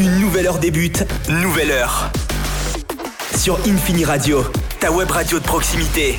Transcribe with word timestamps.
Une 0.00 0.18
nouvelle 0.18 0.46
heure 0.46 0.58
débute, 0.58 1.04
nouvelle 1.28 1.70
heure. 1.70 2.10
Sur 3.36 3.58
Infini 3.68 4.06
Radio, 4.06 4.42
ta 4.80 4.90
web 4.90 5.10
radio 5.10 5.38
de 5.38 5.44
proximité. 5.44 6.18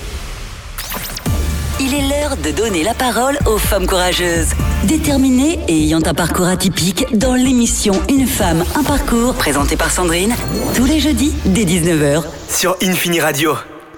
Il 1.80 1.92
est 1.96 2.08
l'heure 2.08 2.38
de 2.38 2.52
donner 2.52 2.84
la 2.84 2.94
parole 2.94 3.40
aux 3.48 3.58
femmes 3.58 3.88
courageuses, 3.88 4.50
déterminées 4.84 5.58
et 5.68 5.82
ayant 5.82 6.02
un 6.06 6.14
parcours 6.14 6.46
atypique 6.46 7.18
dans 7.18 7.34
l'émission 7.34 7.94
Une 8.08 8.28
femme, 8.28 8.64
un 8.76 8.84
parcours, 8.84 9.34
présentée 9.34 9.78
par 9.78 9.90
Sandrine, 9.90 10.36
tous 10.76 10.86
les 10.86 11.00
jeudis 11.00 11.34
dès 11.46 11.64
19h. 11.64 12.24
Sur 12.50 12.78
Infini 12.84 13.20
Radio. 13.20 13.56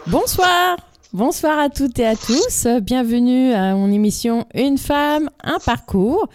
Bonsoir 0.08 0.78
Bonsoir 1.12 1.60
à 1.60 1.68
toutes 1.68 2.00
et 2.00 2.08
à 2.08 2.16
tous, 2.16 2.68
bienvenue 2.82 3.52
à 3.52 3.76
mon 3.76 3.92
émission 3.92 4.48
Une 4.54 4.78
femme, 4.78 5.30
un 5.44 5.60
parcours. 5.60 6.30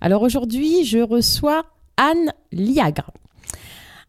Alors 0.00 0.22
aujourd'hui, 0.22 0.84
je 0.84 1.00
reçois 1.00 1.64
Anne 2.04 2.32
Liagre. 2.50 3.12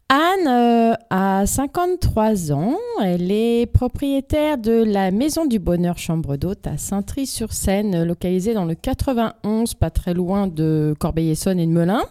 Anne 0.08 0.48
euh, 0.48 0.94
a 1.10 1.46
53 1.46 2.50
ans, 2.50 2.74
elle 3.00 3.30
est 3.30 3.66
propriétaire 3.72 4.58
de 4.58 4.82
la 4.82 5.12
Maison 5.12 5.46
du 5.46 5.60
Bonheur 5.60 5.96
Chambre 5.96 6.36
d'Hôte 6.36 6.66
à 6.66 6.76
Saint-Try-sur-Seine, 6.76 8.02
localisée 8.02 8.52
dans 8.52 8.64
le 8.64 8.74
91, 8.74 9.74
pas 9.74 9.90
très 9.90 10.12
loin 10.12 10.48
de 10.48 10.96
Corbeil-Essonne 10.98 11.60
et 11.60 11.66
de 11.66 11.70
Melun. 11.70 12.02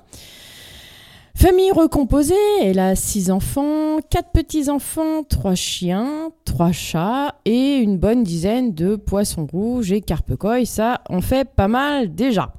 Famille 1.35 1.71
recomposée, 1.71 2.35
elle 2.61 2.79
a 2.79 2.95
six 2.95 3.29
enfants, 3.29 3.97
quatre 4.09 4.31
petits-enfants, 4.31 5.23
trois 5.23 5.55
chiens, 5.55 6.29
trois 6.45 6.71
chats 6.71 7.35
et 7.43 7.75
une 7.75 7.97
bonne 7.97 8.23
dizaine 8.23 8.73
de 8.73 8.95
poissons 8.95 9.47
rouges 9.51 9.91
et 9.91 9.99
carpe-coy. 9.99 10.65
Ça, 10.65 11.01
on 11.09 11.19
fait 11.19 11.43
pas 11.43 11.67
mal 11.67 12.15
déjà. 12.15 12.53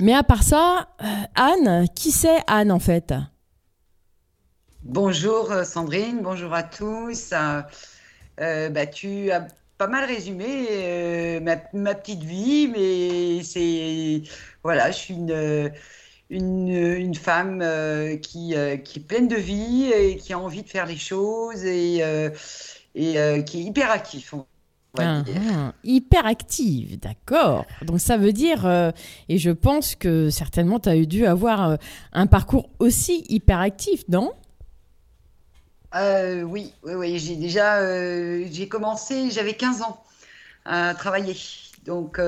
Mais 0.00 0.14
à 0.14 0.22
part 0.22 0.42
ça, 0.42 0.88
euh, 1.00 1.06
Anne, 1.34 1.86
qui 1.94 2.10
c'est 2.10 2.38
Anne 2.46 2.72
en 2.72 2.78
fait? 2.78 3.14
Bonjour 4.82 5.52
euh, 5.52 5.64
Sandrine, 5.64 6.20
bonjour 6.22 6.52
à 6.54 6.62
tous. 6.62 7.32
Euh, 8.40 8.68
bah, 8.70 8.86
tu 8.86 9.30
as 9.30 9.46
pas 9.78 9.86
mal 9.86 10.04
résumé 10.04 11.40
ma, 11.40 11.94
petite 11.94 12.22
vie, 12.22 12.68
mais 12.68 13.42
c'est 13.42 14.22
voilà, 14.62 14.90
je 14.90 14.96
suis 14.96 15.14
une 16.30 17.14
femme 17.14 17.60
qui, 18.22 18.54
est 18.54 19.06
pleine 19.06 19.28
de 19.28 19.36
vie 19.36 19.90
et 19.92 20.16
qui 20.16 20.32
a 20.32 20.38
envie 20.38 20.62
de 20.62 20.68
faire 20.68 20.86
les 20.86 20.96
choses 20.96 21.64
et, 21.64 22.02
qui 22.94 23.16
est 23.16 23.62
hyper 24.94 25.08
active. 25.18 25.42
Ah, 25.48 25.52
ah, 25.54 25.72
hyper 25.84 26.26
active, 26.26 26.98
d'accord. 26.98 27.66
Donc 27.82 28.00
ça 28.00 28.16
veut 28.16 28.32
dire, 28.32 28.92
et 29.28 29.38
je 29.38 29.50
pense 29.50 29.94
que 29.94 30.30
certainement 30.30 30.80
tu 30.80 30.88
as 30.88 31.04
dû 31.04 31.26
avoir 31.26 31.78
un 32.12 32.26
parcours 32.26 32.68
aussi 32.78 33.24
hyper 33.28 33.58
actif, 33.60 34.02
non 34.08 34.32
Oui, 35.94 36.72
oui, 36.82 36.94
oui. 36.94 37.18
J'ai 37.18 37.36
déjà, 37.36 37.80
j'ai 38.46 38.68
commencé, 38.68 39.30
j'avais 39.30 39.54
15 39.54 39.82
ans 39.82 40.02
à 40.64 40.94
travailler. 40.94 41.36
Donc 41.86 42.18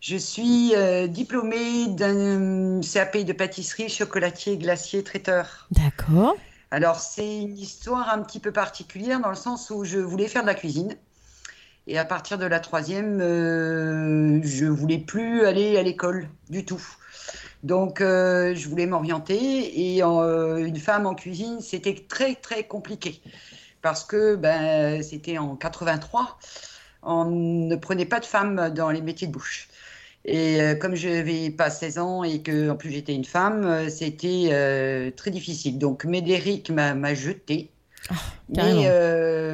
je 0.00 0.16
suis 0.16 0.74
euh, 0.76 1.08
diplômée 1.08 1.88
d'un 1.88 2.80
CAP 2.80 3.18
de 3.18 3.32
pâtisserie, 3.32 3.88
chocolatier, 3.88 4.56
glacier, 4.56 5.02
traiteur. 5.02 5.66
D'accord. 5.72 6.36
Alors, 6.70 7.00
c'est 7.00 7.40
une 7.40 7.58
histoire 7.58 8.08
un 8.10 8.22
petit 8.22 8.38
peu 8.38 8.52
particulière 8.52 9.20
dans 9.20 9.30
le 9.30 9.36
sens 9.36 9.70
où 9.70 9.84
je 9.84 9.98
voulais 9.98 10.28
faire 10.28 10.42
de 10.42 10.46
la 10.46 10.54
cuisine. 10.54 10.96
Et 11.88 11.98
à 11.98 12.04
partir 12.04 12.38
de 12.38 12.46
la 12.46 12.60
troisième, 12.60 13.20
euh, 13.20 14.40
je 14.42 14.66
voulais 14.66 14.98
plus 14.98 15.44
aller 15.44 15.76
à 15.76 15.82
l'école 15.82 16.28
du 16.50 16.64
tout. 16.64 16.82
Donc, 17.64 18.00
euh, 18.00 18.54
je 18.54 18.68
voulais 18.68 18.86
m'orienter. 18.86 19.96
Et 19.96 20.02
une 20.02 20.76
femme 20.76 21.06
en 21.06 21.14
cuisine, 21.14 21.60
c'était 21.60 22.06
très, 22.08 22.34
très 22.36 22.64
compliqué. 22.64 23.20
Parce 23.82 24.04
que 24.04 24.36
ben, 24.36 25.02
c'était 25.02 25.38
en 25.38 25.56
83. 25.56 26.38
On 27.02 27.24
ne 27.24 27.76
prenait 27.76 28.06
pas 28.06 28.20
de 28.20 28.26
femmes 28.26 28.70
dans 28.74 28.90
les 28.90 29.00
métiers 29.00 29.26
de 29.26 29.32
bouche. 29.32 29.68
Et 30.24 30.60
euh, 30.60 30.74
comme 30.74 30.94
je 30.94 31.08
n'avais 31.08 31.50
pas 31.50 31.70
16 31.70 31.98
ans 31.98 32.22
et 32.22 32.42
que 32.42 32.70
en 32.70 32.76
plus 32.76 32.90
j'étais 32.90 33.14
une 33.14 33.24
femme, 33.24 33.64
euh, 33.64 33.88
c'était 33.88 34.50
euh, 34.52 35.10
très 35.10 35.30
difficile. 35.30 35.78
Donc 35.78 36.04
Médéric 36.04 36.70
m'a 36.70 37.14
jeté. 37.14 37.70
Oh, 38.10 38.14
mais 38.48 38.88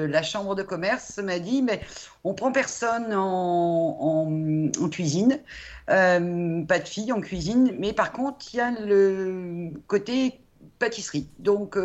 la 0.06 0.22
chambre 0.22 0.54
de 0.54 0.62
commerce 0.62 1.18
m'a 1.18 1.38
dit 1.38 1.62
mais 1.62 1.80
on 2.22 2.34
prend 2.34 2.52
personne 2.52 3.12
en, 3.14 3.98
en, 4.00 4.88
cuisine, 4.88 5.40
pas 5.86 6.18
de 6.20 6.88
filles 6.88 7.12
en 7.12 7.20
cuisine, 7.20 7.74
mais 7.78 7.92
par 7.92 8.12
contre 8.12 8.46
il 8.52 8.56
y 8.56 8.60
a 8.60 8.70
le 8.70 9.70
côté 9.86 10.40
pâtisserie. 10.78 11.28
Donc 11.38 11.76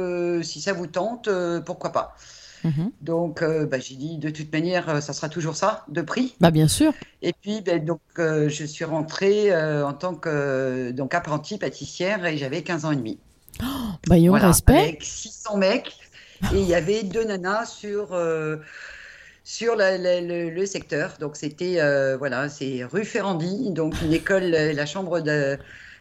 si 0.43 0.61
ça 0.61 0.73
vous 0.73 0.87
tente, 0.87 1.29
pourquoi 1.65 1.91
pas. 1.91 2.15
Mhm. 2.63 2.91
Donc, 3.01 3.41
euh, 3.41 3.65
bah, 3.65 3.79
j'ai 3.79 3.95
dit, 3.95 4.17
de 4.17 4.29
toute 4.29 4.51
manière, 4.51 4.89
euh, 4.89 5.01
ça 5.01 5.13
sera 5.13 5.29
toujours 5.29 5.55
ça, 5.55 5.85
de 5.87 6.01
prix. 6.01 6.35
Bah, 6.39 6.51
bien 6.51 6.67
sûr. 6.67 6.93
Et 7.21 7.33
puis, 7.33 7.61
ben, 7.61 7.83
donc, 7.83 8.01
euh, 8.17 8.49
je 8.49 8.65
suis 8.65 8.85
rentrée 8.85 9.55
en 9.55 9.93
tant 9.93 10.15
que 10.15 10.91
donc, 10.91 11.13
apprentie 11.13 11.57
pâtissière 11.57 12.25
et 12.25 12.37
j'avais 12.37 12.61
15 12.63 12.85
ans 12.85 12.91
et 12.91 12.95
demi. 12.95 13.19
Oh, 13.61 13.65
bah, 14.07 14.15
voilà, 14.19 14.47
respect. 14.47 14.77
Avec 14.77 15.03
600 15.03 15.57
mecs. 15.57 15.98
Et 16.53 16.59
il 16.59 16.67
y 16.67 16.75
avait 16.75 17.03
deux 17.03 17.23
nanas 17.23 17.65
sur, 17.65 18.17
sur 19.43 19.75
le, 19.77 20.65
secteur. 20.65 21.15
Donc, 21.19 21.35
c'était, 21.35 21.79
voilà, 22.17 22.49
c'est 22.49 22.83
rue 22.83 23.05
Ferrandi, 23.05 23.71
donc 23.71 24.01
une 24.01 24.13
école, 24.13 24.49
la 24.49 24.85
chambre 24.85 25.19
de 25.19 25.57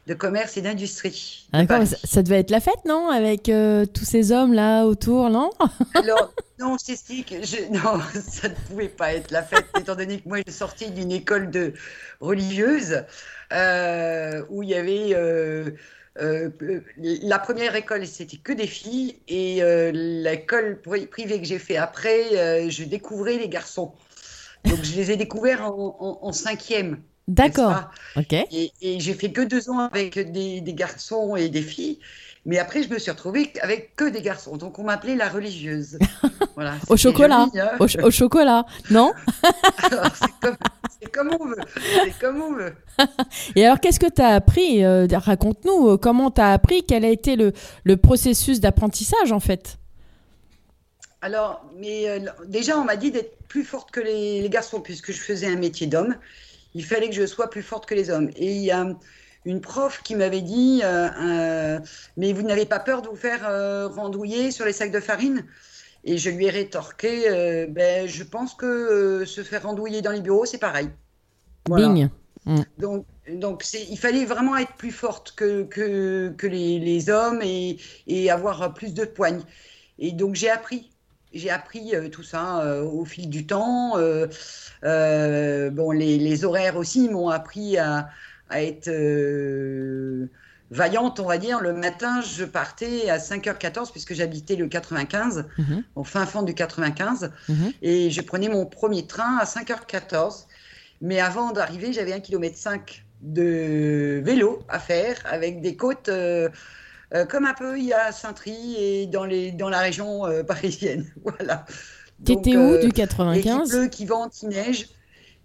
de 0.09 0.15
commerce 0.15 0.56
et 0.56 0.62
d'industrie. 0.62 1.47
Ah, 1.53 1.65
ça, 1.84 2.22
devait 2.22 2.41
être 2.41 2.50
la 2.50 2.60
fête, 2.60 2.84
non 2.87 3.10
Avec 3.10 3.50
euh, 3.50 3.84
tous 3.84 4.06
ces 4.06 4.32
hommes-là 4.32 4.87
autour, 4.87 5.28
non? 5.28 5.50
Alors, 5.94 6.32
non, 6.59 6.76
je 6.81 6.87
t'explique. 6.87 7.34
Non, 7.70 8.00
ça 8.26 8.49
ne 8.49 8.55
pouvait 8.69 8.88
pas 8.88 9.12
être 9.12 9.31
la 9.31 9.43
fête, 9.43 9.66
étant 9.78 9.94
donné 9.94 10.19
que 10.19 10.28
moi, 10.28 10.38
je 10.44 10.50
sortais 10.50 10.88
d'une 10.88 11.12
école 11.12 11.50
de 11.50 11.75
religieuse 12.20 13.05
euh, 13.53 14.43
où 14.49 14.62
il 14.62 14.70
y 14.70 14.75
avait. 14.75 15.15
Euh, 15.15 15.70
la 16.19 17.39
première 17.39 17.77
école, 17.77 18.06
c'était 18.06 18.37
que 18.37 18.53
des 18.53 18.67
filles, 18.67 19.17
et 19.29 19.61
l'école 19.93 20.81
privée 21.11 21.41
que 21.41 21.47
j'ai 21.47 21.59
fait 21.59 21.77
après, 21.77 22.71
je 22.71 22.84
découvrais 22.84 23.37
les 23.39 23.49
garçons. 23.49 23.93
Donc, 24.65 24.83
je 24.83 24.97
les 24.97 25.11
ai 25.12 25.17
découverts 25.17 25.62
en 25.65 26.33
cinquième. 26.33 26.99
D'accord. 27.29 27.91
Ok. 28.17 28.33
Et, 28.33 28.73
j'ai 28.81 29.12
fait 29.12 29.31
que 29.31 29.43
deux 29.43 29.69
ans 29.69 29.81
avec 29.81 30.33
des, 30.33 30.62
garçons 30.75 31.37
et 31.37 31.51
des 31.51 31.62
filles. 31.62 31.99
Mais 32.47 32.59
après, 32.59 32.83
je 32.83 32.89
me 32.89 32.99
suis 32.99 33.11
retrouvée 33.11 33.53
avec 33.61 33.95
que 33.95 34.09
des 34.09 34.23
garçons. 34.23 34.56
Donc, 34.56 34.79
on 34.79 34.85
m'appelait 34.85 35.15
la 35.15 35.29
religieuse. 35.29 35.99
Voilà, 36.55 36.75
au 36.89 36.97
chocolat. 36.97 37.47
Hein. 37.55 37.77
au, 37.79 38.11
chocolat, 38.11 38.67
non? 38.91 39.12
C'est 41.08 41.14
comme, 41.14 41.36
on 41.41 41.46
veut. 41.46 41.56
C'est 42.04 42.19
comme 42.19 42.42
on 42.42 42.52
veut. 42.52 42.74
Et 43.56 43.64
alors, 43.64 43.80
qu'est-ce 43.80 44.00
que 44.00 44.10
tu 44.10 44.22
as 44.22 44.34
appris 44.34 44.84
euh, 44.84 45.06
Raconte-nous, 45.10 45.91
euh, 45.91 45.96
comment 45.96 46.30
tu 46.30 46.41
as 46.41 46.52
appris 46.52 46.84
Quel 46.84 47.04
a 47.04 47.08
été 47.08 47.36
le, 47.36 47.52
le 47.84 47.96
processus 47.96 48.60
d'apprentissage, 48.60 49.32
en 49.32 49.41
fait? 49.41 49.78
Alors, 51.20 51.64
mais, 51.76 52.08
euh, 52.08 52.20
déjà, 52.46 52.78
on 52.78 52.84
m'a 52.84 52.96
dit 52.96 53.10
d'être 53.10 53.36
plus 53.48 53.64
forte 53.64 53.91
que 53.91 54.00
les, 54.00 54.42
les 54.42 54.50
garçons, 54.50 54.80
puisque 54.80 55.12
je 55.12 55.20
faisais 55.20 55.46
un 55.46 55.56
métier 55.56 55.86
d'homme 55.86 56.16
il 56.74 56.84
fallait 56.84 57.08
que 57.08 57.14
je 57.14 57.26
sois 57.26 57.50
plus 57.50 57.62
forte 57.62 57.86
que 57.86 57.94
les 57.94 58.10
hommes. 58.10 58.30
Et 58.36 58.52
il 58.52 58.62
y 58.62 58.70
a 58.70 58.86
une 59.44 59.60
prof 59.60 60.00
qui 60.02 60.14
m'avait 60.14 60.42
dit 60.42 60.80
euh, 60.84 61.08
euh, 61.20 61.80
Mais 62.16 62.32
vous 62.32 62.42
n'avez 62.42 62.66
pas 62.66 62.78
peur 62.78 63.02
de 63.02 63.08
vous 63.08 63.16
faire 63.16 63.48
euh, 63.48 63.88
randouiller 63.88 64.50
sur 64.50 64.64
les 64.64 64.72
sacs 64.72 64.92
de 64.92 65.00
farine? 65.00 65.44
Et 66.04 66.16
je 66.19 66.31
lui 66.31 66.47
ai 66.47 66.50
rétorqué 66.50 67.66
ben, 67.69 68.06
Je 68.06 68.25
pense 68.25 68.54
que 68.54 69.25
se 69.26 69.42
faire 69.42 69.64
randouiller 69.64 70.00
dans 70.00 70.12
les 70.12 70.20
bureaux, 70.20 70.47
c'est 70.47 70.59
pareil. 70.59 70.88
Voilà. 71.66 71.88
Mm. 71.88 72.62
Donc, 72.78 73.04
donc 73.28 73.64
il 73.75 73.98
fallait 73.98 74.25
vraiment 74.25 74.56
être 74.56 74.75
plus 74.76 74.92
forte 74.92 75.34
que, 75.37 75.64
que, 75.64 76.32
que 76.37 76.47
les, 76.47 76.78
les, 76.78 77.10
hommes 77.10 77.40
et, 77.43 77.76
et 78.06 78.31
avoir 78.31 78.73
plus 78.73 78.94
de 78.94 79.05
poigne. 79.05 79.43
Et 79.99 80.12
donc 80.12 80.34
j'ai 80.34 80.49
appris 80.49 80.90
j'ai 81.32 81.50
appris 81.50 81.94
euh, 81.94 82.08
tout 82.08 82.23
ça 82.23 82.62
euh, 82.62 82.82
au 82.82 83.05
fil 83.05 83.28
du 83.28 83.46
temps. 83.46 83.94
Euh, 83.99 85.70
bon, 85.70 85.90
les, 85.90 86.44
horaires 86.44 86.76
aussi 86.76 87.08
m'ont 87.08 87.28
appris 87.28 87.78
à, 87.78 88.08
être 88.50 88.88
vaillante, 90.70 91.20
on 91.20 91.26
va 91.26 91.38
dire. 91.38 91.61
Le 91.61 91.73
matin, 91.73 92.20
je 92.20 92.44
partais 92.44 93.11
à 93.11 93.19
5h14 93.19 93.91
puisque 93.91 94.15
j'habitais 94.15 94.56
le 94.56 94.69
95, 94.69 95.47
mhm. 95.59 95.85
au 95.94 96.05
fin 96.05 96.26
fond 96.26 96.43
du 96.43 96.55
95, 96.55 97.31
mhm. 97.49 97.73
et 97.82 98.11
je 98.11 98.20
prenais 98.20 98.49
mon 98.49 98.67
premier 98.67 99.06
train 99.06 99.38
à 99.38 99.44
5h14. 99.44 100.47
Mais 101.00 101.20
avant 101.20 101.53
d'arriver, 101.53 101.93
j'avais 101.93 102.12
1,5 102.12 102.23
km 102.23 102.59
de 103.20 104.20
vélo 104.25 104.61
à 104.69 104.79
faire 104.79 105.17
avec 105.26 105.61
des 105.61 105.76
côtes 105.76 106.11
euh, 107.14 107.25
comme 107.25 107.47
un 107.47 107.55
peu 107.55 107.79
il 107.79 107.87
y 107.87 107.93
a 107.93 108.12
Saint-Try 108.12 108.76
et 108.79 109.06
dans, 109.06 109.25
les, 109.25 109.50
dans 109.53 109.69
la 109.69 109.81
région 109.81 110.26
euh, 110.26 110.43
parisienne. 110.44 111.06
voilà. 111.25 111.64
T'étais 112.25 112.56
où 112.56 112.73
euh, 112.73 112.82
du 112.82 112.93
95 112.93 113.69
Il 113.69 113.71
pleut, 113.71 113.88
qui 113.88 114.05
vente, 114.06 114.32
qui 114.32 114.47
neige. 114.47 114.88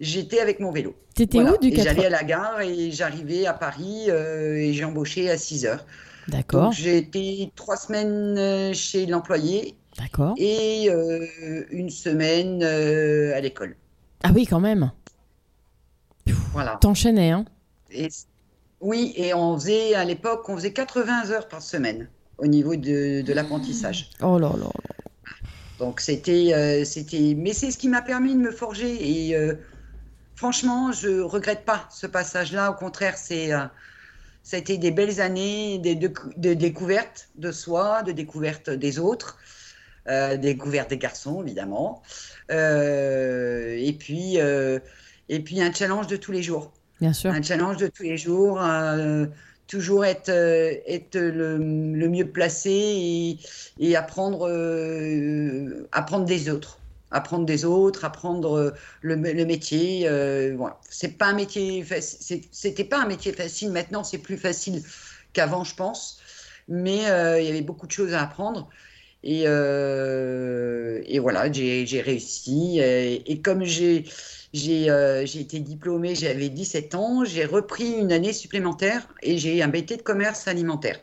J'étais 0.04 0.40
avec 0.40 0.60
mon 0.60 0.70
vélo. 0.70 0.94
T'étais 1.14 1.40
où 1.40 1.56
du 1.58 1.68
Et 1.68 1.72
80 1.72 1.84
J'allais 1.84 2.06
à 2.06 2.10
la 2.10 2.24
gare 2.24 2.60
et 2.60 2.90
j'arrivais 2.90 3.46
à 3.46 3.54
Paris 3.54 4.06
euh, 4.08 4.56
et 4.56 4.72
j'ai 4.72 4.84
embauché 4.84 5.30
à 5.30 5.38
6 5.38 5.66
heures. 5.66 5.84
D'accord, 6.28 6.72
j'ai 6.72 6.96
été 6.96 7.50
trois 7.54 7.76
semaines 7.76 8.38
euh, 8.38 8.72
chez 8.72 9.04
l'employé 9.04 9.76
d'accord. 9.98 10.34
et 10.38 10.88
euh, 10.90 11.26
une 11.70 11.90
semaine 11.90 12.62
euh, 12.62 13.36
à 13.36 13.40
l'école. 13.40 13.76
Ah 14.22 14.30
oui, 14.34 14.46
quand 14.46 14.60
même. 14.60 14.90
Voilà. 16.52 16.78
T'enchaînais, 16.80 17.30
hein 17.30 17.44
Et, 17.90 18.08
oui, 18.80 19.12
et 19.16 19.34
on 19.34 19.58
faisait 19.58 19.94
à 19.94 20.04
l'époque, 20.04 20.48
on 20.48 20.56
faisait 20.56 20.72
80 20.72 21.30
heures 21.30 21.48
par 21.48 21.60
semaine 21.60 22.08
au 22.38 22.46
niveau 22.46 22.74
de, 22.74 23.20
de 23.20 23.32
l'apprentissage. 23.32 24.10
Oh 24.22 24.38
là 24.38 24.52
là. 24.58 24.70
Donc 25.78 26.00
c'était, 26.00 26.54
euh, 26.54 26.84
c'était, 26.84 27.34
mais 27.36 27.52
c'est 27.52 27.70
ce 27.70 27.78
qui 27.78 27.88
m'a 27.88 28.00
permis 28.02 28.34
de 28.34 28.40
me 28.40 28.50
forger. 28.50 29.28
Et 29.28 29.36
franchement, 30.36 30.92
je 30.92 31.20
regrette 31.20 31.64
pas 31.64 31.86
ce 31.90 32.06
passage-là. 32.06 32.70
Au 32.70 32.74
contraire, 32.74 33.16
c'est, 33.16 33.52
euh, 33.52 33.64
ça 34.42 34.56
a 34.56 34.60
été 34.60 34.78
des 34.78 34.90
belles 34.90 35.20
années 35.20 35.78
de, 35.78 35.94
de, 35.94 36.12
de 36.36 36.54
découverte 36.54 37.28
de 37.36 37.50
soi, 37.52 38.02
de 38.02 38.12
découverte 38.12 38.70
des 38.70 38.98
autres, 38.98 39.38
euh, 40.08 40.36
découverte 40.36 40.90
des 40.90 40.98
garçons 40.98 41.42
évidemment, 41.42 42.02
Euh, 42.50 43.74
et 43.78 43.94
puis 43.94 44.36
et 44.36 45.40
puis 45.40 45.62
un 45.62 45.72
challenge 45.72 46.06
de 46.08 46.16
tous 46.16 46.32
les 46.32 46.42
jours 46.42 46.72
Bien 47.00 47.14
sûr. 47.14 47.30
un 47.30 47.42
challenge 47.42 47.78
de 47.78 47.86
tous 47.86 48.02
les 48.02 48.18
jours, 48.18 48.60
toujours 49.66 50.04
être, 50.04 50.28
être 50.28 51.16
le, 51.18 51.56
le 51.56 52.08
mieux 52.10 52.28
placé 52.28 52.70
et, 52.70 53.38
et 53.80 53.96
apprendre, 53.96 54.46
apprendre 55.92 56.26
des 56.26 56.50
autres. 56.50 56.78
Apprendre 57.14 57.46
des 57.46 57.64
autres, 57.64 58.04
apprendre 58.04 58.54
euh, 58.58 58.70
le, 59.02 59.14
le 59.16 59.44
métier. 59.46 60.08
euh, 60.08 60.54
voilà. 60.56 60.80
C'est 60.90 61.16
pas 61.18 61.26
un 61.28 61.34
métier, 61.34 61.84
c'était 62.00 62.84
pas 62.84 63.00
un 63.02 63.06
métier 63.06 63.32
facile. 63.32 63.70
Maintenant, 63.72 64.04
c'est 64.04 64.18
plus 64.18 64.36
facile 64.36 64.82
qu'avant, 65.32 65.64
je 65.64 65.74
pense. 65.74 66.20
Mais 66.68 67.10
euh, 67.10 67.40
il 67.40 67.46
y 67.46 67.50
avait 67.50 67.62
beaucoup 67.62 67.86
de 67.86 67.92
choses 67.92 68.14
à 68.14 68.22
apprendre. 68.22 68.68
Et, 69.22 69.44
euh, 69.46 71.02
et 71.06 71.18
voilà, 71.18 71.50
j'ai 71.52 72.00
réussi. 72.02 72.78
Et, 72.80 73.30
et 73.32 73.40
comme 73.42 73.64
j'ai 73.64 74.04
été 74.52 75.60
diplômée, 75.60 76.14
j'avais 76.14 76.48
17 76.50 76.94
ans, 76.94 77.24
j'ai 77.24 77.44
repris 77.44 77.92
une 77.92 78.12
année 78.12 78.32
supplémentaire 78.32 79.08
et 79.22 79.38
j'ai 79.38 79.62
un 79.62 79.68
BT 79.68 79.96
de 79.96 80.02
commerce 80.02 80.48
alimentaire. 80.48 81.00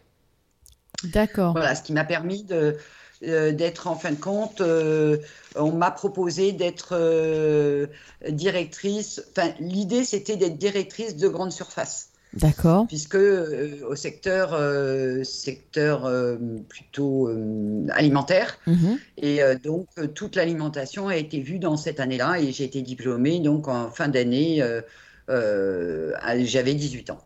D'accord. 1.04 1.54
Voilà, 1.54 1.76
ce 1.76 1.84
qui 1.84 1.94
m'a 1.94 2.06
permis 2.06 2.44
de, 2.44 2.78
d'être 3.22 3.88
en 3.88 3.96
fin 3.96 4.12
de 4.12 4.20
compte, 4.20 4.62
euh, 4.62 5.18
on 5.56 5.72
m'a 5.72 5.92
proposé 5.92 6.52
d'être 6.54 6.90
euh, 6.94 7.88
directrice. 8.30 9.22
Enfin, 9.32 9.52
l'idée 9.60 10.04
c'était 10.06 10.38
d'être 10.38 10.58
directrice 10.58 11.16
de 11.16 11.28
grande 11.28 11.52
surface 11.52 12.10
D'accord. 12.34 12.88
puisque 12.88 13.16
euh, 13.16 13.80
au 13.88 13.96
secteur, 13.96 14.54
euh, 14.54 15.24
secteur 15.24 16.06
euh, 16.06 16.38
plutôt 16.70 17.28
euh, 17.30 17.86
alimentaire, 17.92 18.58
Mhm. 18.68 19.00
et 19.18 19.42
euh, 19.44 19.56
donc 19.56 19.88
euh, 19.98 20.08
toute 20.08 20.36
l'alimentation 20.36 21.08
a 21.08 21.16
été 21.18 21.40
vue 21.42 21.60
dans 21.60 21.78
cette 21.78 22.00
année-là, 22.00 22.40
et 22.40 22.52
j'ai 22.52 22.64
été 22.66 22.82
diplômée 22.82 23.40
donc 23.40 23.68
en 23.68 23.92
fin 23.92 24.08
d'année, 24.08 24.62
euh, 24.62 24.82
euh, 25.30 26.14
j'avais 26.46 26.74
18 26.74 27.10
ans. 27.12 27.20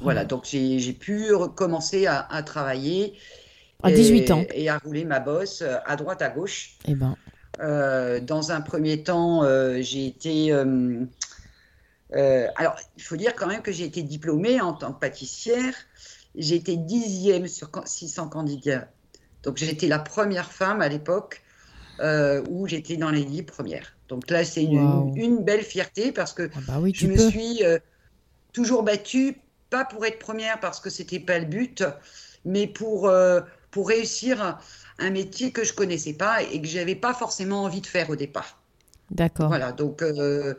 Voilà, 0.00 0.24
donc 0.24 0.44
j'ai 0.44 0.78
j'ai 0.78 0.92
pu 0.92 1.34
recommencer 1.34 2.06
à, 2.06 2.20
à 2.20 2.42
travailler. 2.42 3.14
À 3.82 3.90
et- 3.90 3.94
18 3.94 4.30
ans. 4.32 4.44
Et 4.54 4.68
à 4.68 4.78
rouler 4.78 5.04
ma 5.04 5.20
bosse 5.20 5.62
euh, 5.62 5.76
à 5.86 5.96
droite, 5.96 6.22
à 6.22 6.30
gauche. 6.30 6.76
Eh 6.86 6.94
ben, 6.94 7.16
Euh, 7.60 8.20
dans 8.20 8.52
un 8.52 8.60
premier 8.60 9.02
temps, 9.02 9.42
euh, 9.44 9.78
j'ai 9.80 10.06
été. 10.06 10.52
euh, 10.52 11.04
alors, 12.56 12.76
il 12.96 13.02
faut 13.02 13.16
dire 13.16 13.34
quand 13.34 13.46
même 13.46 13.62
que 13.62 13.72
j'ai 13.72 13.84
été 13.84 14.02
diplômée 14.02 14.60
en 14.60 14.72
tant 14.72 14.92
que 14.92 15.00
pâtissière. 15.00 15.74
J'ai 16.36 16.56
été 16.56 16.76
dixième 16.76 17.48
sur 17.48 17.70
can- 17.70 17.86
600 17.86 18.28
candidats. 18.28 18.88
Donc, 19.42 19.56
j'ai 19.56 19.70
été 19.70 19.88
la 19.88 19.98
première 19.98 20.50
femme 20.52 20.80
à 20.82 20.88
l'époque 20.88 21.42
où 22.48 22.66
j'étais 22.68 22.96
dans 22.96 23.10
les 23.10 23.24
dix 23.24 23.42
premières. 23.42 23.94
Donc 24.08 24.30
là, 24.30 24.44
c'est 24.44 24.64
une, 24.64 25.42
belle 25.44 25.62
fierté 25.62 26.12
parce 26.12 26.32
que 26.32 26.48
ah 26.54 26.58
bah 26.66 26.78
oui, 26.80 26.92
je 26.94 27.06
me 27.08 27.16
peux. 27.16 27.28
suis 27.30 27.62
toujours 28.52 28.82
battue, 28.84 29.36
pas 29.70 29.84
pour 29.84 30.04
être 30.06 30.18
première 30.18 30.60
parce 30.60 30.80
que 30.80 30.90
c'était 30.90 31.20
pas 31.20 31.38
le 31.38 31.44
but, 31.46 31.82
mais 32.44 32.66
pour, 32.68 33.08
euh, 33.08 33.40
pour 33.70 33.88
réussir 33.88 34.58
un, 34.98 35.10
métier 35.10 35.52
que 35.52 35.64
je 35.64 35.72
connaissais 35.72 36.12
pas 36.14 36.42
et 36.42 36.60
que 36.60 36.66
j'avais 36.66 36.94
pas 36.96 37.14
forcément 37.14 37.62
envie 37.64 37.80
de 37.80 37.86
faire 37.86 38.10
au 38.10 38.16
départ. 38.16 38.58
D'accord. 39.10 39.48
Voilà, 39.48 39.72
donc, 39.72 40.02
euh, 40.02 40.54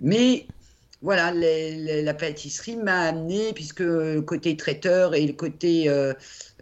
mais 0.00 0.46
voilà, 1.00 1.32
les- 1.32 1.76
les- 1.76 2.02
la 2.02 2.14
pâtisserie 2.14 2.76
m'a 2.76 3.02
amené, 3.02 3.52
puisque 3.54 3.80
le 3.80 4.20
côté 4.20 4.56
traiteur 4.56 5.14
et 5.14 5.26
le 5.26 5.32
côté 5.32 5.88
euh, 5.88 6.12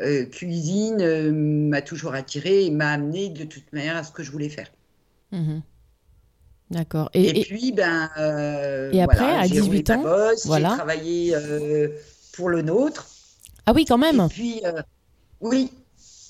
euh, 0.00 0.24
cuisine 0.26 1.68
m'a 1.68 1.82
toujours 1.82 2.14
attiré 2.14 2.64
et 2.66 2.70
m'a 2.70 2.92
amené 2.92 3.28
de 3.28 3.44
toute 3.44 3.72
manière 3.72 3.96
à 3.96 4.02
ce 4.04 4.12
que 4.12 4.22
je 4.22 4.30
voulais 4.30 4.48
faire. 4.48 4.70
Mhm. 5.32 5.62
D'accord. 6.70 7.10
Et, 7.14 7.22
Et, 7.22 7.40
et- 7.40 7.44
puis, 7.44 7.72
ben, 7.72 8.10
Et 8.92 9.00
après, 9.02 9.16
voilà, 9.18 9.40
à 9.40 9.46
j'ai 9.46 9.60
roulé 9.60 9.78
18 9.82 9.88
ma 9.90 9.96
ans, 9.96 10.02
voilà. 10.46 10.68
j'ai 10.70 10.74
travaillé 10.76 11.36
pour 12.32 12.48
le 12.48 12.62
nôtre. 12.62 13.06
ah 13.66 13.72
oui, 13.74 13.84
quand 13.84 13.98
même. 13.98 14.20
Et 14.20 14.28
puis, 14.28 14.62
oui, 15.40 15.70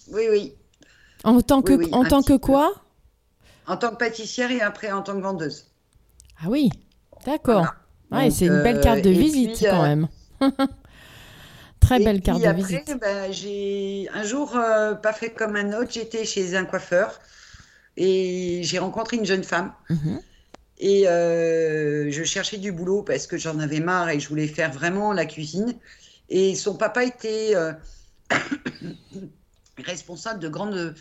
oui, 0.08 0.28
oui, 0.30 0.58
En 1.24 1.40
tant 1.42 1.62
que, 1.62 1.72
oui, 1.72 1.88
en 1.90 2.04
un 2.04 2.06
tant 2.06 2.22
que 2.22 2.32
petit 2.32 2.38
peu. 2.38 2.38
quoi? 2.38 2.72
En 3.66 3.76
tant 3.76 3.90
que 3.90 3.96
pâtissière 3.96 4.52
et 4.52 4.60
après 4.60 4.92
en 4.92 5.02
tant 5.02 5.16
que 5.16 5.20
vendeuse. 5.22 5.66
Ah 6.38 6.48
oui. 6.48 6.70
D'accord. 7.24 7.74
Voilà. 8.10 8.26
Ouais, 8.26 8.30
c'est 8.30 8.46
une 8.46 8.60
belle 8.60 8.78
euh, 8.78 8.80
carte 8.80 9.00
de 9.02 9.10
visite 9.10 9.54
puis, 9.54 9.66
quand 9.68 9.82
euh, 9.82 9.82
même. 9.82 10.08
Très 11.80 11.98
Et 11.98 12.00
belle 12.00 12.22
carte 12.22 12.40
puis 12.40 12.42
de 12.42 12.48
après, 12.48 12.52
visite. 12.52 12.96
ben, 13.00 13.32
j'ai 13.32 14.08
un 14.12 14.22
jour, 14.24 14.56
euh, 14.56 14.94
pas 14.94 15.12
fait 15.12 15.30
comme 15.32 15.56
un 15.56 15.72
autre, 15.78 15.90
j'étais 15.92 16.24
chez 16.24 16.56
un 16.56 16.64
coiffeur 16.64 17.18
et 17.96 18.60
j'ai 18.64 18.78
rencontré 18.80 19.16
une 19.18 19.26
jeune 19.26 19.44
femme 19.44 19.74
Mhm. 19.88 20.22
et 20.78 21.08
euh, 21.08 22.10
je 22.10 22.24
cherchais 22.24 22.58
du 22.58 22.72
boulot 22.72 23.02
parce 23.02 23.26
que 23.26 23.36
j'en 23.38 23.58
avais 23.60 23.80
marre 23.80 24.10
et 24.10 24.18
je 24.20 24.28
voulais 24.28 24.48
faire 24.48 24.72
vraiment 24.72 25.12
la 25.12 25.26
cuisine. 25.26 25.74
Et 26.28 26.54
son 26.54 26.76
papa 26.76 27.04
était 27.04 27.52
euh, 27.54 27.72
responsable 29.78 30.40
de 30.40 30.48
grande, 30.48 30.94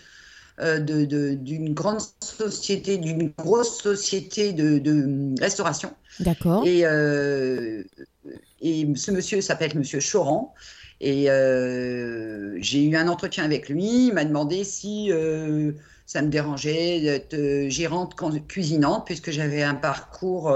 euh, 0.59 0.79
de- 0.79 1.06
de- 1.06 1.33
d'une 1.33 1.73
grande 1.73 2.00
société, 2.21 2.97
d'une 2.97 3.31
grosse 3.38 3.81
société 3.81 4.53
de, 4.53 4.79
de 4.79 5.35
restauration. 5.41 5.94
D'accord. 6.19 6.65
Et, 6.68 6.85
euh, 6.85 7.83
et 8.62 8.88
ce 8.95 9.12
monsieur 9.12 9.41
s'appelle 9.41 9.77
Monsieur 9.77 10.00
Choran. 10.00 10.53
Et 11.00 11.31
euh, 11.31 12.56
j'ai 12.62 12.83
eu 12.83 12.95
un 12.95 13.07
entretien 13.07 13.44
avec 13.44 13.69
lui. 13.69 14.07
Il 14.07 14.13
m'a 14.13 14.24
demandé 14.25 14.63
si 14.63 15.12
euh, 15.12 15.72
ça 16.05 16.22
me 16.22 16.29
dérangeait 16.29 17.01
d'être 17.01 17.69
gérante 17.69 18.15
cuisinante, 18.48 19.05
puisque 19.07 19.31
j'avais 19.31 19.63
un 19.63 19.74
parcours 19.75 20.55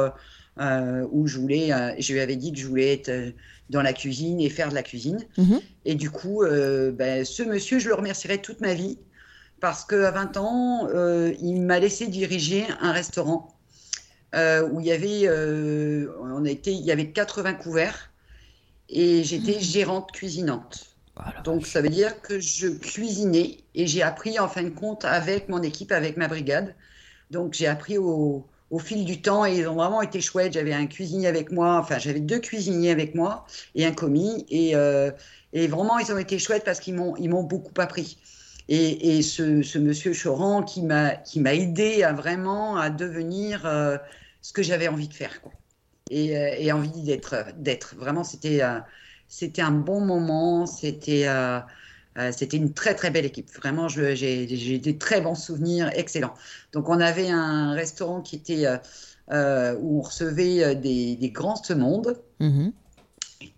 où 1.11 1.27
je 1.27 1.37
voulais. 1.39 1.69
je 1.99 2.13
lui 2.13 2.19
avais 2.19 2.35
dit 2.35 2.53
que 2.53 2.59
je 2.59 2.67
voulais 2.67 2.93
être 2.93 3.33
dans 3.69 3.81
la 3.81 3.93
cuisine 3.93 4.39
et 4.39 4.49
faire 4.49 4.69
de 4.69 4.75
la 4.75 4.83
cuisine. 4.83 5.25
Mhm. 5.37 5.59
Et 5.85 5.95
du 5.95 6.11
coup, 6.11 6.43
euh, 6.43 6.91
ben, 6.91 7.25
ce 7.25 7.43
monsieur, 7.43 7.79
je 7.79 7.89
le 7.89 7.95
remercierai 7.95 8.41
toute 8.41 8.61
ma 8.61 8.73
vie 8.73 8.97
parce 9.59 9.85
qu'à 9.85 10.11
20 10.11 10.37
ans, 10.37 10.87
euh, 10.93 11.33
il 11.41 11.61
m'a 11.61 11.79
laissé 11.79 12.07
diriger 12.07 12.65
un 12.81 12.91
restaurant 12.91 13.55
euh, 14.35 14.67
où 14.69 14.81
il 14.81 14.87
y 14.87 14.91
avait, 14.91 15.29
on 16.21 16.45
a 16.45 16.49
été, 16.49 16.71
il 16.71 16.85
y 16.85 16.91
avait 16.91 17.09
80 17.09 17.53
couverts 17.53 18.11
et 18.89 19.23
j'étais 19.23 19.59
gérante 19.59 20.11
cuisinante. 20.11 20.95
La 21.17 21.41
Donc 21.43 21.65
ça 21.65 21.81
veut 21.81 21.89
dire 21.89 22.21
que 22.21 22.39
je 22.39 22.67
cuisinais 22.67 23.59
et 23.73 23.87
j'ai 23.87 24.03
appris 24.03 24.37
en 24.37 24.49
fin 24.49 24.63
de 24.63 24.69
compte 24.69 25.05
avec 25.05 25.47
mon 25.47 25.63
équipe, 25.63 25.91
avec 25.91 26.17
ma 26.17 26.27
brigade. 26.27 26.75
Donc 27.31 27.53
j'ai 27.53 27.67
appris 27.67 27.97
au, 27.97 28.45
au 28.71 28.79
fil 28.79 29.05
du 29.05 29.21
temps 29.21 29.45
ils 29.45 29.67
ont 29.67 29.75
vraiment 29.75 30.01
été 30.01 30.21
chouettes. 30.21 30.53
J'avais 30.53 30.73
un 30.73 30.87
cuisinier 30.87 31.27
avec 31.27 31.51
moi, 31.51 31.77
enfin 31.77 31.99
j'avais 31.99 32.19
deux 32.19 32.39
cuisiniers 32.39 32.91
avec 32.91 33.15
moi 33.15 33.45
et 33.75 33.85
un 33.85 33.91
commis 33.91 34.45
et, 34.49 34.75
euh, 34.75 35.11
vraiment 35.53 35.99
ils 35.99 36.11
ont 36.11 36.17
été 36.17 36.39
chouettes 36.39 36.63
parce 36.63 36.79
qu'ils 36.79 36.95
m'ont 36.95 37.43
beaucoup 37.43 37.79
appris. 37.79 38.17
Et, 38.67 39.21
ce, 39.21 39.77
monsieur 39.77 40.13
Choran 40.13 40.63
qui 40.63 40.81
m'a 40.81 41.53
aidé 41.53 42.03
à 42.03 42.13
vraiment 42.13 42.77
à 42.77 42.89
devenir 42.89 43.65
euh, 43.65 43.97
ce 44.41 44.53
que 44.53 44.63
j'avais 44.63 44.87
envie 44.87 45.07
de 45.07 45.13
faire 45.13 45.39
euh, 46.11 46.55
et 46.57 46.71
envie 46.71 47.03
d'être 47.03 47.95
vraiment 47.95 48.23
c'était 48.23 48.61
c'était 49.27 49.61
un 49.61 49.71
bon 49.71 50.01
moment, 50.01 50.65
c'était 50.65 51.27
euh, 52.17 52.31
c'était 52.35 52.57
une 52.57 52.73
très 52.73 52.95
très 52.95 53.11
belle 53.11 53.25
équipe. 53.25 53.49
Vraiment, 53.55 53.87
j'ai 53.87 54.79
des 54.79 54.97
très 54.97 55.21
bons 55.21 55.35
souvenirs, 55.35 55.89
excellents. 55.93 56.33
Donc 56.73 56.89
on 56.89 56.99
avait 56.99 57.29
un 57.29 57.73
restaurant 57.73 58.21
qui 58.21 58.37
était 58.37 58.65
euh, 58.65 58.77
euh, 59.31 59.75
où 59.79 59.99
on 59.99 60.01
recevait 60.01 60.75
des, 60.75 61.15
des 61.15 61.29
grands 61.31 61.55
ce 61.55 61.73
monde, 61.73 62.21
Mhm. 62.39 62.73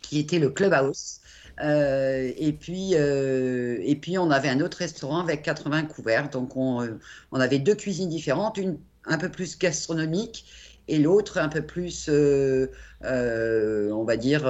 qui 0.02 0.20
était 0.20 0.40
le 0.40 0.50
Clubhouse. 0.50 1.20
Euh, 1.60 2.32
et 2.38 2.54
puis 2.54 2.92
euh, 2.94 3.80
et 3.82 3.96
puis 3.96 4.18
on 4.20 4.30
avait 4.30 4.50
un 4.50 4.60
autre 4.62 4.78
restaurant 4.78 5.22
avec 5.22 5.42
80 5.42 5.84
couverts. 5.84 6.30
Donc 6.30 6.56
on, 6.56 6.84
euh, 6.84 7.00
on 7.32 7.40
avait 7.40 7.60
deux 7.60 7.76
cuisines 7.76 8.10
différentes, 8.10 8.58
une 8.58 8.78
un 9.06 9.18
peu 9.18 9.30
plus 9.30 9.58
gastronomique 9.58 10.46
et 10.90 11.00
l'autre 11.00 11.38
un 11.38 11.50
peu 11.50 11.62
plus, 11.62 12.10
on 12.10 14.04
va 14.04 14.18
dire, 14.18 14.44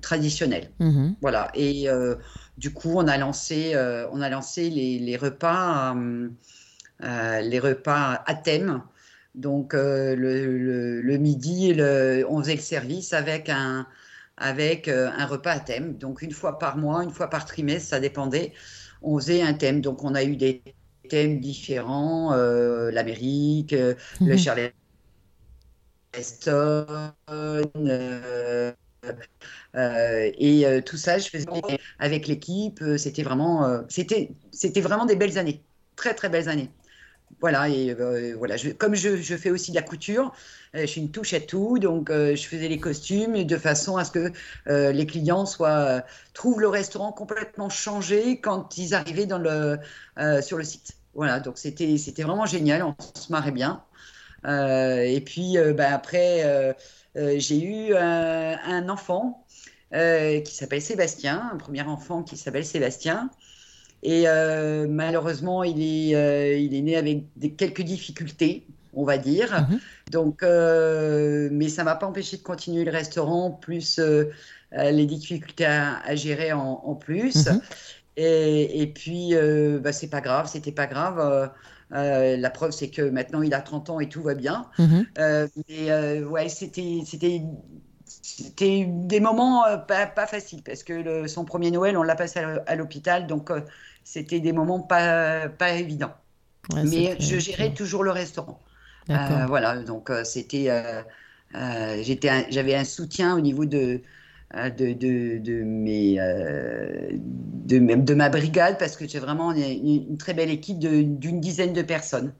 traditionnel. 0.00 0.70
Mhm. 0.80 1.16
Voilà. 1.20 1.50
Et 1.54 1.88
du 2.60 2.72
coup, 2.72 2.92
on 2.96 3.08
a 3.08 3.18
lancé, 3.18 3.74
on 4.12 4.20
a 4.20 4.28
lancé 4.28 4.70
les, 4.70 4.98
les 4.98 5.16
repas, 5.16 5.94
les 7.00 7.58
repas 7.58 8.22
à 8.26 8.34
thème. 8.34 8.82
Donc 9.34 9.74
le, 9.74 10.14
le, 10.16 11.00
le, 11.00 11.18
midi, 11.18 11.72
le, 11.74 12.24
on 12.28 12.40
faisait 12.40 12.56
le 12.56 12.60
service 12.60 13.12
avec 13.12 13.48
un, 13.48 13.86
avec 14.36 14.88
un 14.88 15.26
repas 15.26 15.52
à 15.52 15.60
thème. 15.60 15.96
Donc 15.96 16.22
une 16.22 16.32
fois 16.32 16.58
par 16.58 16.76
mois, 16.76 17.04
une 17.04 17.10
fois 17.10 17.28
par 17.30 17.44
trimestre, 17.46 17.90
ça 17.90 18.00
dépendait. 18.00 18.52
On 19.02 19.18
faisait 19.18 19.42
un 19.42 19.54
thème. 19.54 19.80
Donc 19.80 20.04
on 20.04 20.14
a 20.14 20.24
eu 20.24 20.36
des 20.36 20.62
thèmes 21.08 21.40
différents, 21.40 22.32
euh, 22.34 22.90
l'Amérique, 22.90 23.72
euh, 23.72 23.94
le 24.24 24.36
Mhm. 24.36 24.36
Charleston, 24.36 24.74
euh, 29.76 30.30
et 30.38 30.66
euh, 30.66 30.80
tout 30.80 30.96
ça, 30.96 31.18
je 31.18 31.28
faisais 31.28 31.46
avec 31.98 32.26
l'équipe. 32.26 32.80
euh, 32.82 32.98
C'était 32.98 33.22
vraiment, 33.22 33.82
c'était, 33.88 34.30
c'était 34.52 34.80
vraiment 34.80 35.06
des 35.06 35.16
belles 35.16 35.38
années, 35.38 35.62
très 35.96 36.14
très 36.14 36.28
belles 36.28 36.48
années. 36.48 36.70
Voilà, 37.40 37.68
et 37.68 37.94
voilà, 38.34 38.56
comme 38.76 38.94
je, 38.94 39.16
fais 39.36 39.50
aussi 39.50 39.70
de 39.70 39.76
la 39.76 39.82
couture, 39.82 40.32
je 40.74 40.84
suis 40.84 41.00
une 41.00 41.10
touche 41.10 41.32
à 41.32 41.40
tout, 41.40 41.78
donc 41.78 42.10
je 42.10 42.42
faisais 42.42 42.68
les 42.68 42.78
costumes 42.78 43.44
de 43.44 43.56
façon 43.56 43.96
à 43.96 44.04
ce 44.04 44.10
que 44.10 44.32
les 44.66 45.06
clients 45.06 45.46
soient, 45.46 46.02
trouvent 46.34 46.60
le 46.60 46.68
restaurant 46.68 47.12
complètement 47.12 47.70
changé 47.70 48.40
quand 48.40 48.76
ils 48.76 48.94
arrivaient 48.94 49.28
sur 50.42 50.58
le 50.58 50.64
site. 50.64 50.96
Voilà, 51.14 51.40
donc 51.40 51.56
c'était, 51.56 51.96
c'était 51.98 52.24
vraiment 52.24 52.46
génial, 52.46 52.82
on 52.82 52.96
se 53.14 53.30
marrait 53.32 53.52
bien. 53.52 53.84
Et 54.44 55.22
puis 55.24 55.56
ben, 55.56 55.92
après, 55.92 56.74
j'ai 57.16 57.62
eu 57.62 57.94
un, 57.94 58.58
un 58.64 58.88
enfant 58.88 59.44
euh, 59.92 60.40
qui 60.40 60.54
s'appelle 60.54 60.82
Sébastien, 60.82 61.50
un 61.52 61.56
premier 61.56 61.82
enfant 61.82 62.22
qui 62.22 62.36
s'appelle 62.36 62.64
Sébastien. 62.64 63.30
Et 64.02 64.28
euh, 64.28 64.86
malheureusement, 64.88 65.62
il 65.62 65.82
est, 65.82 66.14
euh, 66.14 66.56
il 66.56 66.74
est 66.74 66.80
né 66.80 66.96
avec 66.96 67.24
des, 67.36 67.52
quelques 67.52 67.82
difficultés, 67.82 68.66
on 68.94 69.04
va 69.04 69.18
dire. 69.18 69.66
Mhm. 69.68 69.80
Donc, 70.10 70.42
euh, 70.42 71.48
mais 71.52 71.68
ça 71.68 71.84
m'a 71.84 71.96
pas 71.96 72.06
empêché 72.06 72.36
de 72.38 72.42
continuer 72.42 72.84
le 72.84 72.90
restaurant, 72.90 73.50
plus 73.50 73.98
euh, 73.98 74.30
euh, 74.72 74.90
les 74.90 75.06
difficultés 75.06 75.66
à, 75.66 75.98
à 75.98 76.14
gérer 76.14 76.52
en, 76.52 76.80
en 76.84 76.94
plus. 76.94 77.46
Mhm. 77.46 77.60
Et, 78.22 78.82
et 78.82 78.86
puis, 78.92 79.34
euh, 79.34 79.78
bah, 79.80 79.92
c'est 79.92 80.10
pas 80.10 80.20
grave, 80.20 80.46
c'était 80.48 80.72
pas 80.72 80.86
grave. 80.86 81.18
Euh, 81.20 81.48
euh, 81.92 82.36
la 82.36 82.50
preuve, 82.50 82.70
c'est 82.72 82.90
que 82.90 83.02
maintenant, 83.02 83.42
il 83.42 83.54
a 83.54 83.60
30 83.62 83.90
ans 83.90 84.00
et 84.00 84.08
tout 84.08 84.22
va 84.22 84.34
bien. 84.34 84.70
Euh, 85.18 85.48
mais 85.68 85.90
euh, 85.90 86.24
ouais, 86.26 86.48
c'était, 86.48 87.00
c'était, 87.06 87.42
c'était 88.04 88.86
des 88.88 89.20
moments 89.20 89.64
pas, 89.86 90.06
pas 90.06 90.26
faciles 90.26 90.62
parce 90.62 90.82
que 90.84 90.92
le- 90.92 91.28
son 91.28 91.44
premier 91.44 91.70
Noël, 91.70 91.96
on 91.96 92.02
l'a 92.02 92.16
passé 92.16 92.40
à, 92.66 92.76
l'hôpital, 92.76 93.26
donc 93.26 93.50
c'était 94.04 94.40
des 94.40 94.52
moments 94.52 94.80
pas, 94.80 95.48
pas 95.48 95.72
évidents. 95.72 96.14
Ouais, 96.68 96.84
mais 96.84 97.20
je 97.20 97.38
gérais 97.38 97.72
toujours 97.74 98.04
le 98.04 98.10
restaurant. 98.12 98.60
Voilà, 99.48 99.82
donc 99.82 100.10
c'était, 100.24 100.68
j'étais, 102.02 102.50
j'avais 102.50 102.74
un 102.74 102.84
soutien 102.84 103.36
au 103.36 103.40
niveau 103.40 103.64
de 103.66 104.02
de, 104.54 104.92
de, 104.92 105.38
de 105.38 105.62
mes, 105.62 106.20
euh, 106.20 107.10
de, 107.12 107.78
de 107.78 108.14
ma 108.14 108.28
brigade 108.28 108.78
parce 108.78 108.96
que 108.96 109.06
j'ai 109.06 109.18
vraiment 109.20 109.52
une, 109.52 109.62
une 110.10 110.18
très 110.18 110.34
belle 110.34 110.50
équipe 110.50 110.78
d'une 110.78 111.40
dizaine 111.40 111.72
de 111.72 111.82
personnes. 111.82 112.34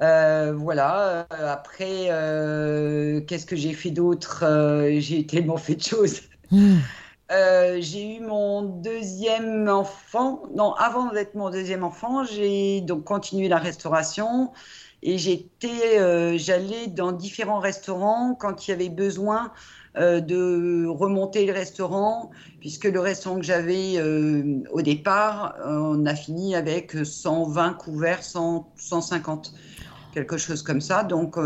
Euh, 0.00 0.54
voilà. 0.54 1.26
Euh, 1.32 1.52
Après, 1.52 2.08
euh, 2.10 3.20
qu'est-ce 3.22 3.46
que 3.46 3.56
j'ai 3.56 3.72
fait 3.74 3.90
d'autre? 3.90 4.44
J'ai 4.98 5.26
tellement 5.26 5.56
fait 5.56 5.76
de 5.76 5.82
choses. 5.82 6.22
Euh, 7.30 7.76
j'ai 7.80 8.16
eu 8.16 8.20
mon 8.20 8.62
deuxième 8.62 9.68
enfant. 9.68 10.44
Non, 10.54 10.72
avant 10.72 11.12
d'être 11.12 11.34
mon 11.34 11.50
deuxième 11.50 11.84
enfant, 11.84 12.24
j'ai 12.24 12.80
donc 12.80 13.04
continué 13.04 13.48
la 13.48 13.58
restauration 13.58 14.50
et 15.02 15.18
j'étais, 15.18 16.38
j'allais 16.38 16.86
dans 16.86 17.12
différents 17.12 17.60
restaurants 17.60 18.34
quand 18.34 18.66
il 18.66 18.70
y 18.70 18.74
avait 18.74 18.88
besoin 18.88 19.52
euh, 19.98 20.20
de 20.20 20.86
remonter 20.86 21.46
le 21.46 21.52
restaurant, 21.52 22.30
puisque 22.60 22.84
le 22.84 23.00
restaurant 23.00 23.36
que 23.36 23.44
j'avais 23.44 23.94
euh, 23.96 24.62
au 24.72 24.82
départ, 24.82 25.54
euh, 25.66 25.78
on 25.78 26.06
a 26.06 26.14
fini 26.14 26.54
avec 26.54 26.96
120 27.04 27.74
couverts, 27.74 28.22
100, 28.22 28.72
150, 28.76 29.52
quelque 30.14 30.36
chose 30.36 30.62
comme 30.62 30.80
ça. 30.80 31.04
Donc, 31.04 31.36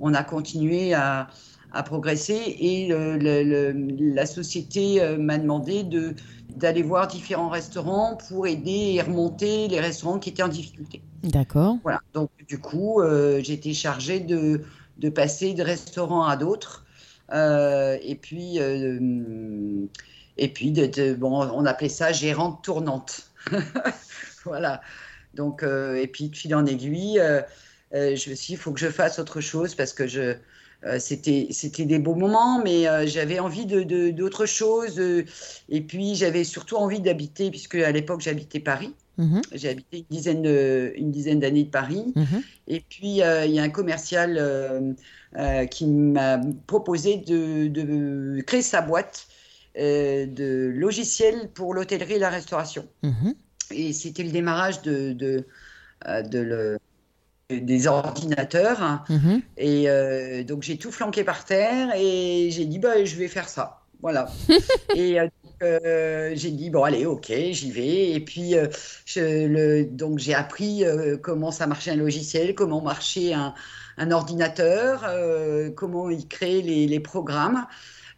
on 0.00 0.14
a 0.14 0.24
continué 0.24 0.94
à 0.94 1.28
à 1.72 1.84
progresser 1.84 2.56
et 2.58 2.88
le- 2.88 3.16
le- 3.16 3.44
le- 3.44 4.14
la 4.14 4.26
société 4.26 5.00
m'a 5.18 5.38
demandé 5.38 5.84
de 5.84 6.14
d'aller 6.56 6.82
voir 6.82 7.06
différents 7.06 7.48
restaurants 7.48 8.18
pour 8.28 8.48
aider 8.48 8.94
et 8.96 9.00
remonter 9.02 9.68
les 9.68 9.78
restaurants 9.78 10.18
qui 10.18 10.30
étaient 10.30 10.42
en 10.42 10.48
difficulté. 10.48 11.00
D'accord. 11.22 11.76
Voilà. 11.84 12.00
Donc 12.12 12.30
du 12.48 12.58
coup, 12.58 13.00
euh, 13.00 13.38
été 13.38 13.72
chargée 13.72 14.20
de, 14.20 14.62
de 14.98 15.08
passer 15.10 15.54
de 15.54 15.62
restaurants 15.62 16.24
à 16.24 16.36
d'autres. 16.36 16.84
Euh, 17.32 17.96
et 18.02 18.16
puis, 18.16 18.58
euh, 18.60 19.86
et 20.36 20.48
puis 20.48 20.72
de, 20.72 20.86
de- 20.86 21.14
bon, 21.14 21.30
on 21.52 21.64
appelait 21.66 21.88
ça 21.88 22.12
gérante 22.12 22.64
tournante. 22.64 23.30
voilà. 24.44 24.80
Donc, 25.34 25.62
euh, 25.62 25.96
et 25.96 26.06
puis 26.06 26.28
de 26.28 26.36
fil 26.36 26.54
en 26.54 26.66
aiguille, 26.66 27.20
je 27.92 28.10
me 28.30 28.34
suis 28.34 28.34
dit, 28.34 28.52
il 28.52 28.58
faut 28.58 28.72
que 28.72 28.80
je 28.80 28.88
fasse 28.88 29.18
autre 29.18 29.40
chose 29.40 29.74
parce 29.74 29.92
que 29.92 30.06
je, 30.06 30.36
euh, 30.84 30.98
c'était, 30.98 31.48
c'était 31.50 31.84
des 31.84 31.98
beaux 31.98 32.14
moments, 32.14 32.62
mais 32.62 32.88
euh, 32.88 33.06
j'avais 33.06 33.38
envie 33.38 33.66
de, 33.66 33.82
de- 33.82 34.10
d'autre 34.10 34.46
chose. 34.46 34.98
euh, 34.98 35.24
et 35.68 35.82
puis, 35.82 36.14
j'avais 36.14 36.44
surtout 36.44 36.76
envie 36.76 37.00
d'habiter, 37.00 37.50
puisque 37.50 37.74
à 37.74 37.92
l'époque, 37.92 38.22
j'habitais 38.22 38.60
Paris. 38.60 38.94
Mhm. 39.18 39.42
J'ai 39.52 39.68
habité 39.68 39.98
une 39.98 40.04
dizaine, 40.10 40.42
de, 40.42 40.92
une 40.96 41.10
dizaine 41.10 41.40
d'années 41.40 41.64
de 41.64 41.70
Paris. 41.70 42.12
Mhm. 42.16 42.42
Et 42.68 42.80
puis, 42.80 43.08
il 43.08 43.16
y 43.16 43.22
a 43.58 43.62
un 43.62 43.68
commercial 43.68 44.38
euh, 45.36 45.66
qui 45.66 45.86
m'a 45.86 46.40
proposé 46.66 47.18
de, 47.18 47.68
de 47.68 48.40
créer 48.42 48.62
sa 48.62 48.80
boîte 48.80 49.28
euh, 49.78 50.26
de 50.26 50.72
logiciels 50.74 51.50
pour 51.52 51.74
l'hôtellerie 51.74 52.14
et 52.14 52.18
la 52.18 52.30
restauration. 52.30 52.88
Mhm. 53.02 53.34
Et 53.72 53.92
c'était 53.92 54.24
le 54.24 54.30
démarrage 54.30 54.82
de, 54.82 55.12
de, 55.12 55.46
euh, 56.08 56.22
de 56.22 56.38
le- 56.40 56.78
des 57.50 57.86
ordinateurs. 57.86 59.04
Mhm. 59.08 59.42
Et 59.56 59.88
euh, 59.88 60.42
donc, 60.42 60.62
j'ai 60.62 60.76
tout 60.78 60.90
flanqué 60.90 61.24
par 61.24 61.44
terre 61.44 61.94
et 61.96 62.48
j'ai 62.50 62.64
dit, 62.64 62.78
bah, 62.78 63.04
je 63.04 63.16
vais 63.16 63.28
faire 63.28 63.48
ça. 63.48 63.82
Voilà. 64.00 64.32
et 64.96 65.18
euh, 65.62 66.32
j'ai 66.34 66.50
dit, 66.50 66.70
bon, 66.70 66.84
allez, 66.84 67.06
ok, 67.06 67.32
j'y 67.50 67.70
vais. 67.70 68.10
Et 68.12 68.20
puis, 68.20 68.56
euh, 68.56 68.66
je, 69.04 69.46
le, 69.46 69.84
donc, 69.84 70.18
j'ai 70.18 70.34
appris 70.34 70.84
euh, 70.84 71.16
comment 71.16 71.50
ça 71.50 71.66
marchait 71.66 71.90
un 71.90 71.96
logiciel, 71.96 72.54
comment 72.54 72.80
marchait 72.80 73.32
un, 73.32 73.54
un 73.98 74.10
ordinateur, 74.10 75.04
euh, 75.08 75.70
comment 75.70 76.10
il 76.10 76.26
créait 76.28 76.62
les, 76.62 76.86
les 76.86 77.00
programmes. 77.00 77.66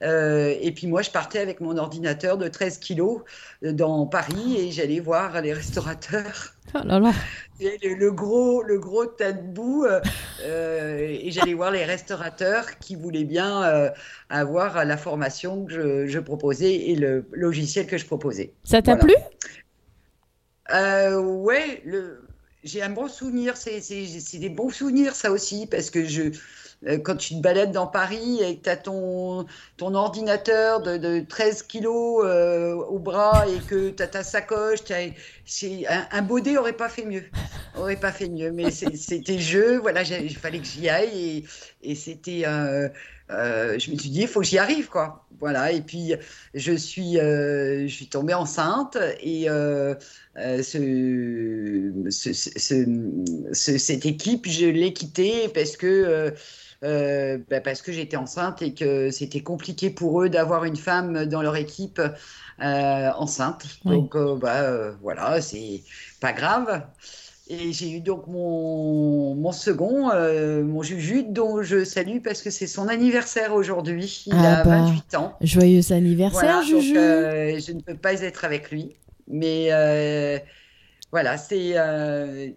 Euh, 0.02 0.52
et 0.61 0.73
puis 0.73 0.88
moi, 0.88 1.02
je 1.02 1.11
partais 1.11 1.38
avec 1.38 1.61
mon 1.61 1.76
ordinateur 1.76 2.37
de 2.37 2.49
13 2.49 2.79
kilos 2.79 3.21
euh, 3.64 3.73
dans 3.73 4.05
Paris 4.07 4.57
et 4.59 4.73
j'allais 4.73 4.99
voir 4.99 5.41
les 5.41 5.52
restaurateurs. 5.52 6.55
Oh 6.75 6.79
là 6.85 6.99
là. 6.99 7.12
Et 7.61 7.79
Le, 7.87 7.95
le 7.95 8.11
gros, 8.11 8.62
le 8.64 8.81
gros 8.81 9.07
tas 9.07 9.31
de 9.31 9.41
boue, 9.43 9.85
euh, 9.85 10.99
et 10.99 11.31
j'allais 11.31 11.55
voir 11.55 11.71
les 11.71 11.85
restaurateurs 11.85 12.79
qui 12.81 12.97
voulaient 12.97 13.23
bien 13.23 13.62
euh, 13.62 13.91
avoir 14.29 14.85
la 14.85 14.97
formation 14.97 15.67
que 15.67 15.73
je, 15.73 16.07
je 16.09 16.19
proposais 16.19 16.75
et 16.75 16.97
le 16.97 17.25
logiciel 17.31 17.87
que 17.87 17.97
je 17.97 18.07
proposais. 18.07 18.55
Ça 18.64 18.83
t'a 18.83 18.97
Voilà. 18.97 19.05
plu? 19.05 19.14
Euh, 20.75 21.21
ouais, 21.21 21.83
le... 21.85 22.22
j'ai 22.62 22.83
un 22.83 22.90
bon 22.90 23.09
souvenir. 23.09 23.57
C'est 23.57 23.81
des 24.38 24.49
bons 24.49 24.71
souvenirs, 24.71 25.14
ça 25.14 25.31
aussi, 25.31 25.66
parce 25.66 25.90
que 25.90 26.04
je, 26.04 26.23
euh, 26.87 26.99
quand 26.99 27.16
tu 27.16 27.35
te 27.37 27.40
balades 27.40 27.73
dans 27.73 27.87
Paris 27.87 28.40
et 28.42 28.59
que 28.59 28.64
tu 28.64 28.71
as 28.71 28.76
ton, 28.76 29.47
ton 29.76 29.95
ordinateur 29.95 30.83
de, 30.83 30.97
de 30.97 31.21
13 31.21 31.62
kilos 31.62 32.25
euh, 32.25 32.75
au 32.75 32.99
bras 32.99 33.49
et 33.49 33.64
que 33.64 33.90
tu 33.90 34.02
as 34.02 34.09
ta 34.09 34.23
sacoche, 34.25 34.81
c'est- 35.45 35.87
un, 35.88 36.07
un 36.11 36.23
baudet 36.23 36.57
aurait 36.57 36.73
pas 36.76 36.88
fait 36.88 37.04
mieux. 37.04 37.25
Aurait 37.75 37.99
pas 37.99 38.12
fait 38.12 38.28
mieux, 38.28 38.52
mais 38.52 38.71
c'était 38.71 39.33
le 39.35 39.38
jeu. 39.38 39.78
Voilà, 39.78 40.02
il 40.02 40.37
fallait 40.37 40.61
que 40.61 40.66
j'y 40.66 40.88
aille 40.90 41.47
et, 41.83 41.90
et 41.92 41.95
c'était. 41.95 42.42
euh, 42.47 42.88
euh, 43.33 43.79
je 43.79 43.91
me 43.91 43.97
suis 43.97 44.11
dit, 44.11 44.23
il 44.23 44.29
faut 44.29 44.41
que 44.41 44.47
j'y 44.47 44.59
arrive, 44.59 44.89
quoi. 44.89 45.27
Voilà, 45.41 45.73
et 45.73 45.81
puis 45.83 46.15
je 46.55 46.73
suis, 46.73 47.19
euh, 47.19 47.89
je 47.89 47.93
suis 47.95 48.09
tombée 48.09 48.35
enceinte 48.35 48.97
et 49.21 49.49
euh, 49.51 49.95
ce, 50.37 51.93
ce- 52.11 52.33
ce- 52.33 53.53
ce- 53.53 53.79
cette 53.79 54.07
équipe, 54.07 54.47
je 54.49 54.67
l'ai 54.67 54.93
quittée 54.93 55.49
parce 55.49 55.77
que, 55.77 56.33
euh, 56.85 57.39
bah, 57.51 57.61
parce 57.61 57.83
que 57.83 57.93
j'étais 57.93 58.17
enceinte 58.17 58.62
et 58.62 58.75
que 58.75 59.11
c'était 59.11 59.43
compliqué 59.43 59.91
pour 59.91 60.23
eux 60.23 60.29
d'avoir 60.29 60.65
une 60.65 60.77
femme 60.77 61.27
dans 61.27 61.43
leur 61.43 61.57
équipe 61.57 62.01
euh, 62.01 63.11
enceinte. 63.17 63.67
Oui. 63.85 63.95
Donc, 63.97 64.17
euh, 64.17 64.37
bah, 64.37 64.91
voilà, 65.01 65.41
c'est 65.41 65.83
pas 66.21 66.33
grave. 66.33 66.87
Et 67.52 67.73
j'ai 67.73 67.90
eu 67.90 68.00
donc 68.00 68.26
mon, 68.28 69.35
mon 69.35 69.52
second, 69.52 70.11
euh, 70.11 70.64
mon 70.64 70.82
Juju, 70.82 71.25
dont 71.28 71.62
je 71.62 71.85
salue 71.85 72.18
parce 72.25 72.40
que 72.40 72.49
c'est 72.49 72.66
son 72.66 72.88
anniversaire 72.88 73.52
aujourd'hui. 73.52 74.25
Il 74.26 74.32
Ah 74.35 74.61
a 74.61 74.64
bah, 74.64 74.78
28 74.87 75.14
ans. 75.16 75.37
Joyeux 75.42 75.92
anniversaire, 75.92 76.62
Voilà, 76.62 76.62
donc, 76.62 76.97
euh, 76.97 77.61
je 77.61 77.73
ne 77.73 77.80
peux 77.80 77.94
pas 77.94 78.23
être 78.23 78.47
avec 78.47 78.71
lui. 78.71 78.97
Mais 79.28 79.68
euh, 79.71 80.38
voilà, 81.11 81.37
c'est. 81.37 81.75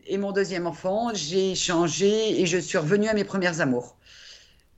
et 0.07 0.17
mon 0.17 0.31
deuxième 0.31 0.65
enfant, 0.65 1.09
j'ai 1.13 1.55
changé 1.55 2.41
et 2.41 2.45
je 2.45 2.57
suis 2.57 2.77
revenue 2.77 3.09
à 3.09 3.13
mes 3.13 3.25
premières 3.25 3.59
amours. 3.59 3.97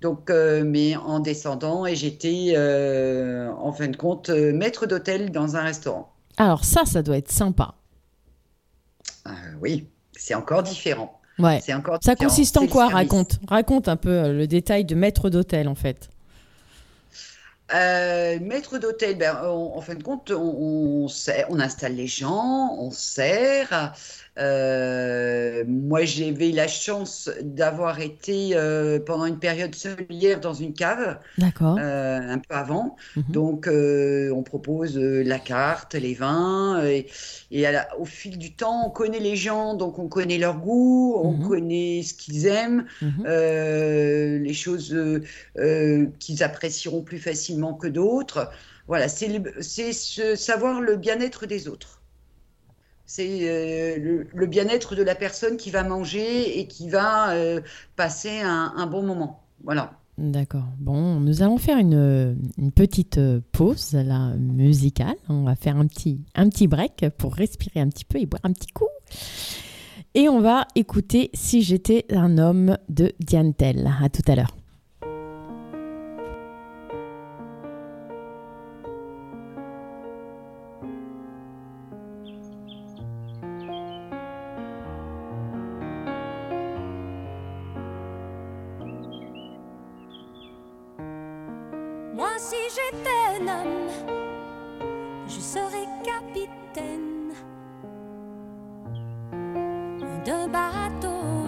Donc, 0.01 0.31
mais 0.31 0.95
en 0.95 1.19
descendant, 1.19 1.85
et 1.85 1.95
j'étais, 1.95 2.55
en 2.57 3.71
fin 3.71 3.87
de 3.87 3.97
compte, 3.97 4.29
maître 4.29 4.87
d'hôtel 4.87 5.31
dans 5.31 5.55
un 5.55 5.61
restaurant. 5.61 6.11
Alors 6.37 6.65
ça, 6.65 6.85
ça 6.85 7.03
doit 7.03 7.17
être 7.17 7.31
sympa. 7.31 7.75
Euh, 9.27 9.31
oui, 9.61 9.87
c'est 10.17 10.35
encore 10.35 10.63
différent. 10.63 11.19
Ouais. 11.39 11.61
C'est 11.63 11.73
encore 11.73 11.99
Ça 12.03 12.13
différent. 12.15 12.29
consiste 12.29 12.57
en 12.57 12.67
quoi? 12.67 12.87
Raconte. 12.89 13.39
Raconte 13.47 13.87
un 13.87 13.95
peu 13.95 14.09
euh, 14.09 14.33
le 14.33 14.47
détail 14.47 14.85
de 14.85 14.95
maître 14.95 15.29
d'hôtel 15.29 15.67
en 15.67 15.75
fait. 15.75 16.09
Euh, 17.73 18.39
maître 18.39 18.77
d'hôtel, 18.77 19.17
ben, 19.17 19.37
on- 19.43 19.77
en 19.77 19.81
fin 19.81 19.95
de 19.95 20.01
compte, 20.03 20.31
on, 20.31 20.37
on, 21.03 21.07
sert- 21.09 21.47
on 21.49 21.59
installe 21.59 21.95
les 21.95 22.07
gens, 22.07 22.73
on 22.79 22.91
sert. 22.91 23.93
Euh, 24.37 25.63
moi, 25.67 26.05
j'avais 26.05 26.51
la 26.51 26.67
chance 26.67 27.29
d'avoir 27.41 27.99
été 28.01 28.51
euh, 28.55 28.99
pendant 28.99 29.25
une 29.25 29.39
période 29.39 29.73
seule 29.75 30.05
dans 30.41 30.53
une 30.53 30.73
cave, 30.73 31.19
D'accord. 31.37 31.77
euh, 31.79 32.19
un 32.19 32.37
peu 32.39 32.53
avant. 32.55 32.95
Mhm. 33.15 33.23
Donc, 33.29 33.67
euh, 33.67 34.31
on 34.31 34.43
propose 34.43 34.97
la 34.97 35.39
carte, 35.39 35.95
les 35.95 36.13
vins, 36.13 36.83
et, 36.85 37.07
et 37.51 37.65
à 37.65 37.71
la- 37.71 37.99
au 37.99 38.05
fil 38.05 38.37
du 38.37 38.55
temps, 38.55 38.87
on 38.87 38.89
connaît 38.91 39.19
les 39.19 39.35
gens, 39.35 39.73
donc 39.75 39.99
on 39.99 40.07
connaît 40.07 40.37
leur 40.37 40.59
goût, 40.59 41.15
on 41.23 41.33
Mhm. 41.33 41.47
connaît 41.47 42.03
ce 42.03 42.13
qu'ils 42.13 42.45
aiment 42.47 42.85
Mhm. 43.01 43.23
les 44.43 44.53
choses 44.53 44.95
qu'ils 46.19 46.43
apprécieront 46.43 47.01
plus 47.03 47.19
facilement 47.19 47.73
que 47.73 47.87
d'autres. 47.87 48.49
Voilà, 48.87 49.07
c'est 49.09 49.93
savoir 50.35 50.81
le 50.81 50.95
bien-être 50.97 51.45
des 51.45 51.67
autres. 51.67 51.96
C'est 53.07 53.39
euh, 53.41 54.25
le, 54.33 54.45
bien-être 54.47 54.93
de 54.93 55.01
la 55.01 55.15
personne 55.15 55.55
qui 55.55 55.71
va 55.71 55.83
manger 55.83 56.59
et 56.59 56.67
qui 56.67 56.89
va 56.89 57.31
euh, 57.31 57.61
passer 57.95 58.41
un, 58.41 58.85
bon 58.85 59.01
moment. 59.01 59.43
Voilà. 59.63 59.93
D'accord. 60.17 60.65
Bon, 60.77 61.21
nous 61.21 61.41
allons 61.41 61.57
faire 61.57 61.77
une, 61.77 62.37
une 62.57 62.71
petite 62.73 63.17
euh, 63.17 63.39
pause 63.53 63.93
là, 63.93 64.35
musicale. 64.35 65.15
On 65.29 65.43
va 65.43 65.55
faire 65.55 65.77
un 65.77 65.87
petit, 65.87 66.19
un 66.35 66.49
petit 66.49 66.67
break 66.67 67.05
pour 67.17 67.33
respirer 67.33 67.79
un 67.79 67.87
petit 67.87 68.03
peu 68.03 68.19
et 68.19 68.25
boire 68.25 68.41
un 68.43 68.51
petit 68.51 68.73
coup. 68.73 68.89
Et 70.13 70.27
on 70.27 70.41
va 70.41 70.67
écouter 70.75 71.29
Si 71.33 71.61
j'étais 71.61 72.05
un 72.11 72.37
homme 72.37 72.77
de 72.89 73.13
Diane 73.21 73.53
Tell. 73.53 73.89
À 74.03 74.09
tout 74.09 74.23
à 74.27 74.35
l'heure. 74.35 74.53
Bateau 100.51 101.45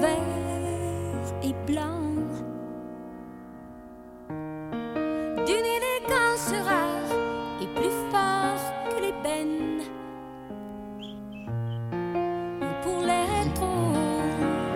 vert 0.00 1.34
et 1.42 1.54
blanc, 1.66 2.00
d'une 5.46 5.66
élégance 5.78 6.52
rare 6.64 7.12
et 7.60 7.66
plus 7.78 7.96
fort 8.10 8.62
que 8.90 8.96
l'ébène. 9.02 9.82
Pour 12.82 13.00
les 13.02 13.52
trop 13.54 13.92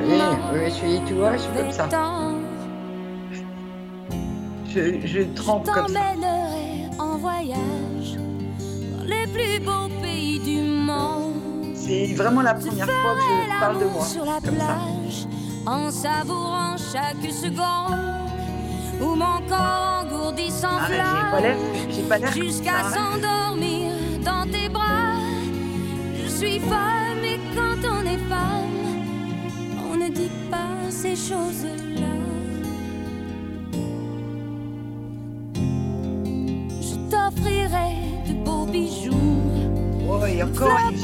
Oui, 0.03 0.21
oui, 0.85 1.01
tu 1.07 1.15
vois, 1.15 1.33
je 1.37 1.43
suis 1.43 1.53
comme 1.53 1.73
ça. 1.73 1.89
Je, 4.69 5.07
je 5.07 5.23
trempe 5.35 5.67
comme 5.67 5.89
ça. 5.89 6.01
t'emmènerai 6.01 6.91
en 6.99 7.17
voyage 7.19 8.17
dans 8.17 9.05
les 9.05 9.27
plus 9.33 9.61
beaux. 9.65 10.04
C'est 11.87 12.15
vraiment 12.15 12.43
la 12.43 12.55
première 12.55 12.87
fois 12.87 13.15
que 13.15 13.21
je 13.53 13.61
parle 13.61 13.79
de 13.81 13.85
moi. 13.85 14.05
sur 14.05 14.25
la 14.25 14.41
Comme 14.41 14.59
ça. 14.59 14.65
plage 14.65 15.27
en 15.67 15.91
savourant 15.91 16.77
chaque 16.93 17.31
seconde 17.31 17.99
où 19.01 19.15
mon 19.15 19.41
corps 19.49 20.05
engourdi 20.05 20.51
Ah, 20.63 20.87
j'ai 20.89 20.97
pas 20.99 21.41
l'air, 21.41 21.57
l'air 22.21 22.21
comme 22.33 22.43
jusqu'à 22.43 22.83
ça, 22.85 22.97
s'endormir 22.97 23.93
dans 24.25 24.51
tes 24.51 24.69
bras. 24.69 25.17
Je 26.23 26.29
suis 26.29 26.59
femme 26.61 27.23
et 27.25 27.39
quand 27.55 27.89
on 27.89 28.03
est 28.07 28.19
femme, 28.29 29.91
on 29.93 29.97
ne 29.97 30.09
dit 30.09 30.31
pas 30.51 30.91
ces 30.91 31.17
choses-là. 31.17 32.15
Je 36.81 36.95
t'offrirai 37.11 37.97
de 38.29 38.45
beaux 38.45 38.67
bijoux. 38.67 39.13
Oh, 40.09 40.25
et 40.27 40.43
encore, 40.43 40.69
pour 40.69 40.91
il- 40.93 41.01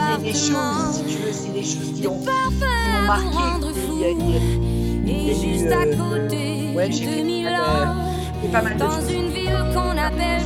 il 0.00 0.26
y 0.26 0.28
a 0.28 0.32
des 0.32 0.38
choses, 0.38 0.92
si 0.92 1.04
tu 1.04 1.22
veux, 1.22 1.32
c'est 1.32 1.52
des 1.52 1.62
choses 1.64 1.92
qui 1.94 2.06
ont, 2.06 2.20
qui 2.20 2.28
à 2.28 3.06
marqué. 3.06 3.24
vous 3.24 3.30
rendre 3.38 3.68
Il 3.74 3.80
fou. 3.82 3.98
y 4.00 4.04
a- 4.04 4.10
il 4.10 4.30
y 4.30 4.36
a- 4.36 5.30
Et 5.32 5.34
juste 5.34 5.72
à 5.72 5.80
euh, 5.80 5.96
côté 5.96 6.72
ouais, 6.74 6.90
j'ai 6.92 7.04
fait 7.06 8.48
pas 8.52 8.62
mal 8.62 8.74
de 8.74 8.78
dans 8.78 8.90
choses. 8.90 9.10
une 9.12 9.28
ville 9.30 9.58
qu'on 9.74 9.96
appelle 9.98 10.40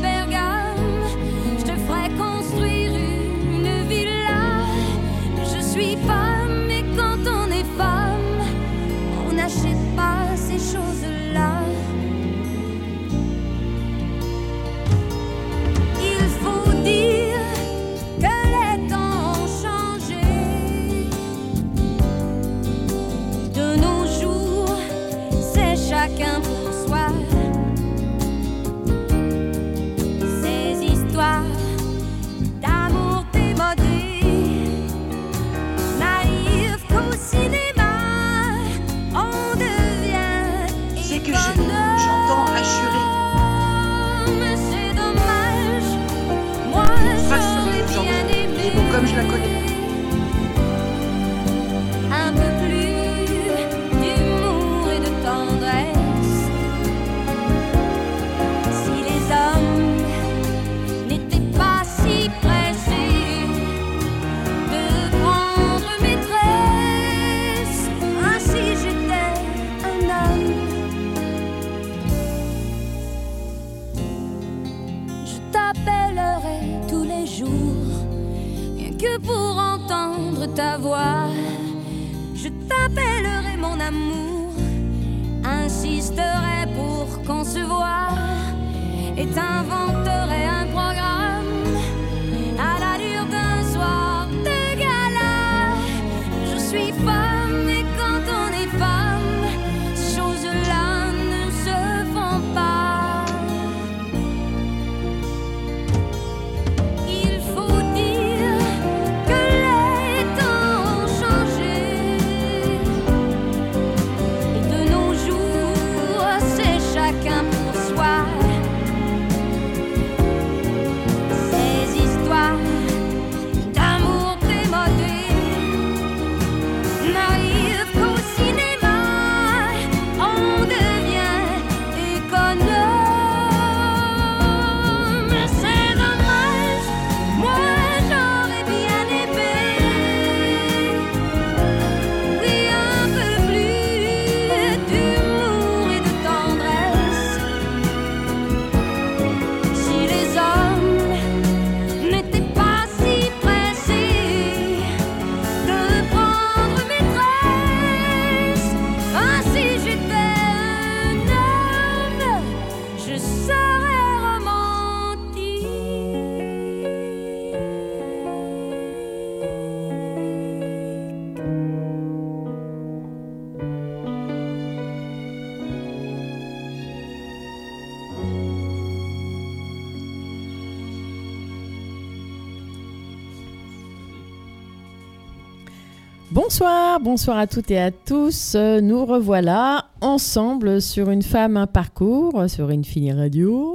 Bonsoir, 186.35 186.99
bonsoir 186.99 187.39
à 187.39 187.47
toutes 187.47 187.71
et 187.71 187.79
à 187.79 187.93
tous. 187.93 188.57
Euh, 188.57 188.81
Nous 188.81 189.07
revoilà 189.07 189.85
ensemble 190.01 190.83
sur 190.83 191.09
une 191.11 191.23
femme, 191.23 191.57
un 191.57 191.69
parcours, 191.69 192.51
sur 192.51 192.71
Infini 192.71 193.13
Radio, 193.13 193.74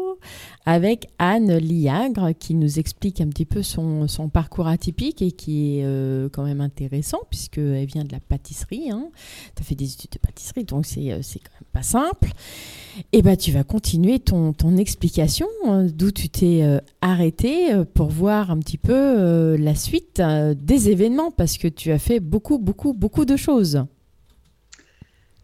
avec 0.69 1.07
Anne 1.17 1.57
Liagre 1.57 2.29
qui 2.37 2.53
nous 2.53 2.77
explique 2.77 3.21
un 3.21 3.27
petit 3.27 3.45
peu 3.45 3.63
son, 3.63 4.05
parcours 4.31 4.67
atypique 4.67 5.23
et 5.23 5.31
qui 5.31 5.79
est 5.79 5.83
euh, 5.83 6.29
quand 6.31 6.43
même 6.43 6.61
intéressant 6.61 7.21
puisqu'elle 7.27 7.87
vient 7.87 8.03
de 8.03 8.11
la 8.11 8.19
pâtisserie. 8.19 8.91
Hein. 8.91 9.09
Tu 9.55 9.63
as 9.63 9.65
fait 9.65 9.73
des 9.73 9.91
études 9.91 10.11
de 10.11 10.19
pâtisserie, 10.19 10.65
donc 10.65 10.85
c'est 10.85 11.11
euh, 11.11 11.21
quand 11.21 11.53
même 11.59 11.69
pas 11.73 11.81
simple. 11.81 12.29
Et 13.13 13.23
ben 13.23 13.35
tu 13.35 13.51
vas 13.51 13.63
continuer 13.63 14.19
ton, 14.19 14.53
ton 14.53 14.77
explication 14.77 15.47
euh, 15.67 15.89
d'où 15.91 16.11
tu 16.11 16.29
t'es 16.29 16.61
euh, 16.61 16.77
arrêté 17.01 17.73
euh, 17.73 17.83
pour 17.83 18.09
voir 18.09 18.51
un 18.51 18.59
petit 18.59 18.77
peu 18.77 18.93
euh, 18.93 19.57
la 19.57 19.73
suite 19.73 20.21
des 20.21 20.91
événements 20.91 21.31
parce 21.31 21.57
que 21.57 21.67
tu 21.67 21.91
as 21.91 21.97
fait 21.97 22.19
beaucoup, 22.19 22.59
beaucoup, 22.59 22.93
beaucoup 22.93 23.25
de 23.25 23.37
choses. 23.37 23.83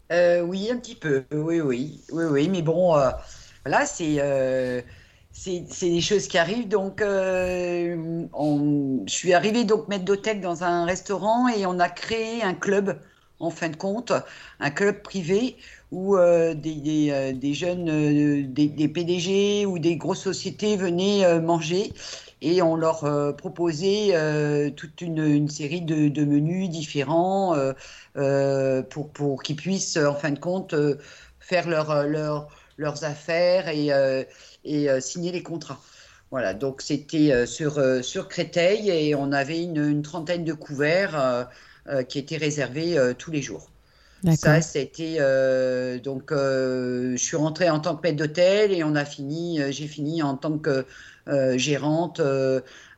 Oui, 0.08 0.70
un 0.70 0.76
petit 0.76 0.94
peu. 0.94 1.24
Oui, 1.32 1.60
oui, 1.60 2.00
oui, 2.12 2.24
oui. 2.30 2.48
Mais 2.48 2.62
bon, 2.62 2.94
voilà, 3.64 3.86
c'est 3.86 4.20
c'est 5.38 5.90
des 5.90 6.00
choses 6.00 6.28
qui 6.28 6.38
arrivent. 6.38 6.68
Donc, 6.68 7.00
euh, 7.02 8.26
on- 8.32 9.04
je 9.06 9.12
suis 9.12 9.32
arrivée 9.34 9.64
donc 9.64 9.88
maître 9.88 10.04
d'hôtel 10.04 10.40
dans 10.40 10.64
un 10.64 10.84
restaurant 10.84 11.48
et 11.48 11.66
on 11.66 11.78
a 11.78 11.88
créé 11.88 12.42
un 12.42 12.54
club, 12.54 13.00
en 13.38 13.50
fin 13.50 13.68
de 13.68 13.76
compte, 13.76 14.12
un 14.60 14.70
club 14.70 15.02
privé 15.02 15.56
où 15.92 16.16
euh, 16.16 16.54
des, 16.54 16.74
des, 16.76 17.10
euh, 17.10 17.32
des 17.32 17.54
jeunes, 17.54 17.88
euh, 17.90 18.44
des, 18.48 18.68
des 18.68 18.88
PDG 18.88 19.66
ou 19.66 19.78
des 19.78 19.96
grosses 19.96 20.22
sociétés 20.22 20.76
venaient 20.76 21.24
euh, 21.24 21.40
manger. 21.40 21.92
Et 22.42 22.60
on 22.62 22.76
leur 22.76 23.04
euh, 23.04 23.32
proposait 23.32 24.14
euh, 24.14 24.70
toute 24.70 25.00
une, 25.00 25.18
une 25.18 25.48
série 25.48 25.80
de, 25.82 26.08
de 26.08 26.24
menus 26.24 26.68
différents 26.70 27.54
euh, 28.16 28.82
pour, 28.82 29.12
pour 29.12 29.42
qu'ils 29.42 29.56
puissent, 29.56 29.96
en 29.96 30.14
fin 30.14 30.30
de 30.30 30.38
compte, 30.38 30.74
faire 31.40 31.68
leur, 31.68 32.04
leur- 32.06 32.48
leurs 32.78 33.04
affaires 33.04 33.68
et, 33.68 33.90
et 34.66 34.90
euh, 34.90 35.00
signer 35.00 35.32
les 35.32 35.42
contrats. 35.42 35.80
Voilà, 36.30 36.54
donc 36.54 36.82
c'était 36.82 37.32
euh, 37.32 37.46
sur, 37.46 37.78
euh, 37.78 38.02
sur 38.02 38.28
Créteil 38.28 38.90
et 38.90 39.14
on 39.14 39.32
avait 39.32 39.62
une, 39.62 39.76
une 39.76 40.02
trentaine 40.02 40.44
de 40.44 40.52
couverts 40.52 41.48
qui 42.08 42.18
étaient 42.18 42.36
réservés 42.36 42.98
tous 43.16 43.30
les 43.30 43.42
jours. 43.42 43.70
Ça, 44.34 44.60
c'était 44.60 45.18
euh, 45.20 46.00
donc 46.00 46.32
euh, 46.32 47.12
je 47.12 47.22
suis 47.22 47.36
rentrée 47.36 47.70
en 47.70 47.78
tant 47.78 47.94
que 47.94 48.02
maître 48.02 48.16
d'hôtel 48.16 48.72
et 48.72 48.82
on 48.82 48.96
a 48.96 49.04
fini, 49.04 49.60
euh, 49.60 49.70
j'ai 49.70 49.86
fini 49.86 50.22
en 50.22 50.36
tant 50.36 50.58
que 50.58 50.84
gérante 51.56 52.20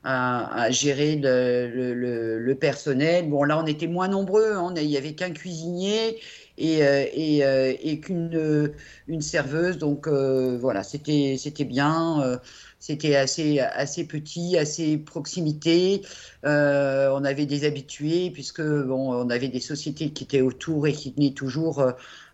à, 0.09 0.71
gérer 0.71 1.17
le, 1.17 2.55
personnel. 2.55 3.29
Bon, 3.29 3.45
là, 3.45 3.61
on 3.63 3.67
était 3.67 3.87
moins 3.87 4.09
nombreux, 4.09 4.55
hein, 4.55 4.73
il 4.77 4.85
y 4.85 4.97
avait 4.97 5.15
qu'un 5.15 5.31
cuisinier 5.31 6.19
et, 6.57 6.83
euh, 6.83 7.05
euh, 7.45 7.97
qu'une 7.97 8.35
euh, 8.35 8.69
une 9.07 9.21
serveuse. 9.21 9.79
Donc 9.79 10.09
voilà, 10.09 10.83
c'était 10.83 11.37
bien. 11.65 12.41
c'était 12.79 13.17
assez, 13.17 13.61
assez 13.61 14.07
petit, 14.07 14.57
assez 14.57 14.97
proximité. 14.97 16.03
On 16.45 17.25
avait 17.25 17.47
des 17.47 17.65
habitués, 17.65 18.31
puisque 18.31 18.63
bon, 18.63 19.13
on 19.13 19.31
avait 19.31 19.49
des 19.49 19.61
sociétés 19.61 20.11
qui 20.11 20.25
étaient 20.25 20.41
autour 20.41 20.87
et 20.87 20.93
qui 20.93 21.13
tenaient 21.13 21.35
toujours. 21.35 21.85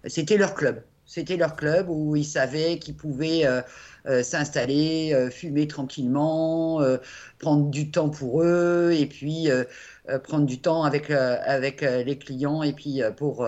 c'était 0.07 0.37
leur 0.37 0.55
club. 0.55 0.83
C'était 1.07 1.37
leur 1.37 1.57
club 1.57 1.89
où 1.89 2.17
ils 2.17 2.25
savaient 2.25 2.79
qu'ils 2.79 2.97
pouvaient 2.97 3.47
euh, 3.47 3.61
euh, 4.07 4.23
s'installer, 4.23 5.13
euh, 5.13 5.31
fumer 5.31 5.69
tranquillement, 5.69 6.81
prendre 7.39 7.71
du 7.71 7.91
temps 7.91 8.09
pour 8.09 8.43
eux, 8.43 8.93
et 8.93 9.07
puis 9.07 9.49
prendre 10.25 10.47
du 10.47 10.61
temps 10.61 10.85
avec, 10.85 11.11
avec 11.11 11.83
les 11.83 12.19
clients, 12.19 12.63
et 12.63 12.73
puis 12.73 13.03
pour, 13.17 13.47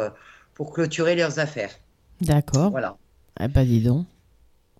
pour 0.55 0.73
clôturer 0.73 1.15
leurs 1.17 1.39
affaires. 1.39 1.71
D'accord. 2.21 2.71
Voilà. 2.71 2.97
Ah 3.39 3.49
bah 3.49 3.65
dis 3.65 3.83
donc. 3.83 4.07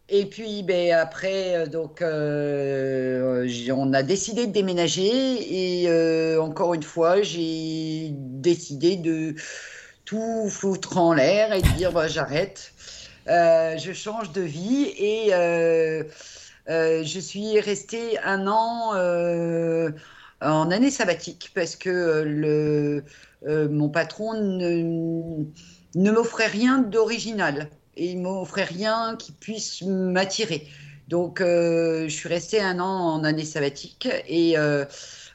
Et 0.09 0.27
puis 0.27 0.63
ben, 0.63 0.93
après, 0.93 1.69
donc, 1.69 2.01
euh, 2.01 3.49
on 3.75 3.93
a 3.93 4.05
décidé 4.05 4.47
de 4.47 4.53
déménager 4.53 5.83
et 5.83 5.89
euh, 5.89 6.41
encore 6.41 6.75
une 6.75 6.85
fois, 6.85 7.23
j'ai 7.23 8.11
décidé 8.13 8.97
de 8.97 9.35
tout 10.07 10.49
foutre 10.49 10.97
en 10.97 11.13
l'air 11.13 11.53
et 11.53 11.61
dire 11.61 11.93
bah, 11.93 12.09
j'arrête, 12.09 12.73
Euh, 13.29 13.77
je 13.77 13.93
change 13.93 14.31
de 14.31 14.41
vie 14.41 14.85
et 14.97 15.35
euh, 15.35 16.05
euh, 16.69 17.03
je 17.03 17.19
suis 17.19 17.59
restée 17.59 18.19
un 18.21 18.47
an 18.47 18.95
en 20.41 20.71
année 20.71 20.93
sabbatique 20.93 21.51
parce 21.55 21.75
que 21.75 22.23
le, 22.25 23.03
mon 23.69 23.89
patron 23.89 24.35
ne, 24.35 26.11
m'offrait 26.13 26.47
rien 26.47 26.79
d'original 26.79 27.69
et 27.97 28.13
il 28.13 28.21
m'offrait 28.21 28.65
rien 28.65 29.17
qui 29.19 29.33
puisse 29.33 29.83
m'attirer. 29.83 30.69
Donc, 31.09 31.41
je 31.41 32.07
suis 32.09 32.29
restée 32.29 32.61
un 32.61 32.79
an 32.79 33.15
en 33.15 33.25
année 33.25 33.45
sabbatique 33.45 34.09
et 34.29 34.57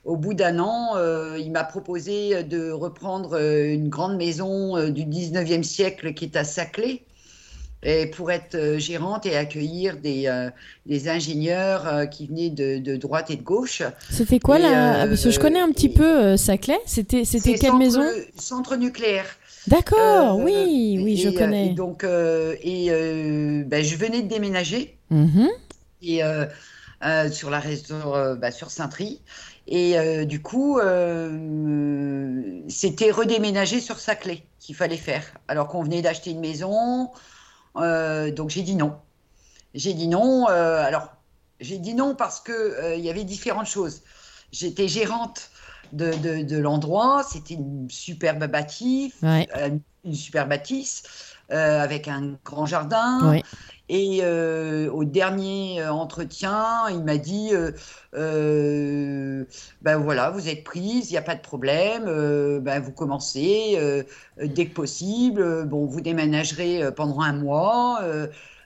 au 0.03 0.17
bout 0.17 0.33
d'un 0.33 0.59
an, 0.59 0.95
euh, 0.95 1.37
il 1.39 1.51
m'a 1.51 1.63
proposé 1.63 2.43
de 2.43 2.71
reprendre 2.71 3.37
euh, 3.37 3.71
une 3.73 3.89
grande 3.89 4.17
maison 4.17 4.75
euh, 4.77 4.89
du 4.89 5.03
19e 5.03 5.63
siècle 5.63 6.13
qui 6.13 6.25
est 6.25 6.35
à 6.35 6.43
Saclay 6.43 7.03
et 7.83 8.05
pour 8.07 8.29
être 8.31 8.77
gérante 8.77 9.25
et 9.25 9.35
accueillir 9.35 9.97
des, 9.97 10.27
euh, 10.27 10.49
des 10.85 11.09
ingénieurs 11.09 11.87
euh, 11.87 12.05
qui 12.05 12.27
venaient 12.27 12.51
de, 12.51 12.77
de 12.77 12.95
droite 12.95 13.31
et 13.31 13.35
de 13.35 13.41
gauche. 13.41 13.81
C'était 14.11 14.39
quoi 14.39 14.59
Et, 14.59 14.61
là 14.63 15.03
euh, 15.03 15.07
Parce 15.07 15.23
que 15.23 15.31
je 15.31 15.39
connais 15.39 15.59
un 15.59 15.71
petit 15.71 15.87
et- 15.87 15.93
peu 15.93 16.37
Saclay. 16.37 16.77
C'était 16.85 17.23
quelle 17.25 17.57
centre- 17.57 17.77
maison? 17.77 18.03
Centre 18.37 18.75
nucléaire. 18.75 19.25
D'accord, 19.67 20.37
oui, 20.39 20.99
oui, 21.03 21.17
je 21.17 21.29
et, 21.29 21.33
connais. 21.35 21.67
Et 21.67 21.73
donc, 21.73 22.03
et, 22.03 22.89
ben, 23.67 23.83
je 23.83 23.95
venais 23.95 24.21
de 24.23 24.27
déménager 24.27 24.97
Mhm. 25.11 25.47
et, 26.01 26.21
sur 27.31 27.49
la 27.51 27.59
région, 27.59 28.35
bah, 28.39 28.49
sur 28.51 28.69
Saint-Try. 28.71 29.21
Et 29.71 29.97
euh, 29.97 30.25
du 30.25 30.41
coup, 30.41 30.79
euh, 30.79 32.62
c'était 32.67 33.10
redéménager 33.10 33.79
sur 33.79 34.01
Saclay 34.01 34.43
qu'il 34.60 34.75
fallait 34.75 34.97
faire. 34.97 35.23
Alors 35.47 35.69
qu'on 35.69 35.81
venait 35.81 36.01
d'acheter 36.01 36.31
une 36.31 36.41
maison. 36.41 37.10
Euh, 37.77 38.31
donc 38.31 38.49
j'ai 38.49 38.63
dit 38.63 38.75
non. 38.75 38.97
J'ai 39.73 39.93
dit 39.93 40.10
non. 40.10 40.47
alors, 40.47 41.13
j'ai 41.62 41.77
dit 41.77 41.93
non 41.93 42.15
parce 42.15 42.41
que 42.41 42.97
il 42.97 43.03
y 43.03 43.10
avait 43.10 43.23
différentes 43.23 43.67
choses. 43.67 44.01
J'étais 44.51 44.89
gérante 44.89 45.49
de, 45.93 46.15
de, 46.15 46.43
de 46.43 46.58
l'endroit. 46.58 47.23
C'était 47.23 47.56
une 47.56 47.89
superbe 47.89 48.45
bâtisse, 48.47 49.13
Ouais, 49.21 49.51
euh, 49.58 49.69
une 50.04 50.13
super 50.15 50.47
bâtisse 50.47 51.04
euh, 51.51 51.82
avec 51.82 52.08
un 52.08 52.38
grand 52.45 52.65
jardin. 52.65 53.36
ouais. 53.36 53.43
Et 53.89 54.19
euh, 54.23 54.89
au 54.91 55.04
dernier 55.04 55.86
entretien, 55.88 56.89
il 56.89 57.04
m'a 57.04 57.17
dit 57.17 57.51
euh, 58.15 59.45
ben 59.82 59.97
voilà, 59.97 60.30
vous 60.32 60.47
êtes 60.47 60.63
prise, 60.63 61.10
il 61.10 61.13
n'y 61.13 61.17
a 61.17 61.21
pas 61.21 61.36
de 61.36 61.41
problème, 61.41 62.06
ben 62.60 62.80
vous 62.80 62.91
commencez 62.93 63.77
dès 64.41 64.67
que 64.67 64.73
possible. 64.73 65.65
Bon, 65.65 65.86
vous 65.86 66.01
déménagerez 66.01 66.91
pendant 66.95 67.21
un 67.21 67.34
mois. 67.34 68.01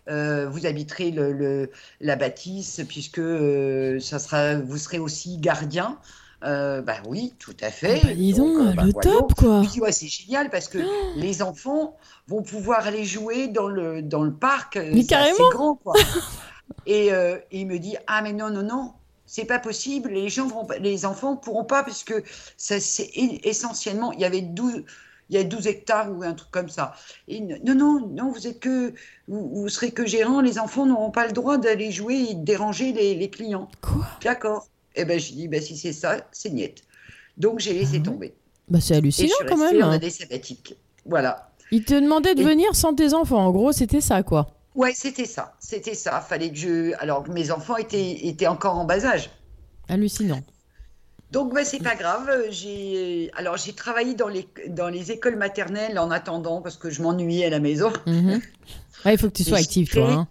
euh, 0.07 0.47
vous 0.49 0.65
habiterez 0.67 1.09
le, 1.11 1.33
le- 1.33 1.71
la 1.99 2.15
bâtisse 2.15 2.81
puisque 2.87 3.17
euh, 3.19 3.99
ça 3.99 4.19
sera, 4.19 4.55
vous 4.59 4.77
serez 4.77 4.99
aussi 4.99 5.37
gardien. 5.39 5.99
Euh, 6.45 6.81
ben 6.81 6.97
oui, 7.07 7.33
tout 7.39 7.55
à 7.61 7.71
fait. 7.71 7.99
Ah 8.03 8.07
bah, 8.07 8.13
dis 8.13 8.33
donc, 8.33 8.55
euh, 8.57 8.73
ben 8.73 8.85
le 8.85 8.93
top 8.93 9.33
quoi. 9.33 9.61
Dis, 9.61 9.79
ouais, 9.81 9.91
c'est 9.91 10.07
génial 10.07 10.49
parce 10.49 10.67
que 10.67 10.77
les 11.15 11.41
enfants 11.41 11.97
vont 12.27 12.43
pouvoir 12.43 12.85
aller 12.85 13.03
jouer 13.03 13.47
dans 13.47 13.67
le, 13.67 14.01
dans 14.01 14.21
le 14.23 14.33
parc. 14.33 14.77
euh, 14.77 14.91
Mais 14.93 15.03
c'est 15.03 15.15
assez 15.15 15.31
carrément. 15.31 15.49
grand, 15.49 15.75
quoi. 15.75 15.93
et, 16.85 17.11
euh, 17.11 17.37
et 17.51 17.61
il 17.61 17.67
me 17.67 17.79
dit, 17.79 17.95
ah, 18.07 18.21
mais 18.21 18.33
non, 18.33 18.49
non, 18.51 18.63
non, 18.63 18.93
c'est 19.25 19.45
pas 19.45 19.59
possible. 19.59 20.09
Les, 20.11 20.29
gens 20.29 20.47
vont, 20.47 20.67
les 20.79 21.05
enfants 21.05 21.35
pourront 21.35 21.65
pas 21.65 21.83
parce 21.83 22.03
que 22.03 22.23
ça, 22.57 22.79
c'est 22.79 23.09
essentiellement, 23.43 24.11
il 24.11 24.19
y 24.19 24.25
avait 24.25 24.41
12, 24.41 24.83
il 25.29 25.35
y 25.35 25.39
a 25.39 25.43
12 25.43 25.65
hectares 25.65 26.11
ou 26.11 26.21
un 26.23 26.33
truc 26.35 26.51
comme 26.51 26.69
ça. 26.69 26.93
Et 27.27 27.39
non, 27.41 27.73
non, 27.75 28.07
non, 28.07 28.31
vous 28.31 28.45
êtes 28.45 28.59
que, 28.59 28.93
vous, 29.27 29.49
vous 29.49 29.69
serez 29.69 29.91
que 29.91 30.05
gérant, 30.05 30.41
les 30.41 30.59
enfants 30.59 30.85
n'auront 30.85 31.09
pas 31.11 31.25
le 31.25 31.33
droit 31.33 31.57
d'aller 31.57 31.91
jouer 31.91 32.27
et 32.29 32.33
de 32.35 32.43
déranger 32.43 32.93
les, 32.93 33.15
les 33.15 33.29
clients. 33.31 33.67
Quoi? 33.81 34.05
D'accord. 34.23 34.67
Et 34.95 35.05
ben, 35.05 35.19
je 35.19 35.31
dis, 35.33 35.47
ben, 35.47 35.61
si 35.61 35.77
c'est 35.77 35.93
ça, 35.93 36.17
c'est 36.31 36.49
niette. 36.51 36.81
Donc, 37.37 37.59
j'ai 37.59 37.73
laissé 37.73 37.97
Ah 38.01 38.05
tomber. 38.05 38.33
Bah 38.69 38.79
c'est 38.81 38.93
Et 38.93 38.95
je 38.95 38.99
hallucinant 38.99 39.29
suis 39.37 39.45
quand 39.47 39.57
même. 39.57 39.83
en 39.83 39.91
année 39.91 40.09
sabbatique. 40.09 40.75
Voilà. 41.05 41.51
Il 41.71 41.83
te 41.83 41.93
demandait 41.93 42.33
de 42.35 42.41
Et- 42.41 42.45
venir 42.45 42.75
sans 42.75 42.93
tes 42.95 43.13
enfants. 43.13 43.45
En 43.45 43.51
gros, 43.51 43.71
c'était 43.71 44.01
ça 44.01 44.23
quoi. 44.23 44.51
Ouais, 44.73 44.93
c'était 44.95 45.25
ça. 45.25 45.53
C'était 45.59 45.93
ça. 45.93 46.19
Fallait 46.21 46.49
que 46.49 46.57
je. 46.57 46.93
Alors, 46.99 47.27
mes 47.29 47.51
enfants 47.51 47.77
étaient, 47.77 48.25
étaient 48.27 48.47
encore 48.47 48.75
en 48.75 48.85
bas 48.85 49.05
âge. 49.05 49.29
Hallucinant. 49.87 50.41
Donc, 51.31 51.53
ben, 51.53 51.63
c'est 51.65 51.83
pas 51.83 51.95
grave. 51.95 52.29
J'ai. 52.49 53.29
Alors, 53.35 53.57
j'ai 53.57 53.73
travaillé 53.73 54.13
dans 54.15 54.27
les, 54.27 54.47
dans 54.69 54.87
les 54.89 55.11
écoles 55.11 55.35
maternelles 55.37 55.99
en 55.99 56.09
attendant 56.11 56.61
parce 56.61 56.77
que 56.77 56.89
je 56.89 57.01
m'ennuyais 57.01 57.45
à 57.45 57.49
la 57.49 57.59
maison. 57.59 57.91
Ouais, 59.05 59.13
il 59.13 59.17
faut 59.17 59.27
que 59.27 59.33
tu 59.33 59.43
sois 59.49 59.57
active 59.59 59.87
j'ai 59.91 59.99
toi. 59.99 60.11
hein. 60.11 60.27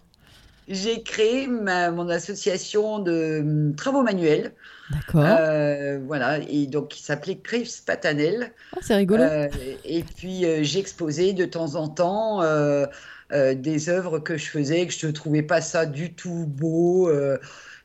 J'ai 0.68 1.02
créé 1.02 1.46
ma- 1.48 1.90
mon 1.90 2.08
association 2.08 2.98
de 3.00 3.40
hum, 3.42 3.74
travaux 3.76 4.02
manuels. 4.02 4.54
D'accord. 4.88 5.40
Euh, 5.40 6.00
voilà, 6.06 6.38
et 6.40 6.66
donc 6.68 6.90
qui 6.90 7.02
s'appelait 7.02 7.40
Chris 7.40 7.82
Patanel. 7.86 8.54
Ah, 8.72 8.78
c'est 8.82 8.94
rigolo. 8.96 9.30
Euh, 9.32 9.48
et 9.84 10.04
puis 10.04 10.46
euh, 10.46 10.62
j'exposais 10.64 11.32
de 11.34 11.44
temps 11.46 11.76
en 11.76 11.88
temps 11.88 12.42
des 13.54 13.88
œuvres 13.88 14.18
que 14.20 14.36
je 14.36 14.46
faisais, 14.50 14.86
que 14.86 14.92
je 14.92 15.06
ne 15.06 15.12
trouvais 15.12 15.42
pas 15.42 15.60
ça 15.60 15.86
du 15.86 16.14
tout 16.14 16.46
beau. 16.46 17.08
euh, 17.08 17.38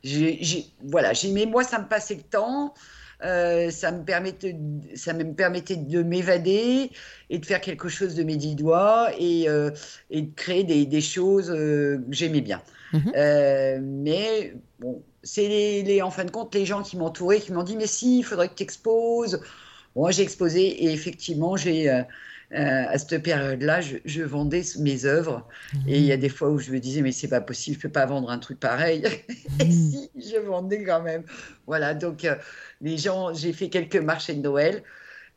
j'ai, 0.04 0.38
j'ai- 0.44 0.74
voilà, 0.84 1.14
j'aimais, 1.14 1.46
moi, 1.46 1.64
ça 1.64 1.80
me 1.80 1.88
passait 1.88 2.16
le 2.16 2.24
temps. 2.24 2.74
Euh, 3.24 3.70
ça 3.72 3.92
me 3.92 4.04
permettait, 4.06 4.58
ça 4.96 5.14
me 5.14 5.34
permettait 5.34 5.76
de 5.78 6.04
m'évader 6.04 6.92
et 7.30 7.40
de 7.40 7.46
faire 7.46 7.62
quelque 7.62 7.90
chose 7.90 8.16
de 8.16 8.24
mes 8.24 8.38
dix 8.38 8.56
doigts 8.56 9.10
et, 9.18 9.50
euh, 9.50 9.72
et 10.10 10.22
de 10.22 10.34
créer 10.36 10.64
des, 10.64 10.86
des 10.86 11.02
choses 11.02 11.52
euh, 11.52 11.98
que 11.98 12.16
j'aimais 12.16 12.42
bien. 12.42 12.62
Mhm. 12.94 13.12
Mais 13.82 14.54
bon, 14.80 15.04
c'est 15.24 15.48
les, 15.48 15.84
les- 15.84 16.02
en 16.02 16.12
fin 16.12 16.26
de 16.26 16.32
compte 16.32 16.56
les 16.56 16.66
gens 16.66 16.82
qui 16.84 16.98
m'entouraient 16.98 17.40
qui 17.40 17.52
m'ont 17.52 17.64
dit 17.64 17.76
mais 17.78 17.88
si, 17.88 18.20
il 18.20 18.24
faudrait 18.24 18.50
que 18.50 18.56
tu 18.56 18.64
exposes. 18.64 19.42
Moi, 19.96 20.12
j'ai 20.12 20.24
exposé 20.24 20.62
et 20.86 20.92
effectivement, 20.94 21.58
j'ai 21.58 21.90
euh, 22.52 22.86
à 22.88 22.98
cette 22.98 23.22
période-là, 23.22 23.80
je, 23.82 24.22
vendais 24.24 24.64
mes 24.80 25.06
œuvres 25.06 25.48
et 25.88 26.00
il 26.00 26.04
y 26.04 26.12
a 26.12 26.18
des 26.18 26.30
fois 26.30 26.50
où 26.50 26.58
je 26.58 26.72
me 26.72 26.80
disais 26.80 27.02
mais 27.02 27.12
c'est 27.12 27.28
pas 27.28 27.42
possible, 27.42 27.78
je 27.78 27.82
peux 27.82 27.92
pas 27.92 28.08
vendre 28.08 28.32
un 28.32 28.40
truc 28.40 28.60
pareil. 28.60 29.04
et 29.60 29.72
si, 29.72 30.10
je 30.16 30.38
vendais 30.38 30.84
quand 30.84 31.04
même. 31.04 31.24
Voilà, 31.68 31.94
donc 31.94 32.26
euh, 32.26 32.36
les 32.82 32.98
gens, 32.98 33.34
j'ai 33.34 33.54
fait 33.54 33.70
quelques 33.70 33.98
marchés 33.98 34.34
de 34.34 34.42
Noël. 34.42 34.84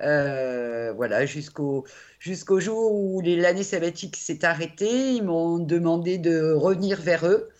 euh, 0.02 0.92
voilà, 0.96 1.26
jusqu'au 1.26 1.84
jusqu'au 2.18 2.60
jour 2.60 2.92
où 2.92 3.20
l'année 3.20 3.62
sabbatique 3.62 4.16
s'est 4.16 4.44
arrêtée, 4.44 5.12
ils 5.14 5.22
m'ont 5.24 5.58
demandé 5.58 6.18
de 6.18 6.52
revenir 6.52 7.00
vers 7.00 7.26
eux. 7.26 7.50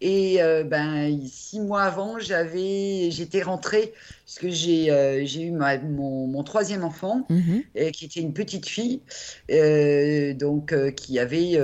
Et 0.00 0.42
euh, 0.42 0.64
ben, 0.64 1.18
six 1.26 1.60
mois 1.60 1.82
avant, 1.82 2.18
j'étais 2.18 3.42
rentrée, 3.42 3.94
puisque 4.24 4.48
j'ai 4.48 4.90
euh, 4.90 5.22
j'ai 5.24 5.42
eu 5.42 5.50
ma- 5.50 5.78
mon, 5.78 6.26
mon 6.26 6.42
troisième 6.42 6.84
enfant, 6.84 7.26
Mhm. 7.28 7.62
euh, 7.76 7.90
qui 7.90 8.06
était 8.06 8.20
une 8.20 8.32
petite 8.32 8.66
fille, 8.66 9.02
euh, 9.50 10.34
donc 10.34 10.72
euh, 10.72 10.90
qui 10.90 11.18
avait 11.18 11.58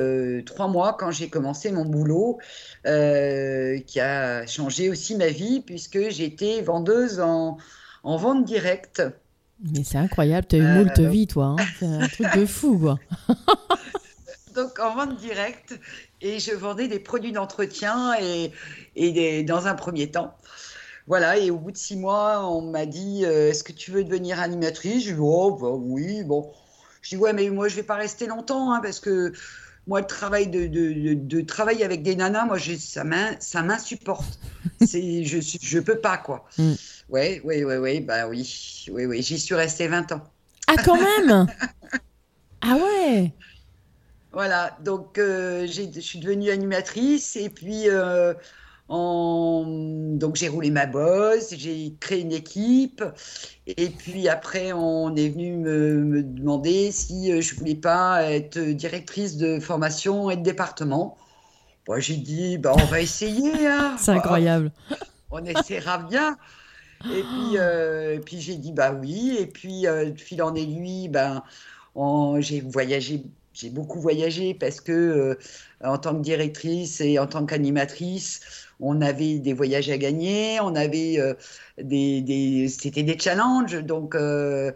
trois 0.44 0.68
mois 0.68 0.96
quand 0.99 1.11
j'ai 1.11 1.29
commencé 1.29 1.73
mon 1.73 1.85
boulot, 1.85 2.38
qui 2.85 4.01
a 4.01 4.46
changé 4.46 4.90
aussi 4.90 5.16
ma 5.16 5.29
vie, 5.29 5.61
puisque 5.61 6.11
j'étais 6.11 6.62
vendeuse 6.62 7.20
en, 7.20 7.57
en 8.03 8.16
vente 8.16 8.44
directe. 8.44 9.03
Mais 9.73 9.85
c'est 9.85 9.99
incroyable, 9.99 10.46
tu 10.49 10.57
as 10.57 10.59
eu 10.59 10.62
moult 10.62 10.99
vie, 11.01 11.27
toi. 11.27 11.44
hein. 11.44 11.66
C'est 11.79 11.87
un 11.87 12.09
truc 12.09 12.35
de 12.35 12.46
fou, 12.46 12.79
quoi. 12.79 12.99
Donc 14.55 14.79
en 14.81 14.94
vente 14.94 15.16
directe, 15.16 15.79
et 16.20 16.38
je 16.40 16.53
vendais 16.53 16.88
des 16.88 16.99
produits 16.99 17.33
d'entretien 17.33 18.14
et, 18.20 18.51
et 18.96 19.12
des- 19.12 19.42
dans 19.44 19.66
un 19.68 19.75
premier 19.75 20.11
temps. 20.11 20.35
Voilà, 21.11 21.38
et 21.38 21.51
au 21.51 21.59
bout 21.59 21.73
de 21.73 21.77
six 21.77 21.96
mois, 21.96 22.46
on 22.49 22.62
m'a 22.70 22.87
dit 22.87 23.25
euh, 23.25 23.51
Est-ce 23.51 23.64
que 23.64 23.73
tu 23.73 23.90
veux 23.90 24.05
devenir 24.05 24.38
animatrice? 24.38 25.03
Je 25.05 25.11
dis 25.14 25.18
Oh, 25.20 25.59
bah 25.61 25.70
oui, 25.73 26.23
bon. 26.23 26.53
Je 27.03 27.09
dis 27.09 27.16
Ouais, 27.16 27.33
mais 27.33 27.51
moi, 27.51 27.66
je 27.66 27.75
vais 27.75 27.83
pas 27.83 27.96
rester 27.96 28.29
longtemps, 28.29 28.73
hein, 28.73 28.79
parce 28.81 29.01
que 29.01 29.33
moi, 29.88 30.01
le 30.03 30.07
travail 30.07 30.46
de, 30.46 30.68
de, 30.68 30.92
de- 30.92 31.14
de 31.14 31.40
travailler 31.40 31.85
avec 31.85 32.05
des 32.05 32.14
nanas, 32.14 32.44
moi, 32.44 32.59
ça 32.61 33.03
m'in- 33.03 33.35
ça 33.40 33.64
m'insupporte. 33.64 34.38
Je, 34.81 35.59
je 35.61 35.79
peux 35.81 35.99
pas, 35.99 36.16
quoi. 36.16 36.44
Mm. 36.59 36.75
Ouais, 37.09 37.40
ouais, 37.42 37.64
ouais, 37.64 37.79
ouais, 37.79 37.99
bah 37.99 38.29
oui, 38.29 38.87
oui, 38.92 39.05
oui, 39.05 39.20
j'y 39.20 39.40
suis 39.40 39.57
restée 39.57 39.88
20 39.88 40.12
ans. 40.12 40.23
Ah, 40.68 40.77
quand 40.79 40.96
même? 40.96 41.49
Ah 42.62 42.77
ouais? 42.77 43.33
Voilà, 44.33 44.77
donc 44.85 45.18
euh, 45.18 45.66
j'ai- 45.66 45.90
je 45.92 46.01
suis 46.01 46.20
devenue 46.20 46.51
animatrice 46.51 47.35
et 47.35 47.51
puis 47.51 47.88
euh, 47.88 48.33
en- 48.90 49.64
donc 50.16 50.37
j'ai 50.37 50.48
roulé 50.48 50.70
ma 50.70 50.87
bosse, 50.87 51.55
j'ai 51.57 51.96
créé 52.00 52.22
une 52.22 52.33
équipe 52.33 53.05
et 53.66 53.90
puis 53.96 54.29
après 54.29 54.72
on 54.72 55.16
est 55.16 55.31
venu 55.31 55.57
me, 55.57 55.96
me 56.05 56.22
demander 56.24 56.92
si 56.92 57.33
euh, 57.33 57.40
je 57.42 57.55
voulais 57.57 57.76
pas 57.76 58.24
être 58.33 58.59
directrice 58.61 59.37
de 59.38 59.61
formation 59.61 60.31
et 60.31 60.37
de 60.37 60.42
département. 60.42 61.18
Bon, 61.87 62.00
j'ai 62.00 62.16
dit 62.18 62.59
bah, 62.59 62.76
on 62.76 62.87
va 62.87 63.00
essayer, 63.03 63.66
hein. 63.68 63.96
C'est 64.00 64.11
incroyable. 64.12 64.72
on 65.31 65.44
essaiera 65.44 65.98
bien. 65.98 66.38
Et 67.09 67.24
puis, 67.24 67.59
euh, 67.59 68.16
et 68.16 68.20
puis 68.20 68.40
j'ai 68.40 68.57
dit 68.57 68.72
bah 68.72 68.92
oui. 68.94 69.37
Et 69.38 69.46
puis, 69.46 69.87
euh, 69.87 70.14
fil 70.16 70.42
en 70.42 70.55
aiguille, 70.55 71.09
ben, 71.09 71.42
on- 71.94 72.40
j'ai 72.40 72.61
voyagé, 72.61 73.24
j'ai 73.53 73.70
beaucoup 73.70 74.00
voyagé 74.00 74.55
parce 74.55 74.81
que 74.81 74.92
euh, 74.92 75.38
en 75.83 75.98
tant 75.98 76.16
que 76.16 76.22
directrice 76.22 77.00
et 77.00 77.18
en 77.18 77.26
tant 77.26 77.46
qu'animatrice, 77.46 78.40
on 78.81 79.01
avait 79.01 79.38
des 79.38 79.53
voyages 79.53 79.90
à 79.90 79.99
gagner, 79.99 80.59
on 80.61 80.75
avait 80.75 81.19
euh, 81.19 81.35
des, 81.79 82.66
c'était 82.69 83.03
des 83.03 83.19
challenges. 83.19 83.83
Donc 83.83 84.14
euh, 84.14 84.73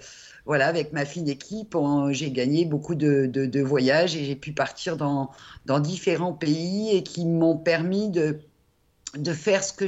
voilà, 0.46 0.66
avec 0.66 0.92
ma 0.92 1.04
fine 1.04 1.28
équipe, 1.28 1.76
j'ai 2.10 2.30
gagné 2.30 2.64
beaucoup 2.64 2.94
de, 2.94 3.62
voyages 3.62 4.16
et 4.16 4.24
j'ai 4.24 4.36
pu 4.36 4.52
partir 4.52 4.96
dans, 4.96 5.30
dans 5.66 5.80
différents 5.80 6.34
pays 6.34 6.94
et 6.94 7.02
qui 7.02 7.24
m'ont 7.26 7.56
permis 7.56 8.10
de, 8.10 8.38
faire 9.32 9.64
ce 9.64 9.72
que 9.72 9.86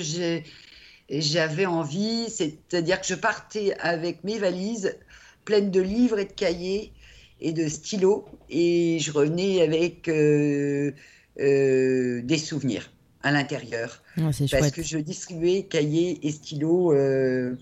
j'avais 1.11 1.66
envie, 1.66 2.31
c'est-à-dire 2.31 3.00
que 3.00 3.07
je 3.07 3.14
partais 3.14 3.74
avec 3.81 4.24
mes 4.24 4.38
valises 4.38 4.96
pleines 5.44 5.70
de 5.70 5.81
livres 5.81 6.18
et 6.18 6.24
de 6.24 6.33
cahiers 6.33 6.92
et 7.40 7.52
de 7.52 7.68
stylos, 7.68 8.24
et 8.48 8.98
je 8.98 9.12
revenais 9.12 9.61
avec 9.61 10.09
euh, 10.09 10.92
des 11.37 12.38
souvenirs 12.38 12.90
à 13.22 13.31
l'intérieur, 13.33 14.02
c'est 14.33 14.48
parce 14.48 14.70
chouette. 14.70 14.74
que 14.74 14.83
je 14.83 14.98
distribuais 14.98 15.64
cahiers 15.64 16.26
et 16.26 16.31
stylos 16.31 16.92
euh, 16.92 17.57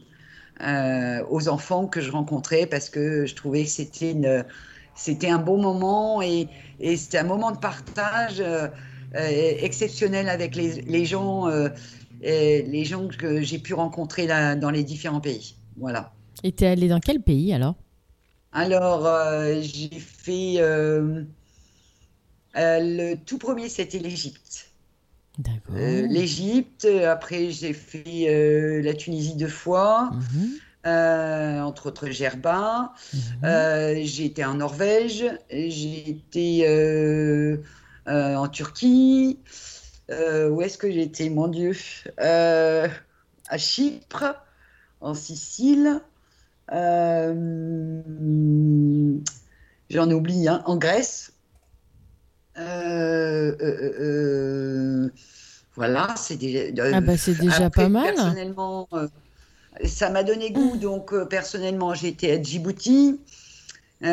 euh, 0.61 1.25
aux 1.31 1.49
enfants 1.49 1.87
que 1.87 2.01
je 2.01 2.11
rencontrais, 2.11 2.67
parce 2.67 2.91
que 2.91 3.25
je 3.27 3.35
trouvais 3.35 3.65
que 3.65 3.71
c'était 3.71 4.11
une, 4.13 4.45
c'était 4.95 5.31
un 5.31 5.39
bon 5.39 5.61
moment 5.61 6.21
et, 6.21 6.49
et 6.81 6.97
c'était 6.97 7.19
un 7.19 7.25
moment 7.25 7.51
de 7.51 7.59
partage 7.59 8.41
euh, 8.41 8.69
exceptionnel 9.15 10.29
avec 10.29 10.55
les, 10.55 10.83
les 10.83 11.05
gens. 11.05 11.49
les 12.21 12.85
gens 12.85 13.09
que 13.09 13.43
j'ai 13.43 13.59
pu 13.59 13.75
rencontrer 13.75 14.27
là, 14.27 14.57
dans 14.57 14.71
les 14.71 14.83
différents 14.85 15.21
pays. 15.21 15.57
Voilà. 15.77 16.13
Et 16.43 16.53
t'es 16.53 16.67
allé 16.67 16.89
dans 16.89 17.01
quel 17.01 17.21
pays, 17.21 17.53
alors? 17.53 17.77
Alors, 18.53 19.09
j'ai 19.63 19.99
fait. 19.99 20.57
le 22.55 23.15
tout 23.15 23.39
premier, 23.39 23.69
c'était 23.69 23.99
l'Égypte. 23.99 24.74
Euh, 25.71 26.07
L'Égypte, 26.09 26.85
après, 26.85 27.51
j'ai 27.51 27.73
fait 27.73 28.27
euh, 28.29 28.83
la 28.83 28.95
Tunisie 28.95 29.35
deux 29.37 29.49
fois, 29.49 30.11
Mhm, 30.13 30.51
euh, 30.87 31.61
entre 31.63 31.87
autres 31.87 32.09
Gerba. 32.11 32.93
mhm. 33.13 33.21
Euh, 33.45 34.01
j'ai 34.05 34.27
été 34.27 34.45
en 34.45 34.55
Norvège, 34.55 35.25
j'ai 35.51 36.09
été 36.11 36.69
en 38.07 38.49
Turquie. 38.49 39.41
Où 40.11 40.63
est-ce 40.63 40.79
que 40.79 40.91
j'ai 40.91 41.03
été, 41.03 41.31
mon 41.31 41.49
Dieu? 41.49 41.73
À 42.19 43.59
Chypre, 43.59 44.37
en 45.01 45.15
Sicile. 45.15 46.01
J'en 49.91 50.11
oublie, 50.11 50.49
hein, 50.49 50.63
en 50.67 50.77
Grèce. 50.77 51.33
Euh, 51.33 51.33
euh, 51.33 51.33
euh, 51.33 51.33
euh, 52.15 52.44
voilà, 55.77 56.15
c'est 56.17 56.37
déjà. 56.37 56.61
Ah 56.93 57.01
bah 57.01 57.17
c'est 57.17 57.35
déjà 57.35 57.67
Après, 57.67 57.85
pas 57.85 57.89
mal. 57.89 58.15
Personnellement, 58.15 58.89
euh, 58.93 59.09
ça 59.85 60.11
m'a 60.11 60.23
donné 60.23 60.51
goût. 60.53 60.77
Donc, 60.77 61.13
euh, 61.13 61.27
personnellement, 61.27 61.95
j'ai 61.95 62.09
été 62.09 62.33
à 62.33 62.43
Djibouti. 62.43 63.21
Euh, 64.05 64.07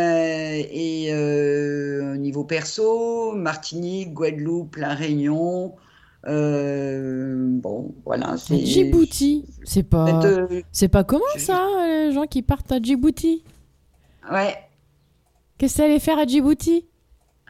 et 0.71 1.13
euh, 1.13 2.13
au 2.13 2.17
niveau 2.17 2.43
perso, 2.45 3.33
Martinique, 3.33 4.13
Guadeloupe, 4.13 4.75
La 4.77 4.93
Réunion. 4.95 5.75
euh, 6.27 7.47
bon, 7.49 7.95
voilà. 8.05 8.37
c'est- 8.37 8.65
Djibouti, 8.65 9.45
c'est 9.63 9.83
pas, 9.83 10.19
Euh, 10.25 10.61
c'est 10.71 10.87
pas 10.89 11.03
commun 11.03 11.23
je- 11.35 11.39
ça, 11.39 11.67
les 11.87 12.11
gens 12.13 12.25
qui 12.27 12.41
partent 12.43 12.71
à 12.71 12.79
Djibouti? 12.81 13.43
ouais. 14.31 14.69
Qu'est-ce 15.57 15.75
que 15.77 15.81
t'allais 15.83 15.99
faire 15.99 16.19
à 16.19 16.25
Djibouti? 16.25 16.85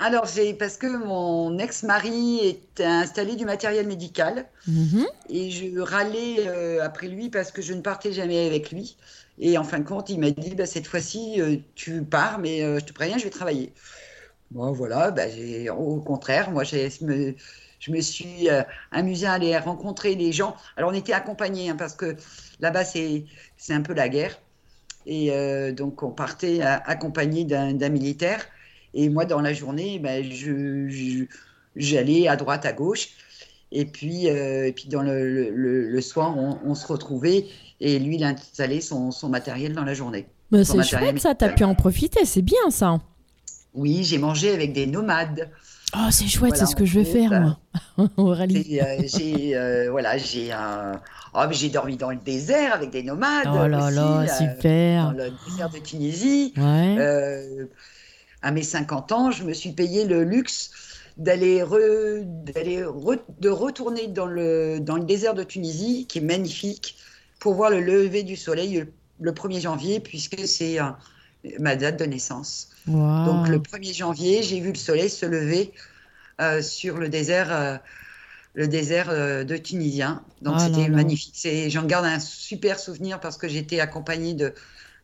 Alors, 0.02 0.28
c'est 0.28 0.56
parce 0.56 0.78
que 0.78 0.88
mon 0.88 1.60
ex-mari 1.60 2.40
est 2.40 2.82
installé 2.82 3.36
du 3.36 3.46
matériel 3.46 3.86
médical. 3.86 4.48
Mhm. 4.68 5.06
Et 5.30 5.52
je 5.52 5.80
râlais 5.80 6.48
euh, 6.48 6.84
après 6.84 7.08
lui 7.08 7.30
parce 7.30 7.52
que 7.52 7.62
je 7.62 7.74
ne 7.74 7.82
partais 7.82 8.12
jamais 8.12 8.48
avec 8.48 8.72
lui. 8.72 8.98
Et 9.38 9.58
en 9.60 9.64
fin 9.64 9.78
de 9.80 9.84
compte, 9.88 10.10
il 10.10 10.20
m'a 10.20 10.32
dit 10.32 10.56
bah, 10.56 10.66
cette 10.66 10.88
fois-ci, 10.88 11.40
euh, 11.40 11.58
tu 11.76 12.02
pars, 12.04 12.40
mais 12.40 12.64
euh, 12.64 12.80
je 12.80 12.86
te 12.86 12.94
préviens, 12.94 13.20
je 13.20 13.26
vais 13.26 13.30
travailler. 13.30 13.74
Bon, 14.50 14.72
voilà, 14.72 15.12
bah, 15.12 15.30
j'ai- 15.30 15.70
au 15.70 16.02
contraire, 16.02 16.52
moi, 16.52 16.64
j'ai- 16.64 16.90
je 16.90 17.06
me, 17.06 17.36
je 17.80 17.92
me 17.92 18.02
suis 18.02 18.50
euh, 18.50 18.64
amusée 18.92 19.28
à 19.28 19.34
aller 19.34 19.56
rencontrer 19.58 20.16
les 20.16 20.32
gens. 20.32 20.56
Alors, 20.78 20.90
on 20.92 20.94
était 20.94 21.14
accompagnés 21.14 21.70
hein, 21.70 21.76
parce 21.78 21.94
que 21.94 22.16
là-bas, 22.60 22.86
c'est 22.86 23.24
un 23.70 23.82
peu 23.82 23.94
la 23.94 24.10
guerre. 24.10 24.38
Et 25.06 25.32
euh, 25.32 25.72
donc, 25.72 26.04
on 26.04 26.12
partait 26.12 26.62
accompagné 26.62 27.46
d'un 27.46 27.90
militaire. 27.90 28.46
Et 28.94 29.10
moi, 29.10 29.26
dans 29.26 29.42
la 29.42 29.54
journée, 29.54 30.00
bah, 30.00 30.22
je- 30.22 31.26
j'allais 31.76 32.28
à 32.28 32.36
droite, 32.36 32.66
à 32.66 32.74
gauche. 32.74 33.10
Et 33.72 33.86
puis, 33.86 34.30
euh, 34.30 34.68
et 34.68 34.74
puis 34.74 34.90
dans 34.90 35.02
le, 35.02 35.50
le- 35.50 35.90
le 35.90 36.02
soir, 36.02 36.38
on, 36.38 36.60
on 36.66 36.76
se 36.76 36.86
retrouvait 36.88 37.46
et 37.80 38.00
lui, 38.00 38.16
il 38.16 38.24
installait 38.24 38.82
son, 38.82 39.12
son 39.12 39.30
matériel 39.30 39.74
dans 39.74 39.86
la 39.86 39.94
journée. 39.94 40.28
Bah, 40.52 40.64
c'est 40.66 40.84
chouette 40.84 41.20
ça, 41.20 41.36
t'as 41.36 41.50
pu 41.50 41.64
en 41.64 41.74
profiter, 41.76 42.26
c'est 42.26 42.42
bien 42.42 42.70
ça. 42.70 43.00
Oui, 43.74 44.04
j'ai 44.04 44.18
mangé 44.18 44.54
avec 44.54 44.74
des 44.74 44.86
nomades. 44.88 45.50
Oh, 45.96 46.08
c'est 46.10 46.28
chouette, 46.28 46.52
Voilà, 46.52 46.66
c'est 46.66 46.72
ce 46.72 46.76
que 46.76 46.86
je 46.86 47.00
vais 47.00 47.06
fait, 47.06 47.28
faire 47.28 47.42
moi, 47.42 48.10
Aurélie. 48.18 48.76
Et, 48.76 48.84
euh, 48.84 49.02
j'ai 49.06 49.56
euh, 49.56 49.92
voilà, 49.92 50.18
j'ai 50.18 50.52
un- 50.52 51.02
oh, 51.34 51.40
mais 51.48 51.54
j'ai 51.54 51.70
dormi 51.70 51.96
dans 51.98 52.12
le 52.12 52.18
désert 52.18 52.74
avec 52.74 52.90
des 52.90 53.04
nomades. 53.04 53.48
Oh 53.48 53.68
là 53.68 53.88
aussi, 53.88 53.96
là, 53.96 54.42
euh, 54.42 54.56
super. 54.56 55.04
dans 55.06 55.12
le 55.18 55.32
désert 55.46 55.70
de 55.70 55.80
Tunisie. 55.80 56.54
Ouais. 56.58 56.98
À 58.42 58.52
mes 58.52 58.64
50 58.64 59.12
ans, 59.12 59.32
je 59.32 59.44
me 59.44 59.54
suis 59.54 59.72
payé 59.74 60.06
le 60.06 60.24
luxe 60.24 60.72
d'aller 61.18 61.62
re- 61.62 62.24
d'aller 62.26 62.82
re- 62.84 63.20
de 63.40 63.50
retourner 63.50 64.08
dans 64.08 64.26
le, 64.26 64.80
dans 64.80 64.98
le 64.98 65.04
désert 65.04 65.34
de 65.36 65.44
Tunisie, 65.44 66.08
qui 66.08 66.20
est 66.20 66.22
magnifique, 66.22 66.98
pour 67.40 67.54
voir 67.56 67.70
le 67.70 67.80
lever 67.82 68.24
du 68.24 68.36
soleil 68.36 68.80
le, 68.80 68.94
le 69.20 69.34
1er 69.34 69.60
janvier, 69.62 70.00
puisque 70.00 70.48
c'est 70.48 70.80
euh, 70.82 70.90
ma 71.60 71.76
date 71.76 72.00
de 72.00 72.06
naissance. 72.06 72.70
Donc 73.24 73.48
le 73.48 73.60
1er 73.60 73.94
janvier, 73.94 74.44
j'ai 74.44 74.60
vu 74.60 74.70
le 74.72 74.78
soleil 74.78 75.10
se 75.10 75.26
lever 75.26 75.74
euh, 76.42 76.62
sur 76.62 76.98
le 76.98 77.10
désert, 77.10 77.52
euh, 77.54 77.78
le 78.54 78.68
désert 78.68 79.10
de 79.46 79.58
Tunisien. 79.58 80.24
Donc 80.42 80.56
Ah 80.58 80.60
c'était 80.60 80.90
magnifique. 80.90 81.36
C'est- 81.38 81.70
J'en 81.70 81.86
garde 81.86 82.06
un 82.06 82.20
super 82.20 82.80
souvenir 82.80 83.20
parce 83.20 83.38
que 83.38 83.48
j'étais 83.48 83.80
accompagnée 83.80 84.34
de, 84.34 84.54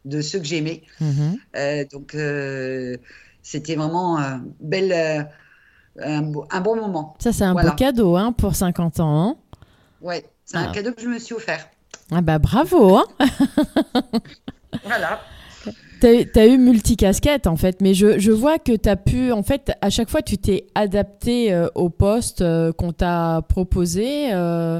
de 0.06 0.21
ceux 0.21 0.39
que 0.39 0.45
j'aimais. 0.45 0.84
Mhm. 1.00 1.38
Euh, 1.56 1.86
donc, 1.91 2.15
c'était 3.49 3.75
vraiment 3.75 4.17
un, 4.19 4.43
bel, 4.60 4.91
euh, 4.91 5.23
un, 6.03 6.21
beau- 6.21 6.45
un 6.51 6.60
bon 6.62 6.75
moment. 6.75 7.15
Ça, 7.19 7.31
c'est 7.31 7.45
un 7.45 7.53
Voilà. 7.53 7.69
beau 7.69 7.75
cadeau 7.77 8.15
hein, 8.17 8.33
pour 8.33 8.55
50 8.55 8.99
ans. 8.99 9.21
hein. 9.29 9.36
Ouais, 10.01 10.25
c'est 10.45 10.57
Ah. 10.57 10.69
un 10.69 10.71
cadeau 10.73 10.91
que 10.91 11.01
je 11.01 11.07
me 11.07 11.17
suis 11.17 11.33
offert. 11.33 11.67
Ah 12.12 12.21
bah 12.21 12.39
bravo. 12.39 12.97
Hein. 12.97 13.05
Voilà. 14.83 15.19
T'as 15.99 16.41
as 16.41 16.45
eu 16.45 16.57
multicasquette 16.60 17.47
en 17.47 17.55
fait, 17.55 17.81
mais 17.81 17.93
je, 17.95 18.19
je 18.19 18.31
vois 18.31 18.60
que 18.60 18.75
tu 18.75 18.88
as 18.88 18.95
pu, 18.97 19.31
en 19.31 19.41
fait, 19.43 19.71
à 19.81 19.89
chaque 19.89 20.10
fois, 20.10 20.21
tu 20.21 20.38
t'es 20.38 20.67
adapté 20.75 21.51
euh, 21.51 21.67
au 21.73 21.89
poste 21.89 22.41
euh, 22.41 22.71
qu'on 22.71 22.91
t'a 22.93 23.41
proposé 23.49 24.31
euh, 24.33 24.79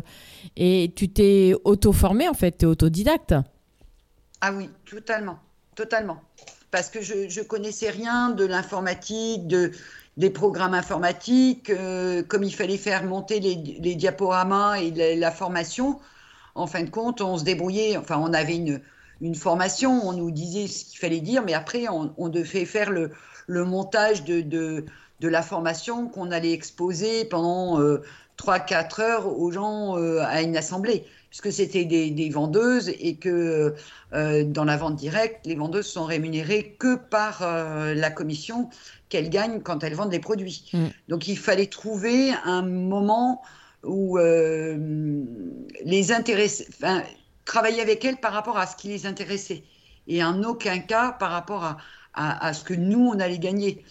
et 0.56 0.94
tu 0.96 1.10
t'es 1.10 1.56
auto-formé 1.64 2.28
en 2.30 2.34
fait, 2.36 2.60
tu 2.60 2.66
es 2.66 2.68
autodidacte. 2.68 3.34
Ah 4.42 4.52
oui, 4.56 4.70
totalement. 4.90 5.40
Totalement. 5.76 6.18
Parce 6.72 6.90
que 6.90 7.02
je, 7.02 7.30
je 7.30 7.42
connaissais 7.42 7.90
rien 7.90 8.30
de 8.30 8.46
l'informatique, 8.46 9.48
de, 9.48 9.72
des 10.18 10.32
programmes 10.32 10.74
informatiques, 10.74 11.70
euh, 11.70 12.24
comme 12.24 12.44
il 12.44 12.54
fallait 12.54 12.78
faire 12.78 13.04
monter 13.04 13.40
les, 13.40 13.96
diaporamas 13.96 14.80
et 14.80 15.16
la, 15.16 15.32
formation. 15.32 16.00
En 16.56 16.66
fin 16.66 16.84
de 16.84 16.90
compte, 16.90 17.22
on 17.22 17.38
se 17.38 17.44
débrouillait. 17.44 17.98
Enfin, 17.98 18.18
on 18.20 18.34
avait 18.34 18.58
une, 19.22 19.36
formation, 19.36 20.08
on 20.08 20.14
nous 20.14 20.32
disait 20.32 20.68
ce 20.68 20.86
qu'il 20.86 21.00
fallait 21.00 21.22
dire, 21.22 21.44
mais 21.44 21.54
après, 21.54 21.86
on, 21.88 22.30
devait 22.30 22.66
faire 22.66 22.90
le, 22.90 23.12
montage 23.48 24.24
de 24.24 24.84
la 25.22 25.44
formation 25.44 26.10
qu'on 26.10 26.32
allait 26.32 26.54
exposer 26.54 27.26
pendant 27.26 27.80
euh, 27.80 28.02
3-4 28.38 29.02
heures 29.02 29.40
aux 29.40 29.52
gens 29.52 29.98
euh, 29.98 30.22
à 30.24 30.42
une 30.42 30.58
assemblée. 30.58 31.06
Puisque 31.30 31.52
c'était 31.52 31.84
des, 31.84 32.10
des 32.10 32.30
vendeuses 32.30 32.88
et 32.88 33.16
que 33.16 33.76
euh, 34.14 34.44
dans 34.46 34.64
la 34.64 34.78
vente 34.78 34.96
directe, 34.96 35.46
les 35.46 35.56
vendeuses 35.56 35.88
sont 35.88 36.06
rémunérées 36.06 36.78
que 36.80 36.96
par 36.96 37.42
euh, 37.42 37.94
la 37.94 38.10
commission 38.12 38.70
qu'elles 39.10 39.30
gagnent 39.30 39.62
quand 39.62 39.84
elles 39.84 39.94
vendent 39.94 40.10
des 40.10 40.20
produits. 40.20 40.70
Mm. 40.72 40.86
Donc 41.10 41.28
il 41.28 41.38
fallait 41.38 41.68
trouver 41.68 42.32
un 42.46 42.62
moment 42.62 43.42
où 43.84 44.18
euh, 44.18 45.22
les 45.84 46.12
intéresser, 46.14 46.66
enfin, 46.70 47.04
travailler 47.44 47.82
avec 47.82 48.06
elles 48.06 48.18
par 48.18 48.32
rapport 48.32 48.58
à 48.58 48.66
ce 48.66 48.78
qui 48.78 48.88
les 48.88 49.06
intéressait 49.06 49.64
et 50.08 50.24
en 50.24 50.44
aucun 50.44 50.80
cas 50.80 51.12
par 51.12 51.32
rapport 51.32 51.66
à, 51.66 51.78
à, 52.14 52.48
à 52.48 52.54
ce 52.54 52.64
que 52.64 52.74
nous 52.74 53.12
on 53.14 53.20
allait 53.20 53.40
gagner. 53.40 53.84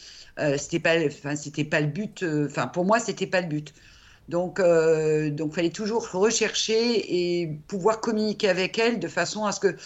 C'était 0.59 0.81
pas, 0.81 0.97
enfin 1.07 1.35
c'était 1.35 1.65
pas 1.65 1.81
le 1.81 1.87
but. 1.87 2.23
Enfin 2.47 2.67
pour 2.67 2.85
moi 2.85 2.99
c'était 2.99 3.27
pas 3.27 3.41
le 3.41 3.47
but. 3.47 3.73
Donc 4.29 4.59
euh, 4.59 5.31
donc 5.31 5.55
fallait 5.55 5.71
toujours 5.71 6.11
rechercher 6.11 7.43
et 7.43 7.47
pouvoir 7.69 8.01
communiquer 8.01 8.49
avec 8.49 8.79
elles 8.79 8.99
de 8.99 9.09
façon 9.09 9.45
à 9.45 9.53
ce 9.53 9.61
que 9.61 9.77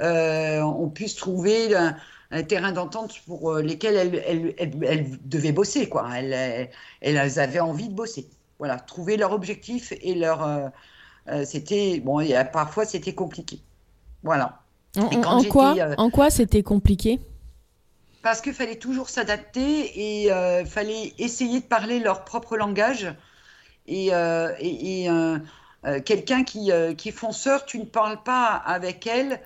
euh, 0.00 0.60
on 0.62 0.88
puisse 0.88 1.14
trouver 1.14 1.74
un, 1.76 1.94
un 2.30 2.42
terrain 2.42 2.72
d'entente 2.72 3.20
pour 3.26 3.52
euh, 3.52 3.62
lesquels 3.62 3.96
elles, 3.96 4.22
elles, 4.26 4.54
elles, 4.56 4.84
elles 4.84 5.28
devaient 5.28 5.52
bosser 5.52 5.90
quoi. 5.90 6.08
Elles, 6.16 7.38
avaient 7.38 7.60
envie 7.60 7.88
de 7.88 7.94
bosser. 7.94 8.30
Voilà, 8.58 8.78
trouver 8.78 9.18
leur 9.18 9.32
objectif 9.32 9.92
et 10.00 10.14
leur 10.14 10.42
euh, 11.28 11.44
c'était 11.44 12.00
bon. 12.00 12.18
A, 12.18 12.44
parfois 12.44 12.86
c'était 12.86 13.14
compliqué. 13.14 13.60
Voilà. 14.22 14.60
En, 14.96 15.40
Et 15.40 15.48
quoi, 15.48 15.74
en 15.98 16.10
quoi 16.10 16.30
c'était 16.30 16.62
compliqué? 16.62 17.18
Parce 18.22 18.40
qu'il 18.40 18.52
fallait 18.54 18.76
toujours 18.76 19.08
s'adapter 19.08 20.24
et 20.24 20.30
fallait 20.64 21.12
essayer 21.18 21.60
de 21.60 21.64
parler 21.64 21.98
leur 21.98 22.24
propre 22.24 22.56
langage. 22.56 23.12
Et, 23.86 24.08
euh, 24.12 24.52
et, 24.60 25.02
et, 25.02 25.10
euh, 25.10 25.38
euh, 25.86 26.00
quelqu'un 26.00 26.44
qui, 26.44 26.70
qui 26.96 27.08
est 27.08 27.12
fonceur, 27.12 27.64
tu 27.64 27.78
ne 27.78 27.84
parles 27.84 28.22
pas 28.22 28.46
avec 28.54 29.06
elle 29.06 29.40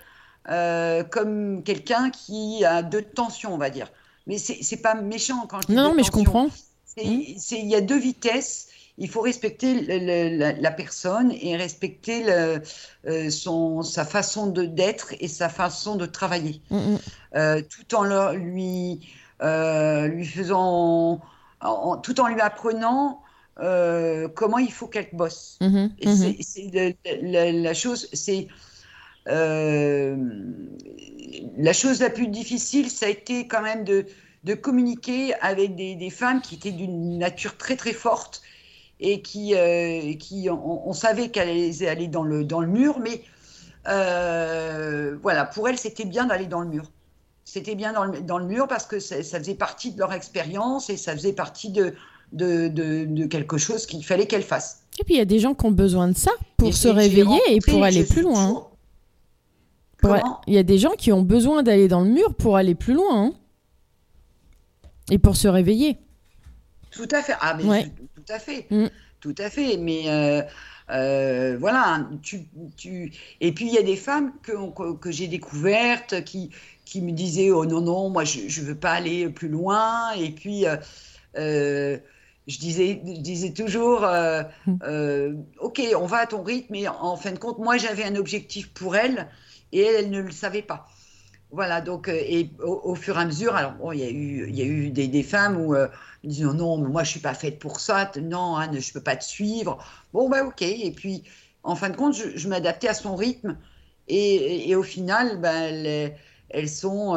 comme 1.11 1.63
quelqu'un 1.65 2.11
qui 2.11 2.65
a 2.65 2.83
de 2.83 3.01
tension, 3.01 3.53
on 3.55 3.59
va 3.59 3.71
dire. 3.71 3.91
Mais 4.27 4.39
c'est 4.39 4.77
pas 4.83 4.95
méchant 4.95 5.47
quand 5.49 5.61
je 5.63 5.67
dis 5.69 5.75
Non, 5.75 5.95
mais 5.95 6.03
je 6.05 6.11
comprends. 6.11 6.49
C'est- 6.85 7.59
Il 7.61 7.67
y 7.69 7.75
a 7.75 7.81
deux 7.81 7.99
vitesses. 7.99 8.69
Il 8.99 9.11
faut 9.11 9.21
respecter 9.21 9.75
le- 9.75 9.99
le- 10.31 10.39
la, 10.39 10.53
la 10.53 10.71
personne 10.71 11.31
et 11.31 11.55
respecter 11.57 12.25
le- 12.25 12.63
euh, 13.07 13.29
son, 13.31 13.83
sa 13.83 14.07
façon 14.07 14.47
d'être 14.47 15.13
et 15.21 15.29
sa 15.29 15.51
façon 15.51 15.97
de 15.97 16.07
travailler 16.07 16.63
Mm, 16.71 16.77
mm. 16.77 16.99
euh, 17.37 17.61
tout 17.63 17.95
en 17.95 18.05
leur- 18.05 18.33
lui, 18.33 19.07
euh, 19.43 20.07
lui 20.09 20.25
faisant, 20.25 21.21
en- 21.61 21.97
tout 21.99 22.19
en 22.21 22.29
lui 22.29 22.41
apprenant 22.41 23.21
euh, 23.61 24.29
comment 24.29 24.59
il 24.59 24.73
faut 24.73 24.87
qu'elle 24.89 25.09
bosse. 25.13 25.59
Mhm, 25.61 25.97
Et 25.99 26.07
mhm. 26.07 26.35
c'est- 26.43 26.95
la, 27.23 27.53
la 27.53 27.75
chose, 27.75 28.09
c'est 28.13 28.49
euh, 29.29 30.17
la 31.57 31.73
chose 31.73 32.01
la 32.01 32.11
plus 32.11 32.29
difficile, 32.29 32.91
ça 32.91 33.07
a 33.07 33.09
été 33.09 33.47
quand 33.49 33.63
même 33.63 33.85
de, 33.85 34.07
de 34.45 34.55
communiquer 34.55 35.35
avec 35.41 35.75
des, 35.75 35.95
des 35.95 36.11
femmes 36.11 36.41
qui 36.41 36.57
étaient 36.57 36.73
d'une 36.73 37.19
nature 37.19 37.57
très 37.57 37.77
très 37.77 37.93
forte 37.93 38.43
et 39.01 39.23
qui, 39.23 39.55
euh, 39.55 40.15
qui 40.15 40.49
on, 40.51 40.89
on 40.89 40.93
savait 40.93 41.31
qu'elles 41.31 41.87
allaient 41.89 42.09
dans 42.09 42.25
le, 42.25 42.45
dans 42.45 42.61
le 42.61 42.69
mur, 42.69 43.01
mais 43.01 43.23
voilà, 45.23 45.45
pour 45.45 45.69
elles, 45.69 45.79
c'était 45.79 46.05
bien 46.05 46.27
d'aller 46.27 46.47
dans 46.47 46.61
le 46.61 46.69
mur. 46.69 46.91
C'était 47.45 47.75
bien 47.77 47.93
dans 47.93 48.05
le, 48.05 48.21
dans 48.23 48.39
le 48.39 48.47
mur 48.47 48.69
parce 48.69 48.87
que 48.87 48.99
ça, 49.01 49.23
ça 49.23 49.39
faisait 49.39 49.55
partie 49.55 49.93
de 49.93 49.99
leur 50.01 50.13
expérience 50.13 50.91
et 50.91 50.97
ça 50.97 51.13
faisait 51.13 51.33
partie 51.33 51.71
de, 51.71 51.95
de, 52.33 52.69
de, 52.69 53.05
de 53.05 53.27
quelque 53.27 53.59
chose 53.59 53.87
qu'il 53.87 54.05
fallait 54.05 54.27
qu'elles 54.27 54.43
fassent. 54.43 54.83
Et 54.99 55.05
puis 55.05 55.15
il 55.15 55.19
y 55.19 55.21
a 55.21 55.25
des 55.27 55.39
gens 55.39 55.55
qui 55.55 55.67
ont 55.67 55.71
besoin 55.71 56.09
de 56.09 56.17
ça 56.17 56.31
pour 56.57 56.69
Et 56.69 56.73
se 56.73 56.89
réveiller 56.89 57.39
et 57.49 57.59
pour 57.61 57.83
aller 57.85 58.05
plus 58.05 58.23
loin. 58.23 58.41
hein. 58.43 58.47
toujours- 58.49 58.71
Pour- 59.99 60.11
Comment 60.21 60.41
Il 60.47 60.55
y 60.55 60.59
a 60.59 60.63
des 60.63 60.79
gens 60.79 60.93
qui 60.99 61.13
ont 61.13 61.23
besoin 61.23 61.63
d'aller 61.63 61.89
dans 61.89 62.03
le 62.03 62.11
mur 62.11 62.35
pour 62.35 62.57
aller 62.57 62.75
plus 62.75 62.95
loin. 62.95 63.27
hein. 63.27 63.33
Et 65.11 65.19
pour 65.19 65.37
se 65.37 65.49
réveiller. 65.49 65.99
Tout 66.91 67.09
à 67.13 67.23
fait. 67.23 67.35
Ah, 67.41 67.55
mais 67.57 67.65
Ouais. 67.65 67.85
tout, 67.85 68.09
tout 68.25 68.33
à 68.33 68.39
fait. 68.39 68.67
Mm. 68.71 68.87
Tout 69.21 69.35
à 69.39 69.51
fait. 69.51 69.77
Mais 69.77 70.05
euh, 70.09 70.43
euh, 70.91 71.57
voilà, 71.59 72.09
tu, 72.23 72.47
tu... 72.77 73.13
et 73.41 73.53
puis 73.53 73.67
il 73.69 73.73
y 73.75 73.79
a 73.79 73.83
des 73.83 73.97
femmes 73.97 74.33
que, 74.43 74.53
que, 74.75 74.93
que 74.95 75.11
j'ai 75.11 75.29
découvertes 75.29 76.25
qui, 76.25 76.51
qui 76.85 77.01
me 77.03 77.13
disaient 77.13 77.51
Oh 77.51 77.65
non, 77.67 77.81
non, 77.81 78.11
moi 78.11 78.25
je 78.25 78.41
ne 78.61 78.67
veux 78.67 78.75
pas 78.75 78.93
aller 78.93 79.29
plus 79.29 79.49
loin. 79.49 80.13
Et 80.13 80.31
puis 80.31 80.65
euh, 81.39 81.99
je, 82.47 82.59
disais, 82.59 83.03
je 83.05 83.21
disais 83.21 83.53
toujours 83.53 84.05
euh, 84.05 84.43
Mm. 84.67 84.81
euh, 84.83 85.35
Ok, 85.61 85.81
on 85.97 86.07
va 86.07 86.19
à 86.19 86.27
ton 86.27 86.43
rythme, 86.43 86.69
mais 86.73 86.89
en 86.89 87.17
fin 87.17 87.33
de 87.33 87.39
compte, 87.39 87.59
moi 87.59 87.77
j'avais 87.79 88.05
un 88.05 88.17
objectif 88.17 88.73
pour 88.75 88.97
elle 88.97 89.29
et 89.73 89.81
elle, 89.81 89.97
elle 90.07 90.11
ne 90.11 90.21
le 90.21 90.31
savait 90.33 90.63
pas. 90.63 90.87
Voilà, 91.51 91.81
donc, 91.81 92.09
euh, 92.09 92.15
et 92.15 92.51
au, 92.63 92.81
au 92.85 92.95
fur 92.97 93.17
et 93.19 93.23
à 93.23 93.25
mesure, 93.25 93.55
alors, 93.55 93.73
bon, 93.75 93.93
il 93.93 94.01
y 94.01 94.05
a 94.05 94.11
eu, 94.11 94.49
il 94.49 94.57
y 94.57 94.63
a 94.63 94.65
eu 94.65 94.91
des, 94.91 95.07
des 95.09 95.23
femmes 95.23 95.57
où 95.61 95.75
euh, 95.75 95.89
ils 96.25 96.31
disent 96.31 96.43
non, 96.45 96.79
mais 96.79 96.89
moi 96.89 97.05
je 97.05 97.11
suis 97.11 97.21
pas 97.21 97.35
faite 97.35 97.59
pour 97.61 97.81
ça, 97.81 98.11
non, 98.21 98.57
Anne, 98.57 98.81
je 98.81 98.93
peux 98.93 99.03
pas 99.03 99.17
te 99.17 99.25
suivre. 99.25 99.79
Bon, 100.13 100.29
bah, 100.29 100.45
ok. 100.45 100.63
Et 100.63 100.93
puis, 100.93 101.25
en 101.63 101.77
fin 101.77 101.91
de 101.91 101.97
compte, 101.97 102.15
je, 102.15 102.37
je 102.37 102.49
m'adaptais 102.49 102.89
à 102.89 102.95
son 102.95 103.15
rythme. 103.17 103.59
Et, 104.09 104.17
et- 104.37 104.71
et 104.71 104.77
au 104.77 104.83
final, 104.83 105.41
ben, 105.41 105.63
elles, 105.63 106.17
elles 106.51 106.69
sont, 106.69 107.17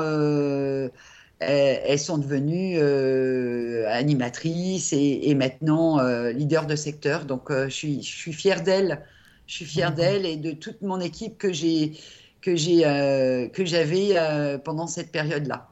elles, 1.39 1.81
elles 1.85 1.99
sont 1.99 2.17
devenues 2.17 2.77
euh, 2.79 3.87
animatrices 3.89 4.93
et, 4.93 5.29
et 5.29 5.35
maintenant 5.35 5.99
euh, 5.99 6.31
leaders 6.31 6.67
de 6.67 6.75
secteur. 6.75 7.25
Donc, 7.25 7.51
euh, 7.51 7.65
je 7.69 7.75
suis, 7.75 8.03
je 8.03 8.15
suis 8.17 8.33
fière 8.33 8.63
d'elles. 8.63 9.05
Je 9.47 9.55
suis 9.55 9.65
fière 9.65 9.93
d'elles 9.93 10.25
et 10.25 10.37
de 10.37 10.51
toute 10.51 10.81
mon 10.83 10.99
équipe 10.99 11.37
que 11.37 11.51
j'ai 11.51 11.93
que 12.41 12.55
j'ai 12.55 12.85
euh, 12.85 13.47
que 13.49 13.65
j'avais 13.65 14.11
euh, 14.15 14.57
pendant 14.59 14.87
cette 14.87 15.11
période-là. 15.11 15.69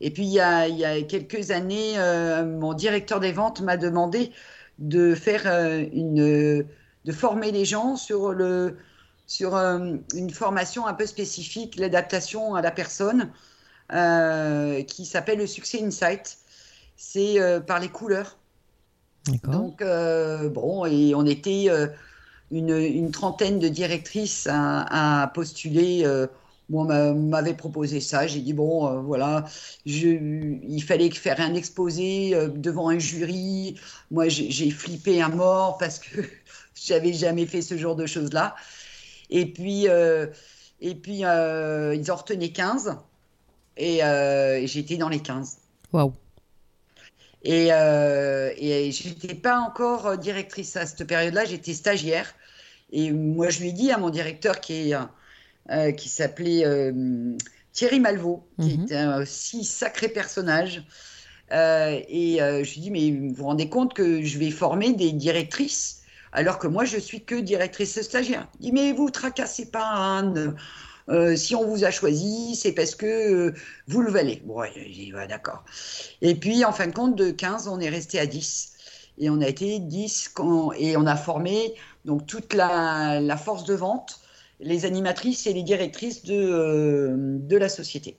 Et 0.00 0.10
puis 0.10 0.24
il 0.24 0.32
y 0.32 0.40
a, 0.40 0.68
il 0.68 0.76
y 0.76 0.84
a 0.84 1.02
quelques 1.02 1.50
années, 1.50 1.98
euh, 1.98 2.44
mon 2.44 2.74
directeur 2.74 3.20
des 3.20 3.32
ventes 3.32 3.60
m'a 3.62 3.76
demandé 3.76 4.30
de 4.78 5.14
faire 5.14 5.42
euh, 5.46 5.84
une, 5.92 6.66
de 7.04 7.12
former 7.12 7.52
les 7.52 7.64
gens 7.64 7.96
sur 7.96 8.32
le, 8.32 8.76
sur 9.26 9.56
euh, 9.56 9.96
une 10.14 10.30
formation 10.30 10.86
un 10.86 10.94
peu 10.94 11.06
spécifique, 11.06 11.76
l'adaptation 11.76 12.54
à 12.54 12.62
la 12.62 12.70
personne, 12.70 13.30
euh, 13.92 14.82
qui 14.84 15.06
s'appelle 15.06 15.38
le 15.38 15.46
succès 15.46 15.82
insight. 15.84 16.38
C'est 16.96 17.40
euh, 17.40 17.60
par 17.60 17.80
les 17.80 17.88
couleurs. 17.88 18.38
Donc, 19.44 19.80
euh, 19.82 20.48
bon, 20.48 20.86
et 20.86 21.14
on 21.14 21.24
était 21.26 21.68
une, 22.50 22.70
une 22.76 23.10
trentaine 23.10 23.58
de 23.58 23.68
directrices 23.68 24.46
à, 24.50 25.22
à 25.22 25.28
postuler. 25.28 26.04
moi, 26.68 26.82
on 26.84 26.86
m'a- 26.86 27.12
m'avait 27.14 27.54
proposé 27.54 28.00
ça. 28.00 28.26
J'ai 28.26 28.40
dit, 28.40 28.52
bon, 28.54 28.88
euh, 28.88 29.00
voilà, 29.00 29.44
je, 29.86 30.08
il 30.08 30.82
fallait 30.82 31.10
faire 31.10 31.40
un 31.40 31.54
exposé 31.54 32.34
euh, 32.34 32.48
devant 32.48 32.88
un 32.90 32.98
jury. 32.98 33.76
Moi, 34.10 34.28
j'ai 34.28 34.70
flippé 34.70 35.22
à 35.22 35.28
mort 35.28 35.78
parce 35.78 35.98
que 36.00 36.20
j'avais 36.74 37.12
jamais 37.12 37.46
fait 37.46 37.62
ce 37.62 37.76
genre 37.78 37.96
de 37.96 38.06
choses-là. 38.06 38.56
Et 39.30 39.46
puis, 39.46 39.88
euh, 39.88 40.26
et 40.80 40.94
puis 40.94 41.20
ils 41.20 42.10
en 42.12 42.16
retenaient 42.16 42.52
15. 42.52 42.96
Et, 43.76 44.02
euh, 44.02 44.58
et 44.58 44.66
j'étais 44.66 44.96
dans 44.96 45.08
les 45.08 45.20
15. 45.20 45.58
Waouh. 45.92 46.12
Et, 47.42 47.68
euh, 47.70 48.50
et 48.56 48.90
j'étais 48.90 49.34
pas 49.34 49.58
encore 49.60 50.06
euh, 50.06 50.16
directrice 50.16 50.76
à 50.76 50.86
cette 50.86 51.06
période-là, 51.06 51.44
j'étais 51.44 51.74
stagiaire. 51.74 52.34
Et 52.92 53.12
moi, 53.12 53.50
je 53.50 53.60
lui 53.60 53.68
ai 53.68 53.72
dit 53.72 53.92
à 53.92 53.98
mon 53.98 54.10
directeur 54.10 54.60
qui, 54.60 54.90
est, 54.90 54.96
euh, 55.70 55.92
qui 55.92 56.08
s'appelait 56.08 56.64
euh, 56.64 57.36
Thierry 57.72 58.00
Malvaux, 58.00 58.48
qui 58.60 58.76
Mhm. 58.76 58.84
était 58.84 58.96
un 58.96 59.22
aussi 59.22 59.64
sacré 59.64 60.08
personnage. 60.08 60.84
Et 61.50 62.38
je 62.40 62.72
lui 62.74 62.78
ai 62.78 62.80
dit, 62.80 62.90
mais 62.90 63.10
vous 63.12 63.34
vous 63.34 63.44
rendez 63.44 63.68
compte 63.68 63.94
que 63.94 64.22
je 64.22 64.38
vais 64.38 64.50
former 64.50 64.92
des 64.94 65.12
directrices 65.12 66.02
alors 66.32 66.58
que 66.58 66.66
moi, 66.66 66.84
je 66.84 66.98
suis 66.98 67.24
que 67.24 67.34
directrice 67.34 68.00
stagiaire. 68.02 68.46
Il 68.60 68.66
dit, 68.66 68.72
mais 68.72 68.92
vous 68.92 69.08
tracassez 69.10 69.70
pas, 69.70 70.18
Anne. 70.18 70.54
Euh, 71.08 71.36
si 71.36 71.54
on 71.54 71.64
vous 71.66 71.84
a 71.84 71.90
choisi, 71.90 72.56
c'est 72.56 72.72
parce 72.72 72.94
que 72.94 73.06
euh, 73.06 73.54
vous 73.86 74.02
le 74.02 74.10
valez. 74.10 74.42
Bon, 74.44 74.56
ouais, 74.60 74.72
j'ai 74.74 74.88
dit, 74.88 75.14
ouais, 75.14 75.28
d'accord. 75.28 75.64
Et 76.20 76.34
puis, 76.34 76.64
en 76.64 76.72
fin 76.72 76.86
de 76.88 76.92
compte, 76.92 77.16
de 77.16 77.30
15, 77.30 77.68
on 77.68 77.78
est 77.80 77.88
resté 77.88 78.18
à 78.18 78.26
10. 78.26 78.72
Et 79.18 79.30
on 79.30 79.40
a 79.40 79.48
été 79.48 79.78
10 79.78 80.28
quand- 80.28 80.72
et 80.72 80.96
on 80.96 81.06
a 81.06 81.16
formé 81.16 81.74
donc 82.04 82.26
toute 82.26 82.54
la, 82.54 83.20
la 83.20 83.36
force 83.36 83.64
de 83.64 83.74
vente, 83.74 84.20
les 84.60 84.84
animatrices 84.84 85.46
et 85.46 85.52
les 85.52 85.62
directrices 85.62 86.24
de, 86.24 86.34
euh, 86.34 87.14
de 87.16 87.56
la 87.56 87.68
société. 87.68 88.16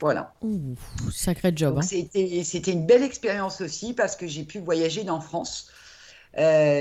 Voilà. 0.00 0.34
Ouh, 0.42 0.76
sacré 1.12 1.52
job. 1.54 1.78
Hein. 1.78 1.82
c'était, 1.82 2.42
c'était 2.44 2.72
une 2.72 2.86
belle 2.86 3.02
expérience 3.02 3.60
aussi 3.60 3.92
parce 3.94 4.16
que 4.16 4.26
j'ai 4.26 4.44
pu 4.44 4.58
voyager 4.60 5.04
dans 5.04 5.20
France, 5.20 5.70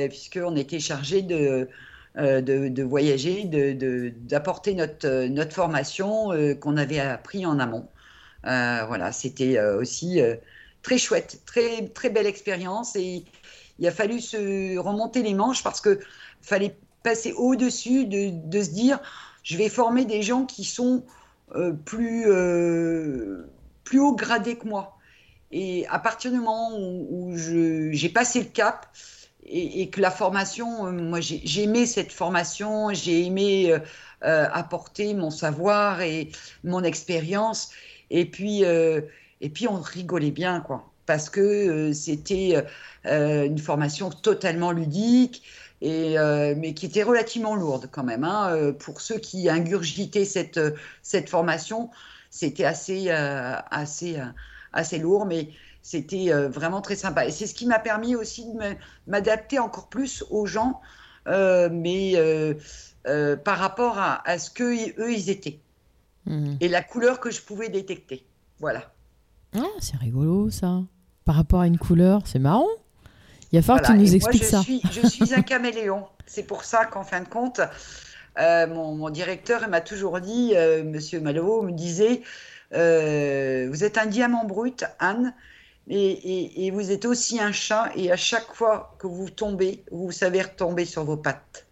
puisqu'on 0.09 0.55
était 0.55 0.79
chargé 0.79 1.21
de, 1.21 1.69
de, 2.15 2.69
de 2.69 2.83
voyager, 2.83 3.45
de, 3.45 3.73
de- 3.73 4.13
d'apporter 4.15 4.75
notre, 4.75 5.07
euh, 5.07 5.29
notre 5.29 5.53
formation 5.53 6.31
euh, 6.31 6.53
qu'on 6.55 6.77
avait 6.77 6.99
appris 6.99 7.45
en 7.45 7.59
amont. 7.59 7.89
Euh, 8.45 8.85
voilà, 8.87 9.11
c'était 9.11 9.57
euh, 9.57 9.79
aussi 9.79 10.21
euh, 10.21 10.35
très 10.81 10.97
chouette, 10.97 11.41
très, 11.45 11.87
très 11.89 12.09
belle 12.09 12.27
expérience 12.27 12.95
et 12.95 13.25
il 13.79 13.87
a 13.87 13.91
fallu 13.91 14.19
se 14.19 14.77
remonter 14.77 15.23
les 15.23 15.33
manches 15.33 15.63
parce 15.63 15.81
que 15.81 15.99
fallait 16.41 16.77
passer 17.03 17.33
au-dessus 17.33 18.05
de, 18.05 18.29
de 18.49 18.61
se 18.61 18.69
dire 18.71 18.99
je 19.43 19.57
vais 19.57 19.69
former 19.69 20.05
des 20.05 20.21
gens 20.21 20.45
qui 20.45 20.63
sont 20.63 21.05
euh, 21.55 21.73
plus, 21.73 22.25
euh, 22.27 23.45
plus 23.83 23.99
haut 23.99 24.15
gradés 24.15 24.57
que 24.57 24.67
moi. 24.67 24.97
Et 25.51 25.85
à 25.87 25.99
partir 25.99 26.31
du 26.31 26.37
moment 26.37 26.71
où, 26.77 27.31
où 27.31 27.37
j'ai 27.37 28.09
passé 28.09 28.39
le 28.41 28.49
cap 28.49 28.87
et, 29.45 29.89
que 29.89 30.01
la 30.01 30.11
formation, 30.11 30.87
euh, 30.87 30.91
moi 30.91 31.19
j'ai 31.19 31.63
aimé 31.63 31.85
cette 31.85 32.11
formation, 32.11 32.93
j'ai 32.93 33.25
aimé 33.25 33.71
euh, 33.71 33.79
euh, 34.23 34.47
apporter 34.51 35.13
mon 35.13 35.29
savoir 35.29 36.01
et 36.01 36.31
mon 36.63 36.83
expérience. 36.83 37.71
Et 38.09 38.25
puis, 38.25 38.61
et 38.61 39.49
puis 39.49 39.67
on 39.67 39.79
rigolait 39.81 40.31
bien, 40.31 40.59
quoi. 40.59 40.91
Parce 41.07 41.29
que 41.29 41.91
c'était 41.93 42.63
une 43.05 43.57
formation 43.57 44.11
totalement 44.11 44.71
ludique, 44.71 45.41
et, 45.81 46.15
mais 46.55 46.73
qui 46.75 46.85
était 46.85 47.01
relativement 47.01 47.55
lourde 47.55 47.89
quand 47.91 48.03
même. 48.03 48.23
hein. 48.23 48.71
Pour 48.77 49.01
ceux 49.01 49.17
qui 49.17 49.49
ingurgitaient 49.49 50.25
cette, 50.25 50.59
cette 51.01 51.27
formation, 51.29 51.89
c'était 52.29 52.65
assez, 52.65 53.09
assez, 53.09 54.17
assez 54.73 54.99
lourd, 54.99 55.25
mais 55.25 55.49
c'était 55.83 56.33
euh, 56.33 56.49
vraiment 56.49 56.81
très 56.81 56.95
sympa. 56.95 57.25
Et 57.27 57.31
c'est 57.31 57.45
ce 57.45 57.53
qui 57.53 57.67
m'a 57.67 57.77
permis 57.77 58.15
aussi 58.15 58.45
de 58.45 58.59
m'adapter 59.05 59.59
encore 59.59 59.89
plus 59.89 60.23
aux 60.31 60.47
gens, 60.47 60.81
euh, 61.27 61.69
mais 61.71 62.13
euh, 62.15 62.55
euh, 63.07 63.35
par 63.35 63.59
rapport 63.59 63.99
à, 63.99 64.27
à 64.27 64.39
ce 64.39 64.49
que 64.49 64.63
eux 64.99 65.13
ils 65.13 65.29
étaient 65.29 65.59
Mhm. 66.25 66.55
et 66.61 66.69
la 66.69 66.81
couleur 66.81 67.19
que 67.19 67.29
je 67.31 67.41
pouvais 67.41 67.67
détecter. 67.67 68.25
Voilà. 68.59 68.93
Ah, 69.57 69.61
c'est 69.79 69.97
rigolo 69.97 70.49
ça. 70.49 70.81
Par 71.25 71.35
rapport 71.35 71.59
à 71.59 71.67
une 71.67 71.77
couleur, 71.77 72.21
c'est 72.25 72.39
marrant. 72.39 72.65
Il 73.51 73.59
va 73.59 73.61
falloir 73.61 73.81
Voilà. 73.83 73.87
que 73.89 73.93
tu 73.93 74.07
nous 74.07 74.13
Et 74.13 74.15
expliques 74.15 74.41
moi, 74.43 74.49
je 74.49 74.55
ça. 74.55 74.61
Suis, 74.63 74.81
je 74.89 75.05
suis 75.07 75.33
un 75.33 75.41
caméléon. 75.41 76.05
C'est 76.25 76.43
pour 76.43 76.63
ça 76.63 76.85
qu'en 76.85 77.03
fin 77.03 77.19
de 77.19 77.27
compte, 77.27 77.59
mon, 78.37 78.95
mon 78.95 79.09
directeur 79.09 79.67
m'a 79.67 79.81
toujours 79.81 80.21
dit, 80.21 80.53
Monsieur 80.85 81.19
Malot 81.19 81.61
me 81.63 81.71
disait, 81.73 82.21
vous 82.71 83.83
êtes 83.83 83.97
un 83.97 84.05
diamant 84.05 84.45
brut, 84.45 84.85
Anne, 84.99 85.33
et, 85.89 85.97
et- 86.11 86.67
et 86.67 86.71
vous 86.71 86.91
êtes 86.91 87.05
aussi 87.05 87.39
un 87.39 87.51
chat, 87.51 87.91
et 87.95 88.11
à 88.11 88.17
chaque 88.17 88.53
fois 88.55 88.95
que 88.99 89.07
vous 89.07 89.29
tombez, 89.29 89.83
vous 89.91 90.11
savez 90.11 90.41
retomber 90.41 90.85
sur 90.85 91.03
vos 91.05 91.17
pattes. 91.17 91.67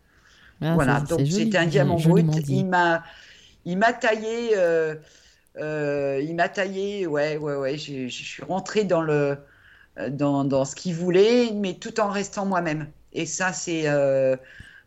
Ah, 0.61 0.73
voilà, 0.73 1.01
donc 1.09 1.21
c'était 1.29 1.57
un 1.57 1.65
diamant 1.67 1.99
brut. 1.99 2.41
Il 2.47 2.65
m'a, 2.67 3.03
il 3.65 3.77
m'a 3.77 3.93
taillé, 3.93 4.51
euh, 4.57 4.95
euh, 5.57 6.21
il 6.23 6.35
m'a 6.35 6.49
taillé, 6.49 7.07
ouais, 7.07 7.37
ouais, 7.37 7.55
ouais. 7.55 7.77
Je 7.77 8.07
suis 8.09 8.43
rentrée 8.43 8.85
dans 8.85 9.01
le, 9.01 9.37
dans, 10.09 10.45
dans 10.45 10.65
ce 10.65 10.75
qu'il 10.75 10.95
voulait, 10.95 11.51
mais 11.53 11.75
tout 11.75 11.99
en 12.01 12.09
restant 12.09 12.45
moi-même. 12.45 12.91
Et 13.13 13.25
ça, 13.27 13.53
c'est, 13.53 13.89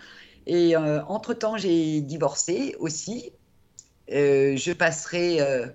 Et 0.47 0.77
euh, 0.77 1.03
entre-temps, 1.07 1.57
j'ai 1.57 2.03
divorcé 2.03 2.77
aussi. 2.81 3.33
Euh, 4.13 4.57
je 4.57 4.73
passerai, 4.73 5.41
euh, 5.41 5.69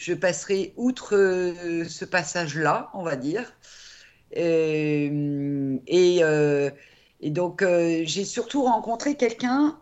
je 0.00 0.14
passerai 0.14 0.72
outre 0.76 1.14
euh, 1.14 1.84
ce 1.84 2.06
passage-là, 2.06 2.90
on 2.94 3.02
va 3.02 3.16
dire. 3.16 3.52
Euh, 4.38 5.76
et, 5.86 6.20
euh, 6.22 6.70
et 7.20 7.30
donc, 7.30 7.62
j'ai 7.62 8.24
surtout 8.24 8.62
rencontré 8.64 9.16
quelqu'un 9.16 9.78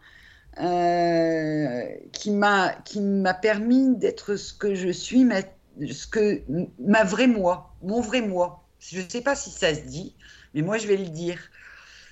qui 2.13 2.31
m'a 2.33 3.35
permis 3.41 3.97
d'être 3.97 4.35
ce 4.35 4.53
que 4.53 4.75
je 4.75 4.89
suis, 4.89 5.25
ma, 5.25 5.43
ce 5.89 6.09
que 6.09 6.43
ma 6.81 7.05
vraie 7.05 7.29
moi, 7.29 7.77
mon 7.83 8.01
vrai 8.01 8.21
moi. 8.21 8.65
Je 8.81 9.01
ne 9.01 9.09
sais 9.09 9.21
pas 9.21 9.37
si 9.37 9.51
ça 9.51 9.73
se 9.73 9.83
dit, 9.83 10.17
mais 10.53 10.63
moi 10.63 10.79
je 10.79 10.89
vais 10.89 10.97
le 10.97 11.11
dire. 11.11 11.39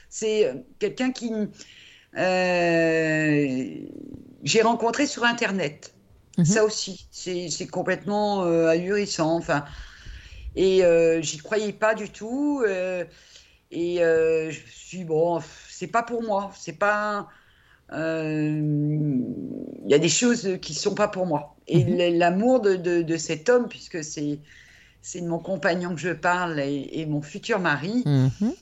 C'est 0.09 0.52
quelqu'un 0.78 1.11
qui 1.11 1.32
j'ai 4.44 4.62
rencontré 4.62 5.07
sur 5.07 5.24
Internet. 5.24 5.95
Mhm. 6.37 6.45
Ça 6.45 6.64
aussi, 6.64 7.09
c'est 7.11 7.66
complètement 7.68 8.45
euh, 8.45 8.68
ahurissant. 8.68 9.37
Enfin, 9.37 9.64
et 10.55 10.84
euh, 10.84 11.20
j'y 11.22 11.39
croyais 11.39 11.72
pas 11.72 11.95
du 11.95 12.11
tout. 12.11 12.62
euh, 12.66 13.05
et 13.70 14.03
euh, 14.05 14.51
je 14.51 14.62
me 14.62 14.66
suis 14.68 14.99
dit, 15.01 15.05
bon, 15.05 15.41
c'est 15.68 15.89
pas 15.89 16.03
pour 16.03 16.22
moi. 16.22 16.53
C'est 16.57 16.78
pas. 16.78 17.28
euh, 17.93 18.61
Il 19.84 19.91
y 19.91 19.95
a 19.95 19.99
des 19.99 20.09
choses 20.09 20.59
qui 20.62 20.74
sont 20.74 20.95
pas 20.95 21.09
pour 21.09 21.26
moi. 21.26 21.57
Et 21.66 21.84
Mhm. 21.84 21.99
l'amour 22.18 22.61
de, 22.61 22.76
de, 22.76 23.03
de 23.03 23.16
cet 23.16 23.49
homme, 23.49 23.68
puisque 23.68 24.03
c'est 24.05 24.41
c'est 25.03 25.20
de 25.22 25.28
mon 25.28 25.39
compagnon 25.41 25.91
que 25.95 26.01
je 26.01 26.11
parle 26.12 26.61
et, 26.61 26.89
et 27.01 27.07
mon 27.07 27.22
futur 27.22 27.61
mari, 27.61 28.05
Mhm. 28.05 28.57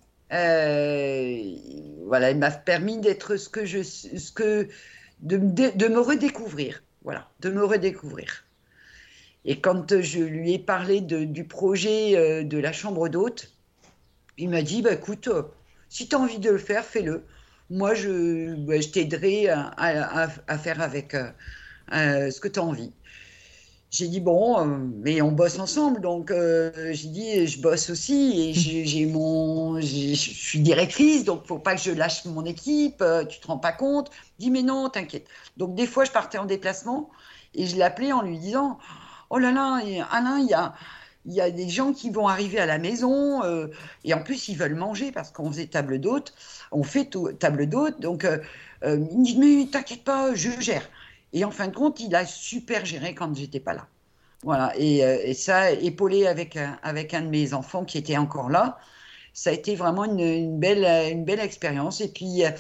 voilà, 2.07 2.31
il 2.31 2.39
m'a 2.39 2.51
permis 2.51 2.99
d'être 3.01 3.37
ce 3.37 3.49
que 3.49 3.65
je, 3.65 3.83
ce 3.83 4.33
que, 4.33 4.69
de 5.21 5.39
me 5.89 6.01
redécouvrir, 6.01 6.83
voilà, 7.05 7.29
de 7.41 7.51
me 7.51 7.65
redécouvrir. 7.65 8.45
Et 9.45 9.61
quand 9.61 10.01
je 10.01 10.21
lui 10.21 10.55
ai 10.55 10.59
parlé 10.59 11.01
du 11.03 11.45
projet 11.45 12.17
euh, 12.17 12.45
de 12.45 12.59
la 12.59 12.73
chambre 12.73 13.09
d'hôte, 13.09 13.53
il 14.39 14.49
m'a 14.49 14.63
dit, 14.63 14.83
bah, 14.83 14.93
écoute, 14.93 15.29
euh, 15.29 15.43
si 15.89 16.09
tu 16.09 16.17
as 16.17 16.19
envie 16.19 16.39
de 16.39 16.51
le 16.51 16.59
faire, 16.59 16.85
fais-le. 16.85 17.25
Moi, 17.71 17.95
je, 17.95 18.55
bah, 18.55 18.75
t'aiderai 18.81 19.49
à, 19.49 20.29
faire 20.59 20.81
avec 20.81 21.15
euh, 21.15 22.31
ce 22.31 22.41
que 22.41 22.49
tu 22.49 22.59
as 22.59 22.65
envie. 22.65 22.93
J'ai 23.95 24.09
dit, 24.09 24.21
bon, 24.21 24.59
euh, 24.59 24.65
mais 25.05 25.23
on 25.23 25.31
bosse 25.31 25.59
ensemble. 25.61 26.01
Donc, 26.01 26.31
euh, 26.33 26.73
j'ai 26.93 27.09
dit, 27.09 27.47
je 27.47 27.61
bosse 27.61 27.91
aussi. 27.91 28.49
Et 28.51 28.53
j'ai 28.55 28.85
j'ai 28.87 29.07
mon, 29.07 29.81
je 29.81 30.15
suis 30.15 30.61
directrice, 30.61 31.25
donc 31.25 31.47
faut 31.47 31.61
pas 31.61 31.77
que 31.77 31.81
je 31.81 31.93
lâche 31.93 32.25
mon 32.25 32.45
équipe. 32.45 33.01
euh, 33.03 33.25
tu 33.25 33.39
te 33.41 33.47
rends 33.47 33.59
pas 33.59 33.73
compte 33.73 34.11
Il 34.39 34.47
dit, 34.47 34.51
mais 34.51 34.63
non, 34.63 34.89
t'inquiète. 34.91 35.29
Donc, 35.57 35.77
des 35.77 35.87
fois, 35.87 36.05
je 36.05 36.11
partais 36.11 36.39
en 36.39 36.45
déplacement 36.47 37.11
et 37.55 37.67
je 37.67 37.77
l'appelais 37.77 38.13
en 38.13 38.23
lui 38.23 38.39
disant, 38.39 38.79
oh 39.31 39.39
là 39.39 39.53
là, 39.53 39.81
Alain, 40.11 40.39
il 40.41 40.49
y 40.49 40.55
a, 40.55 40.75
il 41.27 41.33
y 41.35 41.41
a 41.41 41.51
des 41.51 41.69
gens 41.69 41.93
qui 41.93 42.11
vont 42.11 42.27
arriver 42.29 42.59
à 42.59 42.67
la 42.67 42.79
maison 42.79 43.45
euh, 43.45 43.69
et 44.05 44.13
en 44.15 44.23
plus, 44.25 44.49
ils 44.49 44.57
veulent 44.57 44.75
manger 44.75 45.13
parce 45.13 45.31
qu'on 45.31 45.51
faisait 45.53 45.67
table 45.69 46.01
d'hôte. 46.01 46.35
On 46.73 46.83
fait 46.83 47.09
table 47.39 47.69
d'hôte. 47.69 48.01
Donc, 48.01 48.25
euh, 48.25 48.39
il 48.85 49.19
me 49.19 49.25
dit, 49.25 49.39
mais 49.39 49.71
t'inquiète 49.71 50.05
pas, 50.05 50.35
je 50.35 50.51
gère. 50.61 50.89
Et 51.35 51.45
en 51.45 51.53
fin 51.53 51.69
de 51.69 51.75
compte, 51.77 52.01
il 52.01 52.15
a 52.17 52.27
super 52.27 52.87
géré 52.87 53.15
quand 53.15 53.35
j'étais 53.37 53.61
pas 53.61 53.75
là. 53.75 53.89
Voilà, 54.45 54.73
et, 54.79 55.05
euh, 55.05 55.19
et 55.25 55.35
ça, 55.35 55.73
épaulé 55.73 56.27
avec, 56.27 56.57
un- 56.57 56.79
avec 56.83 57.15
un 57.15 57.23
de 57.23 57.29
mes 57.29 57.55
enfants 57.55 57.85
qui 57.87 57.99
était 57.99 58.19
encore 58.19 58.51
là, 58.51 58.79
ça 59.35 59.51
a 59.51 59.55
été 59.55 59.77
vraiment 59.77 60.05
une, 60.05 60.21
une 60.21 60.61
belle, 60.61 60.85
une 61.13 61.25
belle 61.27 61.41
expérience. 61.41 62.01
Et 62.03 62.09
puis, 62.13 62.45
euh, 62.45 62.51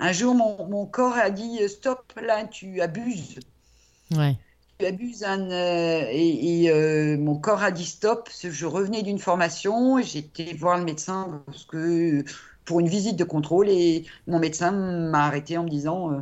un 0.00 0.12
jour, 0.12 0.34
mon, 0.36 0.68
mon 0.68 0.86
corps 0.86 1.14
a 1.16 1.30
dit 1.30 1.60
euh, 1.62 1.68
Stop, 1.68 2.12
là, 2.22 2.46
tu 2.46 2.80
abuses. 2.82 3.40
Ouais. 4.10 4.38
Tu 4.78 4.86
abuses. 4.86 5.22
Euh, 5.24 6.06
et 6.10 6.64
et, 6.64 6.70
euh, 6.70 7.16
mon 7.18 7.38
corps 7.38 7.62
a 7.62 7.70
dit 7.70 7.84
stop. 7.86 8.28
Je 8.42 8.66
revenais 8.66 9.02
d'une 9.02 9.18
formation, 9.18 10.00
j'étais 10.02 10.54
voir 10.54 10.78
le 10.78 10.84
médecin 10.84 11.42
parce 11.46 11.64
que, 11.64 12.24
pour 12.64 12.80
une 12.80 12.88
visite 12.88 13.16
de 13.16 13.24
contrôle 13.24 13.68
et 13.68 14.06
mon 14.26 14.38
médecin 14.38 14.72
m'a 14.72 15.26
arrêté 15.26 15.58
en 15.58 15.64
me 15.64 15.68
disant 15.68 16.12
euh, 16.12 16.20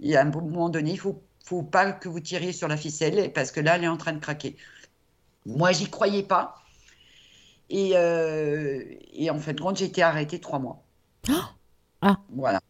il 0.00 0.08
y 0.10 0.16
a 0.16 0.22
un 0.22 0.24
moment 0.30 0.68
donné, 0.70 0.92
il 0.92 0.98
faut, 0.98 1.22
faut 1.50 1.62
pas 1.64 1.90
que 1.90 2.08
vous 2.08 2.20
tiriez 2.20 2.52
sur 2.52 2.68
la 2.68 2.76
ficelle 2.76 3.32
parce 3.32 3.50
que 3.50 3.58
là, 3.58 3.74
elle 3.74 3.82
est 3.82 3.88
en 3.88 3.96
train 3.96 4.12
de 4.12 4.20
craquer. 4.20 4.56
Moi, 5.44 5.72
j'y 5.72 5.90
croyais 5.90 6.22
pas. 6.22 6.54
Et, 7.68 7.92
euh, 7.96 8.84
et 9.12 9.30
en 9.30 9.38
fin 9.40 9.52
de 9.52 9.60
compte, 9.60 9.76
j'ai 9.76 9.86
été 9.86 10.00
arrêtée 10.02 10.38
trois 10.40 10.60
mois. 10.60 10.82
Ah. 12.02 12.16
Voilà. 12.34 12.60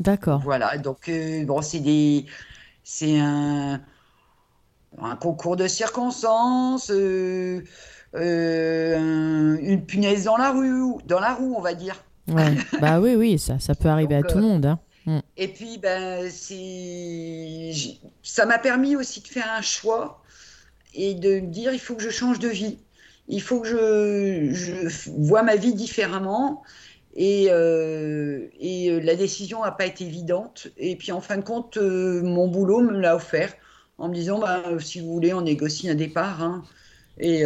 D'accord. 0.00 0.40
Voilà, 0.42 0.76
donc 0.78 1.08
euh, 1.08 1.44
bon, 1.44 1.62
c'est 1.62 1.78
des, 1.78 2.26
c'est 2.82 3.20
un, 3.20 3.80
un 4.98 5.14
concours 5.14 5.54
de 5.54 5.68
circonstances, 5.68 6.90
euh, 6.90 7.62
un- 8.14 9.56
une 9.58 9.84
punaise 9.86 10.24
dans 10.24 10.36
la 10.36 10.50
rue, 10.50 10.94
dans 11.06 11.20
la 11.20 11.34
roue, 11.34 11.54
on 11.56 11.60
va 11.60 11.74
dire. 11.74 11.94
Ouais. 12.26 12.56
bah 12.80 13.00
oui, 13.00 13.14
oui, 13.14 13.38
ça, 13.38 13.60
ça 13.60 13.76
peut 13.76 13.88
arriver 13.88 14.16
Donc, 14.16 14.24
à 14.26 14.28
tout 14.32 14.38
le 14.38 14.44
monde. 14.44 14.66
hein. 14.66 14.80
Et 15.36 15.48
puis, 15.48 15.78
ben, 15.78 16.28
ça 18.22 18.46
m'a 18.46 18.58
permis 18.58 18.96
aussi 18.96 19.20
de 19.20 19.28
faire 19.28 19.50
un 19.56 19.62
choix 19.62 20.22
et 20.94 21.14
de 21.14 21.40
me 21.40 21.46
dire, 21.48 21.72
il 21.72 21.78
faut 21.80 21.94
que 21.94 22.02
je 22.02 22.10
change 22.10 22.38
de 22.38 22.48
vie. 22.48 22.78
Il 23.28 23.40
faut 23.42 23.60
que 23.60 23.68
je, 23.68 24.52
je 24.52 25.10
vois 25.10 25.42
ma 25.42 25.56
vie 25.56 25.74
différemment. 25.74 26.62
Et, 27.16 27.46
euh, 27.50 28.48
et 28.60 28.90
euh, 28.90 29.00
la 29.00 29.16
décision 29.16 29.62
n'a 29.62 29.72
pas 29.72 29.86
été 29.86 30.04
évidente. 30.04 30.68
Et 30.76 30.96
puis, 30.96 31.12
en 31.12 31.20
fin 31.20 31.36
de 31.38 31.42
compte, 31.44 31.76
euh, 31.76 32.22
mon 32.22 32.48
boulot 32.48 32.80
me 32.80 32.92
l'a 32.98 33.16
offert 33.16 33.54
en 33.98 34.08
me 34.08 34.14
disant, 34.14 34.38
ben, 34.38 34.78
si 34.78 35.00
vous 35.00 35.12
voulez, 35.12 35.32
on 35.34 35.42
négocie 35.42 35.88
un 35.90 35.94
départ. 35.94 36.42
hein. 36.42 36.64
Et 37.18 37.44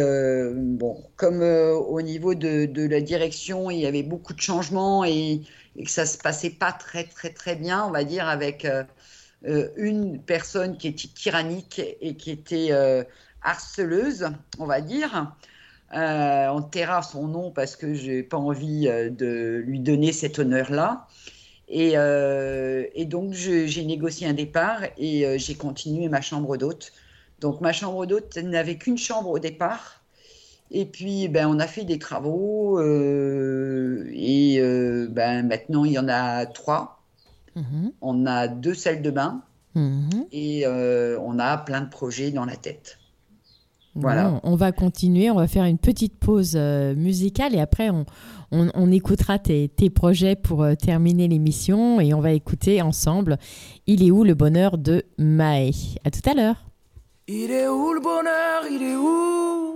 bon, 0.55 1.03
comme 1.17 1.41
au 1.41 2.01
niveau 2.01 2.33
de, 2.33 2.65
de 2.65 2.87
la 2.87 3.01
direction, 3.01 3.69
il 3.69 3.79
y 3.79 3.85
avait 3.85 4.03
beaucoup 4.03 4.33
de 4.33 4.39
changements 4.39 5.03
et 5.75 5.83
que 5.83 5.91
ça 5.91 6.05
se 6.05 6.17
passait 6.17 6.49
pas 6.51 6.71
très 6.71 7.03
très 7.05 7.31
très 7.31 7.55
bien, 7.55 7.85
on 7.85 7.91
va 7.91 8.03
dire, 8.03 8.27
avec 8.27 8.65
euh, 8.65 8.83
euh, 9.47 9.69
une 9.77 10.21
personne 10.21 10.77
qui 10.77 10.87
était 10.87 11.07
tyrannique 11.07 11.81
et 12.01 12.15
qui 12.15 12.31
était 12.31 12.69
euh, 12.71 13.03
harceleuse, 13.41 14.29
on 14.59 14.65
va 14.65 14.81
dire. 14.81 15.35
Euh, 15.93 16.47
on 16.49 16.61
taira 16.63 17.03
son 17.03 17.27
nom 17.27 17.51
parce 17.51 17.75
que 17.75 17.93
j'ai 17.93 18.23
pas 18.23 18.37
envie 18.37 18.87
euh, 18.87 19.09
de 19.09 19.61
lui 19.65 19.79
donner 19.79 20.11
cet 20.13 20.39
honneur-là. 20.39 21.07
Et, 21.67 21.93
et 21.93 23.05
donc 23.05 23.33
j'ai 23.33 23.85
négocié 23.85 24.27
un 24.27 24.33
départ 24.33 24.83
et 24.99 25.39
j'ai 25.39 25.55
continué 25.55 26.09
ma 26.09 26.21
chambre 26.21 26.57
d'hôte. 26.57 26.93
Donc 27.39 27.59
ma 27.59 27.73
chambre 27.73 28.05
d'hôte 28.05 28.37
n'avait 28.37 28.77
qu'une 28.77 28.99
chambre 28.99 29.31
au 29.31 29.39
départ. 29.39 30.04
Et 30.71 30.85
puis 30.85 31.27
ben, 31.27 31.47
on 31.47 31.59
a 31.59 31.67
fait 31.67 31.83
des 31.85 31.99
travaux 31.99 32.79
euh, 32.79 34.09
et 34.13 34.57
euh, 34.59 35.07
ben, 35.09 35.47
maintenant 35.47 35.85
il 35.85 35.91
y 35.93 35.99
en 35.99 36.07
a 36.09 36.45
trois. 36.45 37.01
Mhm. 37.55 37.91
On 38.01 38.25
a 38.25 38.47
deux 38.47 38.73
salles 38.73 39.01
de 39.01 39.11
bain 39.11 39.41
Mhm. 39.75 40.25
et 40.31 40.65
euh, 40.65 41.17
on 41.21 41.37
a 41.37 41.57
plein 41.57 41.81
de 41.81 41.89
projets 41.89 42.31
dans 42.31 42.45
la 42.45 42.55
tête. 42.55 42.97
Voilà. 43.97 44.29
Bon, 44.29 44.39
on 44.43 44.55
va 44.55 44.71
continuer, 44.73 45.29
on 45.31 45.35
va 45.35 45.47
faire 45.47 45.63
une 45.65 45.77
petite 45.77 46.17
pause 46.17 46.53
euh, 46.55 46.95
musicale 46.95 47.55
et 47.55 47.61
après 47.61 47.89
on, 47.89 48.05
on- 48.51 48.69
on 48.73 48.91
écoutera 48.91 49.39
tes, 49.39 49.69
tes 49.69 49.89
projets 49.89 50.35
pour 50.35 50.63
euh, 50.63 50.75
terminer 50.75 51.27
l'émission 51.29 51.99
et 52.01 52.13
on 52.13 52.19
va 52.21 52.31
écouter 52.31 52.81
ensemble 52.81 53.37
Il 53.87 54.03
est 54.05 54.11
où 54.11 54.23
le 54.25 54.33
bonheur 54.33 54.77
de 54.77 55.03
Maë. 55.17 55.71
À 56.03 56.11
tout 56.11 56.27
à 56.29 56.33
l'heure. 56.33 56.65
Il 57.27 57.51
est 57.51 57.67
où 57.69 57.93
le 57.93 58.01
bonheur? 58.01 58.63
Il 58.69 58.81
est 58.83 58.95
où? 58.95 59.75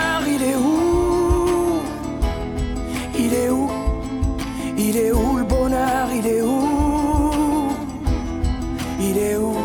Il 4.93 4.97
est 4.97 5.11
où 5.13 5.37
le 5.37 5.45
bonheur? 5.45 6.09
Il 6.13 6.27
est 6.27 6.41
où? 6.41 7.69
Il 8.99 9.17
est 9.17 9.37
où? 9.37 9.55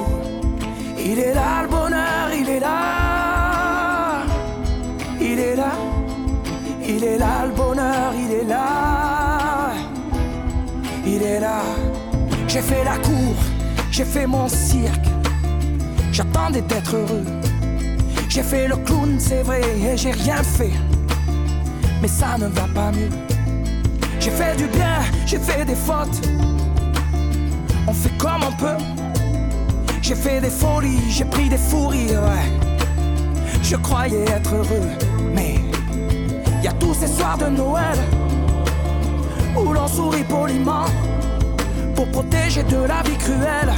Il 1.05 1.19
est 1.19 1.35
là 1.35 1.63
le 1.63 1.69
bonheur, 1.69 2.29
il 2.33 2.49
est 2.49 2.61
là. 2.61 4.23
Il 5.21 5.41
est 5.41 5.57
là. 5.57 5.73
Il 6.87 7.03
est 7.03 7.19
là 7.19 7.45
le 7.45 7.53
bonheur, 7.53 8.13
il 8.15 8.33
est 8.35 8.45
là. 8.45 9.73
Il 11.05 11.21
est 11.21 11.41
là. 11.41 11.61
J'ai 12.47 12.63
fait 12.63 12.85
la 12.85 12.97
cour, 12.99 13.35
j'ai 13.91 14.05
fait 14.05 14.29
mon 14.29 14.47
cirque. 14.47 15.09
J'attendais 16.13 16.61
d'être 16.61 16.95
heureux. 16.95 17.27
J'ai 18.29 18.45
fait 18.45 18.69
le 18.69 18.77
clown, 18.77 19.17
c'est 19.19 19.43
vrai, 19.43 19.61
et 19.61 19.97
j'ai 19.97 20.13
rien 20.13 20.41
fait. 20.45 20.77
Mais 22.01 22.07
ça 22.07 22.39
ne 22.39 22.47
va 22.47 22.69
pas 22.73 22.93
mieux. 22.93 23.26
J'ai 24.27 24.33
fait 24.33 24.57
du 24.57 24.67
bien, 24.67 24.99
j'ai 25.25 25.39
fait 25.39 25.65
des 25.65 25.77
fautes. 25.77 26.21
On 27.87 27.93
fait 27.93 28.11
comme 28.19 28.43
on 28.43 28.51
peut. 28.57 28.83
J'ai 30.03 30.17
fait 30.17 30.41
des 30.41 30.51
folies, 30.51 30.99
j'ai 31.09 31.25
pris 31.25 31.49
des 31.49 31.57
fous 31.57 31.87
rires, 31.87 32.25
ouais. 32.25 32.51
Je 33.63 33.77
croyais 33.77 34.25
être 34.25 34.53
heureux, 34.53 34.89
mais 35.33 35.61
y 36.61 36.67
a 36.67 36.73
tous 36.73 36.93
ces 36.95 37.07
soirs 37.07 37.39
de 37.39 37.47
Noël 37.47 37.99
où 39.57 39.73
l'on 39.73 39.87
sourit 39.87 40.25
poliment 40.25 40.87
pour 41.95 42.11
protéger 42.11 42.65
de 42.65 42.79
la 42.79 43.03
vie 43.05 43.19
cruelle 43.19 43.73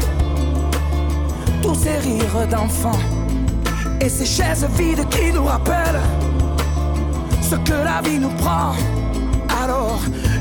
tous 1.61 1.75
ces 1.75 1.99
rires 1.99 2.49
d'enfants 2.51 3.03
et 4.01 4.09
ces 4.09 4.25
chaises 4.25 4.67
vides 4.79 5.07
qui 5.11 5.31
nous 5.31 5.45
rappellent 5.45 6.01
ce 7.43 7.57
que 7.57 7.85
la 7.85 8.01
vie 8.01 8.19
nous 8.19 8.31
prend. 8.31 8.73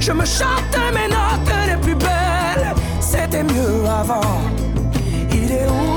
Je 0.07 0.13
me 0.13 0.23
chante 0.23 0.77
mes 0.93 1.09
notes 1.09 1.53
les 1.67 1.75
plus 1.75 1.95
belles. 1.95 2.73
C'était 3.01 3.43
mieux 3.43 3.83
avant. 3.85 4.39
Il 5.33 5.51
est 5.51 5.67
où 5.67 5.96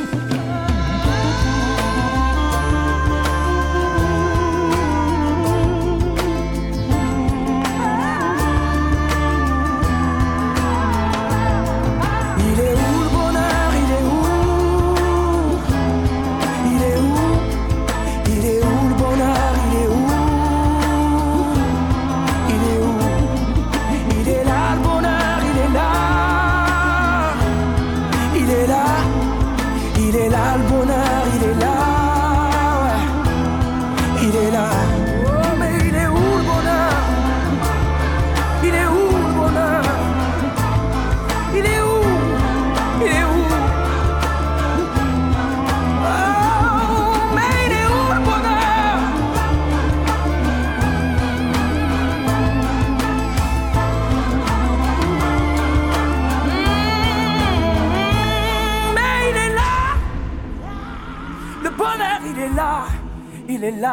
Mais 63.81 63.87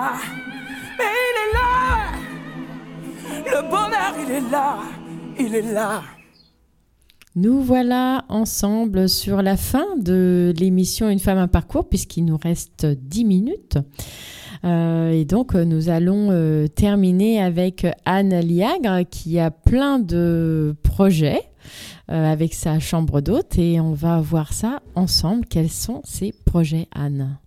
il 0.98 1.36
est 1.40 1.52
là 1.54 2.12
Le 3.46 3.62
bonheur, 3.70 4.14
il 4.22 4.30
est 4.30 4.50
là 4.50 4.78
Il 5.40 5.54
est 5.54 5.72
là 5.72 6.02
Nous 7.34 7.62
voilà 7.62 8.26
ensemble 8.28 9.08
sur 9.08 9.40
la 9.40 9.56
fin 9.56 9.96
de 9.96 10.52
l'émission 10.58 11.08
Une 11.08 11.20
femme, 11.20 11.38
un 11.38 11.48
parcours, 11.48 11.88
puisqu'il 11.88 12.26
nous 12.26 12.36
reste 12.36 12.84
10 12.84 13.24
minutes. 13.24 13.78
Euh, 14.64 15.10
et 15.10 15.24
donc, 15.24 15.54
nous 15.54 15.88
allons 15.88 16.28
euh, 16.32 16.66
terminer 16.66 17.40
avec 17.40 17.86
Anne 18.04 18.38
Liagre, 18.40 19.08
qui 19.10 19.38
a 19.38 19.50
plein 19.50 19.98
de 19.98 20.76
projets 20.82 21.40
euh, 22.10 22.30
avec 22.30 22.52
sa 22.52 22.78
chambre 22.78 23.22
d'hôte. 23.22 23.56
Et 23.56 23.80
on 23.80 23.94
va 23.94 24.20
voir 24.20 24.52
ça 24.52 24.82
ensemble. 24.94 25.46
Quels 25.46 25.70
sont 25.70 26.02
ces 26.04 26.34
projets, 26.44 26.88
Anne? 26.94 27.38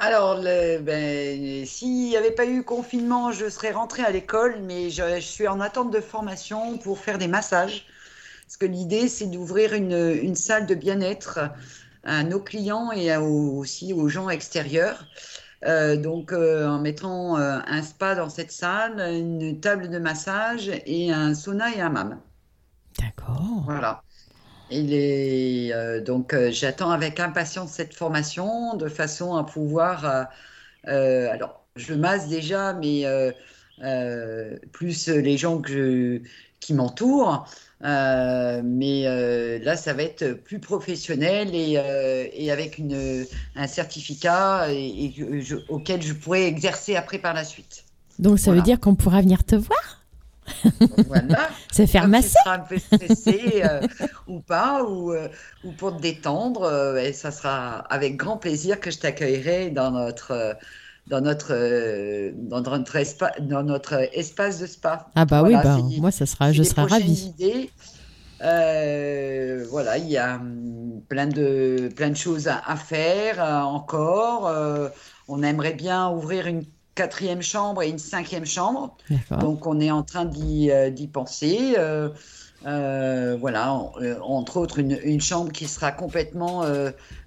Alors, 0.00 0.36
le- 0.40 0.78
ben, 0.80 1.64
s'il 1.66 2.08
n'y 2.08 2.16
avait 2.16 2.30
pas 2.32 2.46
eu 2.46 2.64
confinement, 2.64 3.30
je 3.32 3.48
serais 3.50 3.70
rentrée 3.72 4.02
à 4.02 4.10
l'école, 4.10 4.60
mais 4.62 4.90
je, 4.90 5.02
je 5.16 5.20
suis 5.20 5.46
en 5.46 5.60
attente 5.60 5.90
de 5.92 6.00
formation 6.00 6.78
pour 6.78 6.98
faire 6.98 7.18
des 7.18 7.28
massages. 7.28 7.86
Parce 8.46 8.56
que 8.58 8.66
l'idée, 8.66 9.08
c'est 9.08 9.26
d'ouvrir 9.28 9.74
une, 9.74 9.92
une 10.22 10.34
salle 10.36 10.66
de 10.66 10.74
bien-être 10.74 11.40
à 12.04 12.24
nos 12.24 12.40
clients 12.40 12.92
et 12.92 13.12
à- 13.12 13.22
aussi 13.22 13.92
aux 13.94 14.08
gens 14.08 14.30
extérieurs. 14.30 15.06
Euh, 15.66 15.96
donc, 15.96 16.32
euh, 16.32 16.66
en 16.68 16.80
mettant 16.80 17.38
euh, 17.38 17.60
un 17.66 17.82
spa 17.82 18.14
dans 18.16 18.30
cette 18.30 18.52
salle, 18.52 19.00
une 19.00 19.60
table 19.60 19.90
de 19.90 19.98
massage 19.98 20.70
et 20.86 21.12
un 21.12 21.34
sauna 21.34 21.74
et 21.74 21.80
un 21.82 21.88
hammam. 21.88 22.20
D'accord. 22.98 23.64
Voilà. 23.64 24.02
Les, 24.70 25.70
euh, 25.72 26.00
donc, 26.00 26.32
euh, 26.32 26.50
j'attends 26.52 26.90
avec 26.90 27.18
impatience 27.20 27.72
cette 27.72 27.94
formation 27.94 28.76
de 28.76 28.88
façon 28.88 29.34
à 29.36 29.44
pouvoir. 29.44 30.28
euh, 30.88 31.30
alors, 31.30 31.64
je 31.76 31.94
masse 31.94 32.28
déjà, 32.28 32.72
mais 32.74 33.04
plus 34.72 35.08
les 35.08 35.36
gens 35.36 35.58
que 35.60 35.70
je- 35.70 36.28
qui 36.60 36.74
m'entourent. 36.74 37.46
Mais 37.82 39.58
là, 39.60 39.76
ça 39.76 39.92
va 39.94 40.02
être 40.02 40.32
plus 40.32 40.58
professionnel 40.60 41.54
et, 41.54 41.78
et 42.34 42.50
avec 42.50 42.78
une, 42.78 43.26
un 43.56 43.66
certificat 43.66 44.66
et, 44.72 45.04
et 45.06 45.12
que 45.12 45.40
je- 45.40 45.56
auquel 45.68 46.02
je 46.02 46.12
pourrais 46.12 46.44
exercer 46.44 46.96
après 46.96 47.18
par 47.18 47.34
la 47.34 47.44
suite. 47.44 47.84
Donc, 48.18 48.38
ça 48.38 48.52
veut 48.52 48.60
dire 48.62 48.78
qu'on 48.80 48.94
pourra 48.94 49.22
venir 49.22 49.44
te 49.44 49.56
voir? 49.56 49.99
Voilà. 51.06 51.50
Se 51.72 51.86
faire 51.86 52.06
Comme 52.06 52.16
tu 52.16 52.28
masser 52.28 52.38
seras 52.42 52.54
un 52.56 52.60
peu 52.60 52.78
stressé 52.78 53.62
euh, 53.64 53.82
ou 54.26 54.40
pas, 54.40 54.82
ou, 54.84 55.12
euh, 55.12 55.28
ou 55.62 55.72
pour 55.74 55.96
te 55.96 56.00
détendre, 56.02 56.62
euh, 56.64 56.96
et 56.98 57.12
ça 57.12 57.30
sera 57.32 57.78
avec 57.92 58.16
grand 58.16 58.38
plaisir 58.38 58.80
que 58.80 58.90
je 58.90 58.98
t'accueillerai 58.98 59.70
dans 59.70 59.90
notre, 59.90 60.56
dans 61.06 61.20
notre, 61.20 61.52
dans 62.34 62.60
notre, 62.62 62.96
espa- 62.96 63.38
dans 63.40 63.62
notre 63.62 63.94
espace 64.16 64.58
de 64.60 64.66
spa. 64.66 65.10
Ah 65.14 65.24
bah 65.24 65.42
Voilà, 65.42 65.58
oui, 65.58 65.58
bah, 65.58 65.78
moi, 65.96 66.10
ça 66.10 66.26
sera, 66.26 66.52
je 66.52 66.62
serai 66.62 66.84
ravie. 66.84 67.28
idées. 67.28 67.74
Euh, 68.42 69.66
voilà, 69.70 69.98
il 69.98 70.08
y 70.08 70.16
a 70.16 70.36
hum, 70.36 71.04
plein 71.08 71.26
de, 71.26 71.90
plein 71.94 72.10
de 72.10 72.16
choses 72.16 72.48
à, 72.48 72.58
à 72.60 72.76
faire 72.76 73.42
euh, 73.42 73.60
encore. 73.62 74.46
Euh, 74.48 74.88
on 75.28 75.42
aimerait 75.42 75.74
bien 75.74 76.10
ouvrir 76.10 76.46
une 76.46 76.64
quatrième 77.00 77.42
chambre 77.42 77.82
et 77.82 77.88
une 77.88 77.98
cinquième 77.98 78.46
chambre. 78.46 78.96
Donc, 79.40 79.66
on 79.66 79.80
est 79.80 79.90
en 79.90 80.02
train 80.02 80.24
d'y 80.26 80.70
euh, 80.70 80.90
penser. 81.12 81.74
Euh, 81.78 82.10
euh, 82.66 83.36
voilà, 83.40 83.72
en- 83.72 83.92
entre 84.22 84.58
autres, 84.58 84.78
une, 84.80 84.98
une 85.02 85.20
chambre 85.20 85.50
qui 85.50 85.66
sera 85.66 85.92
complètement 85.92 86.62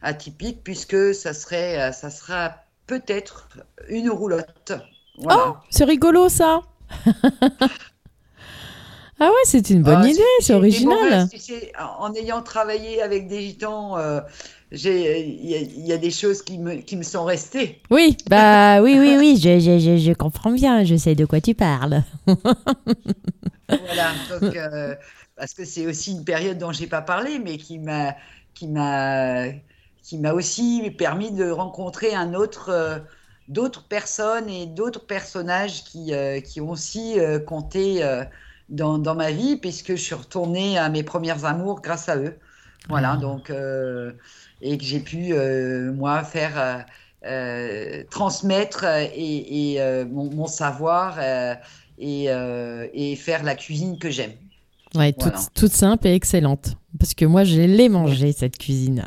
atypique, 0.01 0.63
puisque 0.63 1.13
ça 1.15 1.33
serait, 1.33 1.91
ça 1.91 2.09
sera 2.09 2.55
peut-être 2.87 3.47
une 3.89 4.09
roulotte. 4.09 4.73
Voilà. 5.17 5.45
Oh, 5.49 5.55
c'est 5.69 5.85
rigolo 5.85 6.29
ça 6.29 6.61
Ah 9.19 9.27
ouais, 9.27 9.43
c'est 9.45 9.69
une 9.69 9.83
bonne 9.83 10.01
Ah, 10.03 10.07
idée, 10.09 10.21
c'est 10.41 10.53
original. 10.53 11.27
en 11.79 12.13
ayant 12.13 12.41
travaillé 12.41 13.01
avec 13.01 13.27
des 13.27 13.41
gitans, 13.41 13.97
euh, 13.97 14.19
il 14.73 15.45
y, 15.45 15.55
a- 15.55 15.59
il 15.59 15.85
y 15.87 15.93
a 15.93 15.97
des 15.97 16.11
choses 16.11 16.41
qui 16.41 16.57
me, 16.57 16.75
qui 16.77 16.95
me 16.97 17.03
sont 17.03 17.25
restées. 17.25 17.81
Oui, 17.91 18.17
bah 18.29 18.81
oui, 18.81 18.97
oui, 18.99 19.15
oui, 19.19 19.37
je, 19.39 19.59
je, 19.59 19.97
je, 19.97 20.13
comprends 20.13 20.51
bien, 20.51 20.83
je 20.83 20.95
sais 20.95 21.15
de 21.15 21.25
quoi 21.25 21.41
tu 21.41 21.53
parles. 21.53 22.01
Voilà, 23.79 24.15
donc, 24.29 24.55
euh, 24.55 24.95
parce 25.35 25.53
que 25.53 25.65
c'est 25.65 25.87
aussi 25.87 26.11
une 26.13 26.23
période 26.25 26.57
dont 26.57 26.71
j'ai 26.71 26.87
pas 26.87 27.01
parlé, 27.01 27.39
mais 27.39 27.57
qui 27.57 27.79
m'a 27.79 28.15
qui 28.53 28.67
m'a 28.67 29.45
qui 30.01 30.17
m'a 30.19 30.33
aussi 30.33 30.91
permis 30.97 31.31
de 31.31 31.49
rencontrer 31.49 32.13
un 32.13 32.33
autre 32.33 32.69
euh, 32.69 32.99
d'autres 33.47 33.87
personnes 33.87 34.49
et 34.49 34.67
d'autres 34.67 35.05
personnages 35.05 35.83
qui, 35.83 36.13
euh, 36.13 36.39
qui 36.41 36.61
ont 36.61 36.69
aussi 36.69 37.17
compté 37.47 38.01
dans, 38.69 38.97
dans 38.97 39.15
ma 39.15 39.31
vie, 39.31 39.57
puisque 39.57 39.91
je 39.95 40.01
suis 40.01 40.15
retournée 40.15 40.77
à 40.77 40.89
mes 40.89 41.03
premières 41.03 41.45
amours 41.45 41.81
grâce 41.81 42.07
à 42.09 42.17
eux. 42.17 42.37
Voilà, 42.89 43.13
Ah. 43.13 43.17
donc, 43.17 43.51
et 44.63 44.77
que 44.77 44.83
j'ai 44.83 44.99
pu, 44.99 45.33
euh, 45.33 45.91
moi, 45.93 46.23
faire 46.23 46.59
euh, 46.59 46.79
euh, 47.25 48.03
transmettre 48.09 48.85
et, 48.85 49.73
et, 49.75 50.05
mon, 50.05 50.29
mon 50.31 50.47
savoir 50.47 51.19
et, 51.99 52.25
et 52.27 53.15
faire 53.15 53.43
la 53.43 53.55
cuisine 53.55 53.99
que 53.99 54.09
j'aime. 54.09 54.33
Ouais, 54.95 55.11
toute, 55.11 55.23
Voilà. 55.23 55.39
toute 55.55 55.71
simple 55.71 56.07
et 56.07 56.13
excellente. 56.13 56.75
Parce 56.99 57.13
que 57.15 57.25
moi, 57.25 57.43
je 57.43 57.59
l'ai 57.61 57.89
mangée, 57.89 58.31
cette 58.31 58.57
cuisine. 58.57 59.05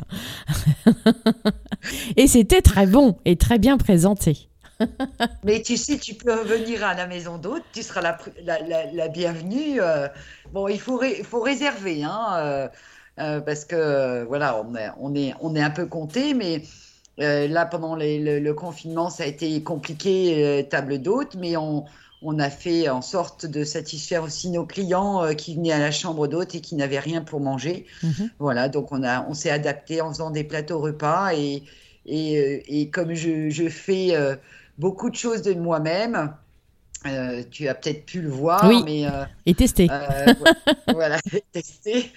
et 2.17 2.27
c'était 2.27 2.61
très 2.61 2.85
bon 2.85 3.17
et 3.25 3.35
très 3.35 3.57
bien 3.59 3.77
présenté. 3.77 4.49
Mais 5.43 5.61
tu 5.61 5.77
sais, 5.77 5.97
tu 5.97 6.13
peux 6.13 6.33
revenir 6.33 6.83
à 6.83 6.93
la 6.93 7.07
maison 7.07 7.37
d'hôte, 7.37 7.63
tu 7.73 7.81
seras 7.81 8.01
la, 8.01 8.13
pr- 8.13 8.33
la, 8.43 8.59
la- 8.59 8.91
la 8.91 9.07
bienvenue. 9.07 9.81
euh, 9.81 10.07
bon, 10.51 10.67
il 10.67 10.79
faut, 10.79 10.97
ré- 10.97 11.23
faut 11.23 11.41
réserver, 11.41 12.03
hein, 12.03 12.27
euh, 12.37 12.67
euh, 13.19 13.41
parce 13.41 13.65
que 13.65 14.23
voilà, 14.25 14.61
on 14.63 14.75
est, 14.75 14.89
on 14.99 15.15
est, 15.15 15.33
on 15.41 15.55
est 15.55 15.61
un 15.61 15.69
peu 15.71 15.85
compté, 15.85 16.33
mais 16.33 16.63
euh, 17.19 17.47
là, 17.47 17.65
pendant 17.65 17.95
les- 17.95 18.19
le, 18.19 18.39
le 18.39 18.53
confinement, 18.53 19.09
ça 19.09 19.23
a 19.23 19.25
été 19.25 19.61
compliqué, 19.63 20.43
euh, 20.45 20.63
table 20.63 20.99
d'hôte, 20.99 21.35
mais 21.35 21.57
on, 21.57 21.85
on 22.21 22.39
a 22.39 22.49
fait 22.49 22.89
en 22.89 23.01
sorte 23.01 23.45
de 23.45 23.63
satisfaire 23.63 24.23
aussi 24.23 24.49
nos 24.49 24.65
clients 24.65 25.23
euh, 25.23 25.33
qui 25.33 25.55
venaient 25.55 25.71
à 25.71 25.79
la 25.79 25.91
chambre 25.91 26.27
d'hôte 26.27 26.53
et 26.55 26.61
qui 26.61 26.75
n'avaient 26.75 26.99
rien 26.99 27.21
pour 27.21 27.39
manger. 27.39 27.85
Mhm. 28.03 28.29
Voilà, 28.39 28.69
donc 28.69 28.91
on 28.91 29.03
a, 29.03 29.25
on 29.27 29.33
s'est 29.33 29.49
adapté 29.51 30.01
en 30.01 30.09
faisant 30.09 30.29
des 30.29 30.43
plateaux 30.43 30.79
repas 30.79 31.33
et, 31.33 31.63
et, 32.05 32.81
et 32.81 32.89
comme 32.89 33.13
je, 33.13 33.49
je 33.49 33.67
fais 33.67 34.15
beaucoup 34.77 35.09
de 35.09 35.15
choses 35.15 35.41
de 35.41 35.53
moi-même, 35.55 36.33
tu 37.51 37.67
as 37.67 37.75
peut-être 37.75 38.05
pu 38.05 38.21
le 38.21 38.29
voir, 38.29 38.67
Oui. 38.69 38.81
mais 38.85 39.05
Et 39.45 39.53
testé. 39.55 39.87
vo- 39.87 40.45
voilà, 40.93 41.17
tester. 41.51 42.11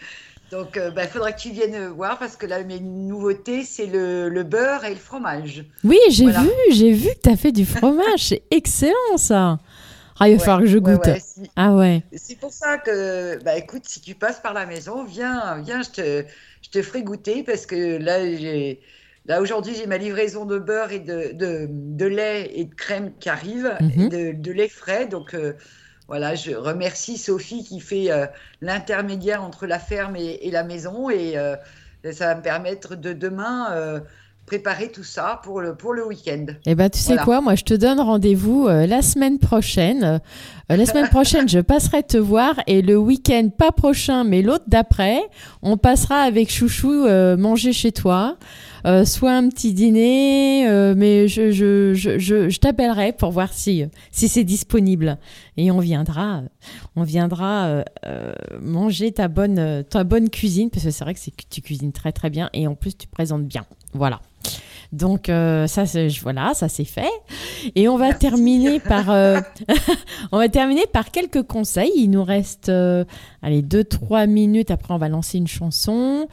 Donc, 0.50 0.78
il 0.78 1.08
faudra 1.08 1.32
que 1.32 1.40
tu 1.40 1.50
viennes 1.50 1.88
voir 1.88 2.18
parce 2.18 2.36
que 2.36 2.46
là, 2.46 2.62
mes 2.64 2.80
nouveautés, 2.80 3.64
c'est 3.64 3.86
le, 3.86 4.28
le 4.28 4.42
beurre 4.44 4.84
et 4.84 4.90
le 4.94 5.00
fromage. 5.00 5.64
Oui, 5.82 5.98
j'ai 6.10 6.30
voilà. 6.30 6.30
vu, 6.30 6.50
j'ai 6.72 6.92
vu 6.92 7.08
que 7.08 7.20
tu 7.22 7.30
as 7.30 7.36
fait 7.36 7.52
du 7.52 7.64
fromage. 7.64 8.18
C'est 8.28 8.42
excellent, 8.50 9.16
ça. 9.16 9.58
Ah, 10.18 10.28
il 10.28 10.34
va 10.34 10.38
Ouais, 10.38 10.44
falloir 10.44 10.60
que 10.60 10.66
je 10.66 10.78
goûte. 10.78 11.08
ouais, 11.08 11.20
si- 11.20 11.50
Ah 11.56 11.74
ouais. 11.74 12.02
C'est 12.14 12.36
pour 12.40 12.52
ça 12.52 12.78
que, 12.78 13.38
bah 13.44 13.56
écoute, 13.58 13.84
si 13.88 14.00
tu 14.00 14.14
passes 14.16 14.40
par 14.40 14.54
la 14.54 14.66
maison, 14.66 15.04
viens, 15.04 15.60
viens, 15.62 15.82
je 15.82 15.90
te, 15.90 16.26
je 16.62 16.70
te 16.70 16.82
ferai 16.82 17.02
goûter 17.04 17.44
parce 17.44 17.66
que 17.66 17.98
là, 17.98 18.20
j'ai, 18.24 18.80
là 19.26 19.40
aujourd'hui, 19.42 19.74
j'ai 19.76 19.86
ma 19.86 19.98
livraison 19.98 20.44
de 20.46 20.58
beurre 20.58 20.92
et 20.92 21.00
de, 21.00 21.32
de, 21.34 21.66
de 21.70 22.06
lait 22.06 22.50
et 22.58 22.64
de 22.66 22.74
crème 22.74 23.16
qui 23.18 23.28
arrive, 23.30 23.72
Mhm. 23.80 24.00
et 24.00 24.08
de, 24.08 24.32
de 24.32 24.52
lait 24.52 24.68
frais. 24.68 25.06
Donc 25.08 25.34
euh, 25.34 25.54
voilà, 26.10 26.34
je 26.34 26.50
remercie 26.50 27.16
Sophie 27.16 27.62
qui 27.62 27.78
fait 27.78 28.10
euh, 28.10 28.26
l'intermédiaire 28.60 29.44
entre 29.44 29.64
la 29.68 29.78
ferme 29.78 30.16
et, 30.16 30.40
et 30.42 30.50
la 30.50 30.64
maison 30.64 31.08
et 31.08 31.38
euh, 31.38 31.54
ça 32.10 32.26
va 32.26 32.34
me 32.34 32.42
permettre 32.42 32.96
de 32.96 33.12
demain 33.12 33.72
euh, 33.74 34.00
préparer 34.50 34.90
tout 34.90 35.04
ça 35.04 35.40
pour 35.44 35.60
le, 35.60 35.76
pour 35.76 35.92
le 35.92 36.04
week-end. 36.04 36.46
Eh 36.66 36.74
ben, 36.74 36.90
tu 36.90 36.98
sais 36.98 37.12
Voilà. 37.12 37.24
quoi, 37.24 37.40
moi, 37.40 37.54
je 37.54 37.62
te 37.62 37.72
donne 37.72 38.00
rendez-vous 38.00 38.66
euh, 38.66 38.84
la 38.84 39.00
semaine 39.00 39.38
prochaine. 39.38 40.20
Euh, 40.68 40.76
la 40.76 40.86
semaine 40.86 41.08
prochaine, 41.10 41.48
je 41.48 41.60
passerai 41.60 42.02
te 42.02 42.16
voir 42.16 42.56
et 42.66 42.82
le 42.82 42.96
week-end, 42.96 43.48
pas 43.56 43.70
prochain, 43.70 44.24
mais 44.24 44.42
l'autre 44.42 44.64
d'après, 44.66 45.20
on 45.62 45.76
passera 45.76 46.16
avec 46.22 46.50
Chouchou 46.50 46.90
euh, 46.90 47.36
manger 47.36 47.72
chez 47.72 47.92
toi. 47.92 48.38
Soit 49.04 49.32
un 49.32 49.50
petit 49.50 49.74
dîner, 49.74 50.66
mais 50.96 51.28
je, 51.28 51.50
je, 51.50 51.92
je, 51.92 52.18
je, 52.18 52.48
je 52.48 52.58
t'appellerai 52.60 53.12
pour 53.12 53.30
voir 53.30 53.52
si, 53.52 53.84
si 54.10 54.26
c'est 54.26 54.42
disponible. 54.42 55.18
Et 55.58 55.70
on 55.70 55.80
viendra, 55.80 56.44
on 56.96 57.02
viendra 57.02 57.84
manger 58.58 59.12
ta 59.12 59.28
bonne, 59.28 59.84
ta 59.84 60.02
bonne 60.02 60.30
cuisine, 60.30 60.70
parce 60.70 60.86
que 60.86 60.90
c'est 60.90 61.04
vrai 61.04 61.12
que 61.12 61.20
tu 61.50 61.60
cuisines 61.60 61.92
très 61.92 62.12
très 62.12 62.30
bien 62.30 62.48
et 62.54 62.66
en 62.66 62.74
plus 62.74 62.96
tu 62.96 63.06
présentes 63.06 63.44
bien. 63.44 63.66
Voilà. 63.92 64.20
Donc 64.92 65.28
euh, 65.28 65.68
ça, 65.68 65.86
c'est- 65.86 66.08
voilà, 66.20 66.52
ça 66.52 66.68
c'est 66.68 66.84
fait. 66.84 67.08
Et 67.76 67.86
on 67.88 67.96
va 67.96 68.06
Merci. 68.06 68.18
terminer 68.18 68.80
par, 68.80 69.08
euh, 69.10 69.40
on 70.32 70.38
va 70.38 70.48
terminer 70.48 70.84
par 70.92 71.12
quelques 71.12 71.44
conseils. 71.44 71.92
Il 71.94 72.08
nous 72.10 72.24
reste, 72.24 72.70
euh, 72.70 73.04
allez, 73.40 73.62
deux 73.62 73.84
trois 73.84 74.26
minutes. 74.26 74.72
Après, 74.72 74.92
on 74.92 74.98
va 74.98 75.08
lancer 75.08 75.38
une 75.38 75.46
chanson. 75.46 76.26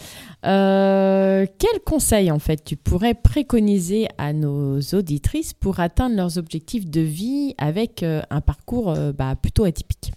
Euh, 0.44 1.46
quels 1.60 1.82
conseils 1.86 2.32
en 2.32 2.40
fait 2.40 2.64
tu 2.64 2.76
pourrais 2.76 3.14
préconiser 3.14 4.08
à 4.18 4.34
nos 4.34 4.80
auditrices 4.94 5.54
pour 5.54 5.80
atteindre 5.80 6.16
leurs 6.16 6.40
objectifs 6.40 6.88
de 6.90 7.02
vie 7.02 7.54
avec 7.60 8.02
euh, 8.02 8.22
un 8.32 8.42
parcours 8.42 8.96
bah, 9.16 9.36
plutôt 9.40 9.66
atypique? 9.66 10.12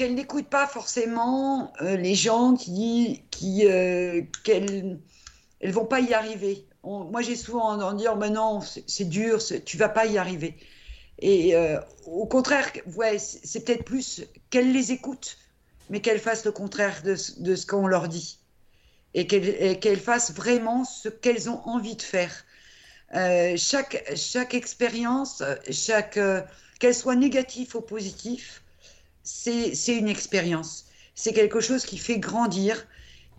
Qu'elle 0.00 0.14
n'écoute 0.14 0.46
pas 0.46 0.66
forcément 0.66 1.74
euh, 1.82 1.94
les 1.98 2.14
gens 2.14 2.54
qui 2.54 3.22
qui 3.30 3.66
euh, 3.66 4.22
qu'elles 4.44 4.98
elles 5.60 5.72
vont 5.72 5.84
pas 5.84 6.00
y 6.00 6.14
arriver. 6.14 6.66
Moi 6.82 7.20
j'ai 7.20 7.36
souvent 7.36 7.68
entendu 7.68 7.98
dire 7.98 8.16
mais 8.16 8.30
non 8.30 8.62
c'est 8.62 9.04
dur, 9.04 9.38
tu 9.66 9.76
vas 9.76 9.90
pas 9.90 10.06
y 10.06 10.16
arriver. 10.16 10.56
Et 11.18 11.54
euh, 11.54 11.78
au 12.06 12.24
contraire, 12.24 12.72
ouais, 12.96 13.18
c'est 13.18 13.62
peut-être 13.62 13.84
plus 13.84 14.22
qu'elles 14.48 14.72
les 14.72 14.90
écoutent, 14.90 15.36
mais 15.90 16.00
qu'elles 16.00 16.18
fassent 16.18 16.46
le 16.46 16.52
contraire 16.52 17.02
de, 17.02 17.14
de 17.42 17.54
ce 17.54 17.66
qu'on 17.66 17.86
leur 17.86 18.08
dit. 18.08 18.38
Et 19.12 19.26
qu'elles 19.26 19.78
qu'elles 19.80 20.00
fassent 20.00 20.32
vraiment 20.32 20.86
ce 20.86 21.10
qu'elles 21.10 21.50
ont 21.50 21.60
envie 21.68 21.96
de 21.96 22.02
faire. 22.02 22.32
Chaque, 23.56 24.02
chaque 24.16 24.54
expérience, 24.54 25.42
chaque, 25.70 26.18
qu'elle 26.78 26.94
soit 26.94 27.16
négative 27.16 27.76
ou 27.76 27.82
positive, 27.82 28.60
c'est 29.22 29.74
c'est 29.74 29.96
une 29.96 30.08
expérience. 30.08 30.86
C'est 31.14 31.32
quelque 31.32 31.60
chose 31.60 31.84
qui 31.86 31.98
fait 31.98 32.18
grandir. 32.18 32.86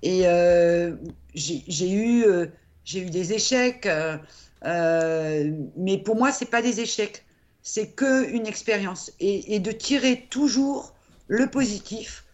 Et 0.03 0.27
euh, 0.27 0.95
j'ai 1.35 1.91
eu, 1.91 2.25
euh, 2.25 2.47
j'ai 2.85 3.01
eu 3.01 3.09
des 3.09 3.33
échecs, 3.33 3.85
euh, 3.87 4.17
euh, 4.65 5.51
mais 5.77 5.97
pour 5.99 6.15
moi, 6.17 6.31
c'est 6.31 6.45
pas 6.49 6.61
des 6.61 6.81
échecs. 6.81 7.25
C'est 7.63 7.91
que 7.91 8.29
une 8.31 8.47
expérience. 8.47 9.11
Et, 9.19 9.55
et 9.55 9.59
de 9.59 9.71
tirer 9.71 10.27
toujours 10.29 10.95
le 11.27 11.49
positif 11.49 12.25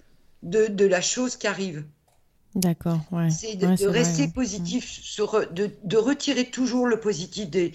de, 0.44 0.68
de 0.68 0.86
la 0.86 1.02
chose 1.02 1.38
qui 1.38 1.48
arrive. 1.48 1.86
D'accord, 2.56 3.06
ouais. 3.14 3.30
C'est 3.30 3.56
de, 3.56 3.68
Ouais, 3.68 3.78
de 3.78 3.86
c'est 3.86 3.94
vrai, 3.94 4.14
rester 4.14 4.28
ouais. 4.28 4.30
positif, 4.30 4.90
sur, 4.90 5.52
de, 5.52 5.70
de 5.84 5.98
retirer 5.98 6.50
toujours 6.50 6.88
le 6.88 7.00
positif 7.00 7.50
des, 7.50 7.74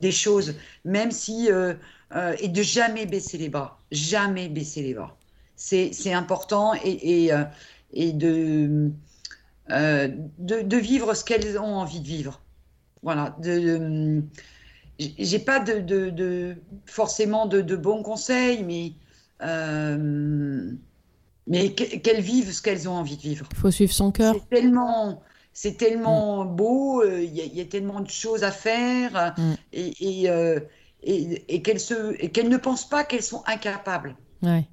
des 0.00 0.12
choses, 0.12 0.54
même 0.84 1.10
si. 1.10 1.50
euh, 1.50 1.74
euh, 2.14 2.36
et 2.40 2.48
de 2.48 2.62
jamais 2.62 3.06
baisser 3.06 3.38
les 3.38 3.48
bras. 3.48 3.78
Jamais 3.90 4.48
baisser 4.48 4.82
les 4.82 4.94
bras. 4.94 5.16
C'est 5.56 6.12
important 6.12 6.74
et, 6.74 7.24
et, 7.24 7.32
euh, 7.32 7.44
et 7.92 8.12
de, 8.12 8.90
euh, 9.70 10.08
de, 10.38 10.60
de 10.62 10.76
vivre 10.76 11.14
ce 11.14 11.24
qu'elles 11.24 11.58
ont 11.58 11.76
envie 11.76 12.00
de 12.00 12.06
vivre. 12.06 12.40
Voilà. 13.02 13.36
De, 13.42 13.58
de- 13.60 14.22
j'ai 14.98 15.38
pas 15.40 15.58
de, 15.60 15.80
de, 15.80 16.56
forcément 16.86 17.46
de, 17.46 17.60
bons 17.76 18.02
conseils, 18.02 18.62
mais, 18.64 18.92
mais 21.46 21.72
que- 21.74 21.96
qu'elles 21.98 22.20
vivent 22.22 22.52
ce 22.52 22.62
qu'elles 22.62 22.88
ont 22.88 22.94
envie 22.94 23.16
de 23.16 23.22
vivre. 23.22 23.48
Il 23.52 23.56
faut 23.58 23.70
suivre 23.70 23.92
son 23.92 24.10
cœur. 24.12 24.34
C'est 24.34 24.56
tellement, 24.56 25.22
c'est 25.52 25.76
tellement 25.76 26.44
beau, 26.44 27.02
euh, 27.02 27.22
il 27.22 27.34
y, 27.34 27.40
a- 27.40 27.44
il 27.44 27.54
y 27.54 27.60
a 27.60 27.64
tellement 27.64 28.00
de 28.00 28.08
choses 28.10 28.44
à 28.44 28.50
faire, 28.50 29.34
Mm. 29.36 29.54
et, 29.72 30.20
et, 30.22 30.30
euh, 30.30 30.60
et, 31.04 31.54
et 31.54 31.62
qu'elles 31.62 32.48
ne 32.48 32.56
pensent 32.56 32.88
pas 32.88 33.04
qu'elles 33.04 33.22
sont 33.22 33.42
incapables. 33.46 34.16
Ouais. 34.42 34.68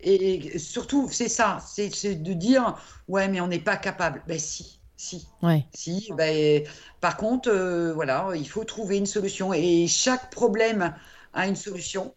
Et 0.00 0.58
surtout, 0.58 1.08
c'est 1.10 1.28
ça, 1.28 1.58
c'est 1.66 2.22
de 2.22 2.32
dire, 2.34 2.76
ouais, 3.08 3.28
mais 3.28 3.40
on 3.40 3.48
n'est 3.48 3.58
pas 3.58 3.76
capable. 3.76 4.22
Ben 4.28 4.38
si, 4.38 4.80
si, 4.96 5.26
Ouais. 5.42 5.64
si. 5.74 6.10
Ben, 6.16 6.62
par 7.00 7.16
contre, 7.16 7.48
euh, 7.50 7.94
voilà, 7.94 8.30
il 8.36 8.46
faut 8.48 8.64
trouver 8.64 8.98
une 8.98 9.06
solution, 9.06 9.52
et 9.54 9.86
chaque 9.88 10.30
problème 10.30 10.94
a 11.32 11.46
une 11.48 11.56
solution. 11.56 12.14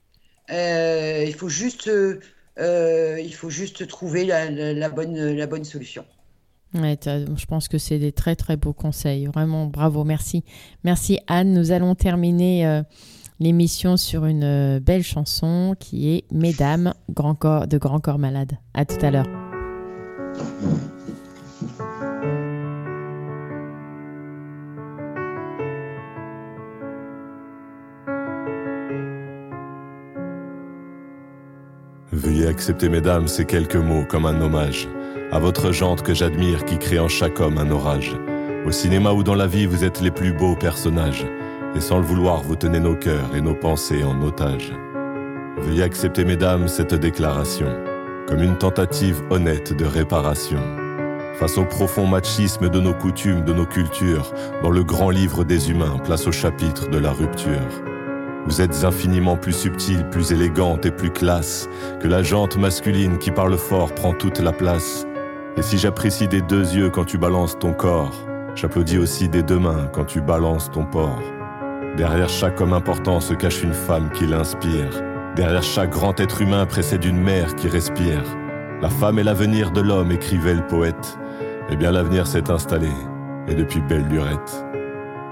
Euh, 0.52 1.24
il 1.26 1.34
faut 1.34 1.50
juste, 1.50 1.88
euh, 1.88 3.20
il 3.24 3.34
faut 3.34 3.50
juste 3.50 3.88
trouver 3.88 4.26
la, 4.26 4.50
la- 4.50 4.74
la 4.74 4.90
bonne, 4.90 5.16
la 5.34 5.48
bonne 5.48 5.64
solution. 5.64 6.06
Ouais, 6.74 7.00
je 7.04 7.46
pense 7.46 7.68
que 7.68 7.78
c'est 7.80 7.98
des 7.98 8.12
très 8.12 8.36
très 8.36 8.56
beaux 8.56 8.74
conseils. 8.74 9.26
Vraiment, 9.26 9.66
bravo, 9.66 10.04
merci. 10.04 10.44
Merci 10.84 11.20
Anne. 11.28 11.54
Nous 11.54 11.72
allons 11.72 11.96
terminer 11.96 12.84
l'émission 13.40 13.98
sur 13.98 14.26
une 14.26 14.44
euh, 14.44 14.80
belle 14.80 15.04
chanson 15.04 15.76
qui 15.80 16.10
est 16.10 16.26
Mesdames 16.32 16.94
Grand 17.10 17.36
corps, 17.36 17.68
de 17.68 17.78
Grand 17.78 18.00
Corps 18.00 18.20
Malade. 18.20 18.54
À 18.74 18.86
tout 18.86 19.04
à 19.04 19.12
l'heure. 19.12 19.28
Veuillez 32.12 32.48
accepter, 32.48 32.90
mesdames, 32.90 33.28
ces 33.28 33.46
quelques 33.46 33.76
mots 33.76 34.04
comme 34.10 34.26
un 34.26 34.42
hommage 34.42 34.88
à 35.32 35.40
votre 35.40 35.72
jante 35.72 36.02
que 36.02 36.14
j'admire 36.14 36.66
qui 36.66 36.78
crée 36.78 37.00
en 37.00 37.08
chaque 37.08 37.40
homme 37.40 37.58
un 37.58 37.70
orage. 37.70 38.16
Au 38.66 38.72
cinéma 38.72 39.12
ou 39.12 39.24
dans 39.24 39.36
la 39.36 39.48
vie, 39.48 39.66
vous 39.66 39.84
êtes 39.84 40.02
les 40.02 40.12
plus 40.12 40.34
beaux 40.34 40.56
personnages. 40.56 41.26
Et 41.76 41.82
sans 41.82 41.98
le 41.98 42.06
vouloir, 42.06 42.42
vous 42.42 42.56
tenez 42.56 42.80
nos 42.80 42.96
cœurs 42.96 43.36
et 43.36 43.42
nos 43.42 43.56
pensées 43.56 44.04
en 44.04 44.22
otage. 44.22 44.74
Veuillez 45.58 45.84
accepter, 45.84 46.26
mesdames, 46.26 46.68
cette 46.68 46.94
déclaration 46.94 47.68
comme 48.30 48.44
une 48.44 48.58
tentative 48.58 49.24
honnête 49.32 49.74
de 49.76 49.86
réparation. 49.86 50.62
Face 51.40 51.58
au 51.58 51.66
profond 51.66 52.06
machisme 52.06 52.70
de 52.70 52.80
nos 52.80 52.94
coutumes, 52.94 53.44
de 53.44 53.54
nos 53.54 53.66
cultures, 53.66 54.32
dans 54.62 54.70
le 54.70 54.84
grand 54.84 55.10
livre 55.10 55.44
des 55.44 55.72
humains, 55.72 55.98
place 56.04 56.28
au 56.28 56.32
chapitre 56.32 56.90
de 56.92 57.00
la 57.00 57.12
rupture. 57.12 57.82
Vous 58.46 58.62
êtes 58.62 58.84
infiniment 58.84 59.36
plus 59.36 59.54
subtile, 59.54 60.08
plus 60.12 60.32
élégante 60.32 60.86
et 60.86 60.92
plus 60.92 61.10
classe 61.10 61.68
que 62.00 62.08
la 62.08 62.22
jante 62.22 62.56
masculine 62.56 63.18
qui 63.18 63.32
parle 63.32 63.58
fort 63.58 63.96
prend 63.96 64.14
toute 64.14 64.40
la 64.40 64.52
place. 64.52 65.08
Et 65.58 65.64
si 65.64 65.80
j'apprécie 65.80 66.28
des 66.28 66.42
deux 66.42 66.76
yeux 66.76 66.92
quand 66.92 67.06
tu 67.06 67.18
balances 67.18 67.58
ton 67.58 67.74
corps, 67.74 68.14
j'applaudis 68.54 69.00
aussi 69.00 69.28
des 69.28 69.42
deux 69.42 69.60
mains 69.60 69.90
quand 69.92 70.06
tu 70.06 70.22
balances 70.22 70.70
ton 70.70 70.86
porc. 70.86 71.20
Derrière 72.00 72.30
chaque 72.30 72.62
homme 72.62 72.72
important 72.72 73.20
se 73.20 73.34
cache 73.34 73.62
une 73.62 73.74
femme 73.74 74.10
qui 74.14 74.26
l'inspire. 74.26 75.04
Derrière 75.36 75.62
chaque 75.62 75.90
grand 75.90 76.18
être 76.22 76.42
humain 76.42 76.66
précède 76.66 77.04
une 77.04 77.22
mère 77.22 77.56
qui 77.56 77.68
respire. 77.68 78.24
La 78.82 78.88
femme 78.88 79.20
est 79.20 79.24
l'avenir 79.24 79.72
de 79.72 79.82
l'homme, 79.82 80.14
écrivait 80.14 80.54
le 80.54 80.66
poète. 80.66 81.20
Eh 81.70 81.76
bien 81.76 81.92
l'avenir 81.92 82.26
s'est 82.26 82.50
installé, 82.50 82.88
et 83.50 83.54
depuis 83.54 83.82
belle 83.82 84.08
lurette. 84.08 84.66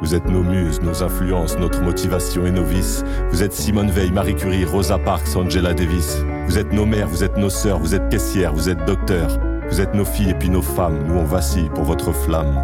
Vous 0.01 0.13
êtes 0.13 0.29
nos 0.29 0.43
muses, 0.43 0.81
nos 0.81 1.03
influences, 1.03 1.57
notre 1.57 1.81
motivation 1.81 2.45
et 2.45 2.51
nos 2.51 2.65
vices. 2.65 3.05
Vous 3.31 3.43
êtes 3.43 3.53
Simone 3.53 3.89
Veil, 3.89 4.11
Marie 4.11 4.35
Curie, 4.35 4.65
Rosa 4.65 4.97
Parks, 4.97 5.37
Angela 5.37 5.73
Davis. 5.73 6.17
Vous 6.47 6.57
êtes 6.57 6.73
nos 6.73 6.85
mères, 6.85 7.07
vous 7.07 7.23
êtes 7.23 7.37
nos 7.37 7.49
sœurs, 7.49 7.79
vous 7.79 7.95
êtes 7.95 8.09
caissières, 8.09 8.51
vous 8.51 8.67
êtes 8.67 8.83
docteurs. 8.83 9.39
Vous 9.69 9.79
êtes 9.79 9.93
nos 9.93 10.03
filles 10.03 10.31
et 10.31 10.37
puis 10.37 10.49
nos 10.49 10.61
femmes, 10.61 10.99
nous 11.07 11.15
on 11.15 11.23
vacille 11.23 11.69
pour 11.69 11.85
votre 11.85 12.11
flamme. 12.11 12.61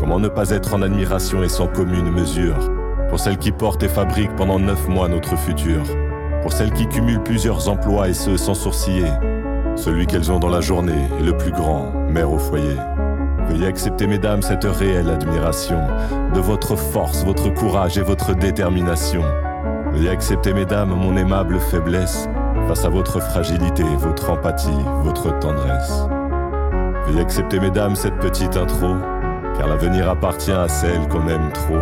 Comment 0.00 0.18
ne 0.18 0.26
pas 0.26 0.50
être 0.50 0.74
en 0.74 0.82
admiration 0.82 1.44
et 1.44 1.48
sans 1.48 1.68
commune 1.68 2.10
mesure? 2.10 2.58
Pour 3.14 3.20
celles 3.20 3.38
qui 3.38 3.52
portent 3.52 3.84
et 3.84 3.88
fabriquent 3.88 4.34
pendant 4.34 4.58
neuf 4.58 4.88
mois 4.88 5.06
notre 5.06 5.38
futur 5.38 5.84
pour 6.42 6.52
celles 6.52 6.72
qui 6.72 6.88
cumulent 6.88 7.22
plusieurs 7.22 7.68
emplois 7.68 8.08
et 8.08 8.12
ce 8.12 8.36
sans 8.36 8.54
sourciller. 8.54 9.06
Celui 9.76 10.08
qu'elles 10.08 10.32
ont 10.32 10.40
dans 10.40 10.48
la 10.48 10.60
journée 10.60 11.06
est 11.20 11.22
le 11.22 11.36
plus 11.36 11.52
grand, 11.52 11.92
mère 12.08 12.32
au 12.32 12.40
foyer. 12.40 12.74
Veuillez 13.46 13.68
accepter, 13.68 14.08
mesdames, 14.08 14.42
cette 14.42 14.64
réelle 14.64 15.08
admiration 15.10 15.78
de 16.34 16.40
votre 16.40 16.74
force, 16.74 17.24
votre 17.24 17.54
courage 17.54 17.98
et 17.98 18.02
votre 18.02 18.34
détermination. 18.34 19.22
Veuillez 19.92 20.10
accepter, 20.10 20.52
mesdames, 20.52 20.90
mon 20.90 21.16
aimable 21.16 21.60
faiblesse 21.70 22.28
face 22.66 22.84
à 22.84 22.88
votre 22.88 23.20
fragilité, 23.20 23.84
votre 23.96 24.28
empathie, 24.28 24.84
votre 25.04 25.38
tendresse. 25.38 26.02
Veuillez 27.06 27.20
accepter, 27.20 27.60
mesdames, 27.60 27.94
cette 27.94 28.18
petite 28.18 28.56
intro, 28.56 28.96
car 29.56 29.68
l'avenir 29.68 30.10
appartient 30.10 30.50
à 30.50 30.66
celle 30.66 31.06
qu'on 31.06 31.28
aime 31.28 31.52
trop. 31.52 31.78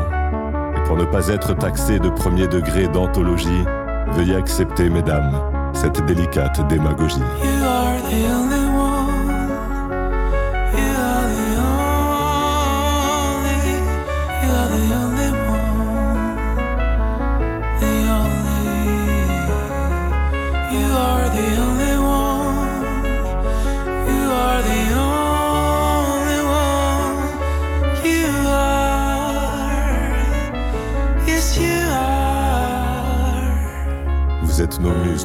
Pour 0.86 0.96
ne 0.96 1.04
pas 1.04 1.28
être 1.28 1.54
taxé 1.54 1.98
de 1.98 2.08
premier 2.08 2.46
degré 2.46 2.88
d'anthologie, 2.88 3.64
Veuillez 4.14 4.36
accepter, 4.36 4.90
mesdames, 4.90 5.40
cette 5.72 6.04
délicate 6.04 6.66
démagogie. 6.68 7.22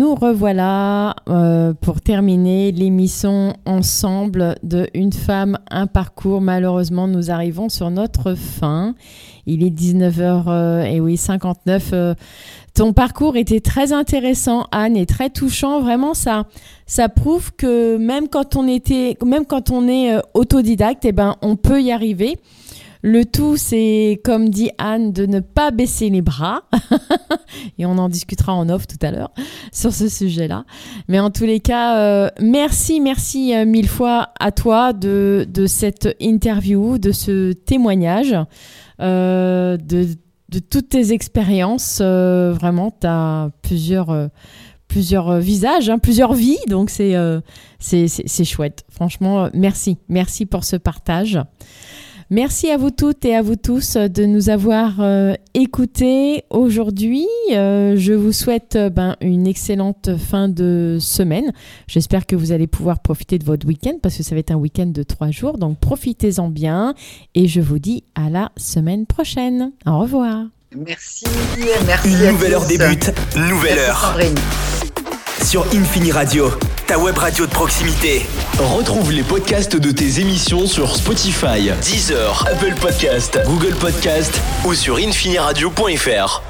nous 0.00 0.14
revoilà 0.14 1.14
euh, 1.28 1.74
pour 1.74 2.00
terminer 2.00 2.72
l'émission 2.72 3.52
ensemble 3.66 4.54
de 4.62 4.88
Une 4.94 5.12
femme, 5.12 5.58
un 5.70 5.86
parcours. 5.86 6.40
Malheureusement, 6.40 7.06
nous 7.06 7.30
arrivons 7.30 7.68
sur 7.68 7.90
notre 7.90 8.34
fin. 8.34 8.94
Il 9.44 9.62
est 9.62 9.68
19h 9.68 10.86
et 10.86 11.00
oui, 11.00 11.18
59. 11.18 11.90
euh, 11.92 12.14
ton 12.74 12.94
parcours 12.94 13.36
était 13.36 13.60
très 13.60 13.92
intéressant, 13.92 14.64
Anne, 14.72 14.96
et 14.96 15.04
très 15.04 15.28
touchant. 15.28 15.82
Vraiment, 15.82 16.14
ça, 16.14 16.44
ça 16.86 17.10
prouve 17.10 17.52
que 17.52 17.98
même 17.98 18.28
quand 18.28 18.56
on 18.56 18.66
était, 18.66 19.18
même 19.22 19.44
quand 19.44 19.70
on 19.70 19.86
est 19.86 20.14
euh, 20.14 20.20
autodidacte, 20.32 21.04
eh 21.04 21.12
ben, 21.12 21.36
on 21.42 21.56
peut 21.56 21.82
y 21.82 21.92
arriver. 21.92 22.38
Le 23.02 23.24
tout, 23.24 23.56
c'est, 23.56 24.20
comme 24.24 24.50
dit 24.50 24.70
Anne, 24.76 25.12
de 25.12 25.24
ne 25.24 25.40
pas 25.40 25.70
baisser 25.70 26.10
les 26.10 26.20
bras. 26.20 26.64
Et 27.78 27.86
on 27.86 27.96
en 27.96 28.08
discutera 28.08 28.52
en 28.52 28.68
off 28.68 28.86
tout 28.86 28.98
à 29.00 29.10
l'heure 29.10 29.32
sur 29.72 29.92
ce 29.92 30.08
sujet-là. 30.08 30.64
Mais 31.08 31.18
en 31.18 31.30
tous 31.30 31.44
les 31.44 31.60
cas, 31.60 31.98
euh, 31.98 32.28
merci, 32.40 33.00
merci 33.00 33.54
euh, 33.54 33.64
mille 33.64 33.88
fois 33.88 34.30
à 34.38 34.52
toi 34.52 34.92
de, 34.92 35.46
cette 35.66 36.14
interview, 36.20 36.98
de 36.98 37.12
ce 37.12 37.52
témoignage, 37.52 38.36
euh, 39.00 39.78
de, 39.78 40.06
toutes 40.68 40.90
tes 40.90 41.12
expériences. 41.12 42.02
Vraiment, 42.02 42.90
tu 43.00 43.06
as 43.06 43.50
plusieurs, 43.62 44.28
visages, 45.38 45.88
hein, 45.88 45.98
plusieurs 45.98 46.34
vies. 46.34 46.58
Donc, 46.68 46.90
c'est 46.90 47.14
c'est 47.78 48.44
chouette. 48.44 48.84
Franchement, 48.90 49.48
merci. 49.54 49.96
Merci 50.08 50.44
pour 50.44 50.64
ce 50.64 50.76
partage. 50.76 51.38
Merci 52.32 52.70
à 52.70 52.76
vous 52.76 52.92
toutes 52.92 53.24
et 53.24 53.34
à 53.34 53.42
vous 53.42 53.56
tous 53.56 53.96
de 53.96 54.24
nous 54.24 54.50
avoir 54.50 55.00
euh, 55.00 55.34
écoutés 55.54 56.44
aujourd'hui. 56.50 57.26
Euh, 57.50 57.96
je 57.96 58.12
vous 58.12 58.30
souhaite 58.30 58.76
euh, 58.76 58.88
ben, 58.88 59.16
une 59.20 59.48
excellente 59.48 60.10
fin 60.16 60.48
de 60.48 60.98
semaine. 61.00 61.52
J'espère 61.88 62.26
que 62.26 62.36
vous 62.36 62.52
allez 62.52 62.68
pouvoir 62.68 63.00
profiter 63.00 63.36
de 63.36 63.44
votre 63.44 63.66
week-end 63.66 63.94
parce 64.00 64.16
que 64.16 64.22
ça 64.22 64.36
va 64.36 64.38
être 64.38 64.52
un 64.52 64.56
week-end 64.56 64.86
de 64.86 65.02
trois 65.02 65.32
jours. 65.32 65.58
Donc 65.58 65.80
profitez-en 65.80 66.50
bien 66.50 66.94
et 67.34 67.48
je 67.48 67.60
vous 67.60 67.80
dis 67.80 68.04
à 68.14 68.30
la 68.30 68.52
semaine 68.56 69.06
prochaine. 69.06 69.72
Au 69.84 69.98
revoir. 69.98 70.44
Merci, 70.76 71.24
merci. 71.84 72.10
Une 72.10 72.26
à 72.26 72.30
nouvelle 72.30 72.54
heure 72.54 72.62
tous. 72.62 72.68
débute, 72.68 73.12
nouvelle 73.34 73.74
Merci 73.74 73.90
heure. 73.90 74.00
Sandrine. 74.00 74.38
Sur 75.42 75.66
Infini 75.74 76.12
Radio, 76.12 76.44
ta 76.90 76.98
web 76.98 77.16
radio 77.16 77.46
de 77.46 77.52
proximité. 77.52 78.26
Retrouve 78.58 79.12
les 79.12 79.22
podcasts 79.22 79.76
de 79.76 79.92
tes 79.92 80.18
émissions 80.18 80.66
sur 80.66 80.96
Spotify, 80.96 81.70
Deezer, 81.82 82.44
Apple 82.50 82.74
Podcast, 82.80 83.38
Google 83.46 83.76
Podcast 83.76 84.40
ou 84.64 84.74
sur 84.74 84.96
infiniradio.fr. 84.96 86.49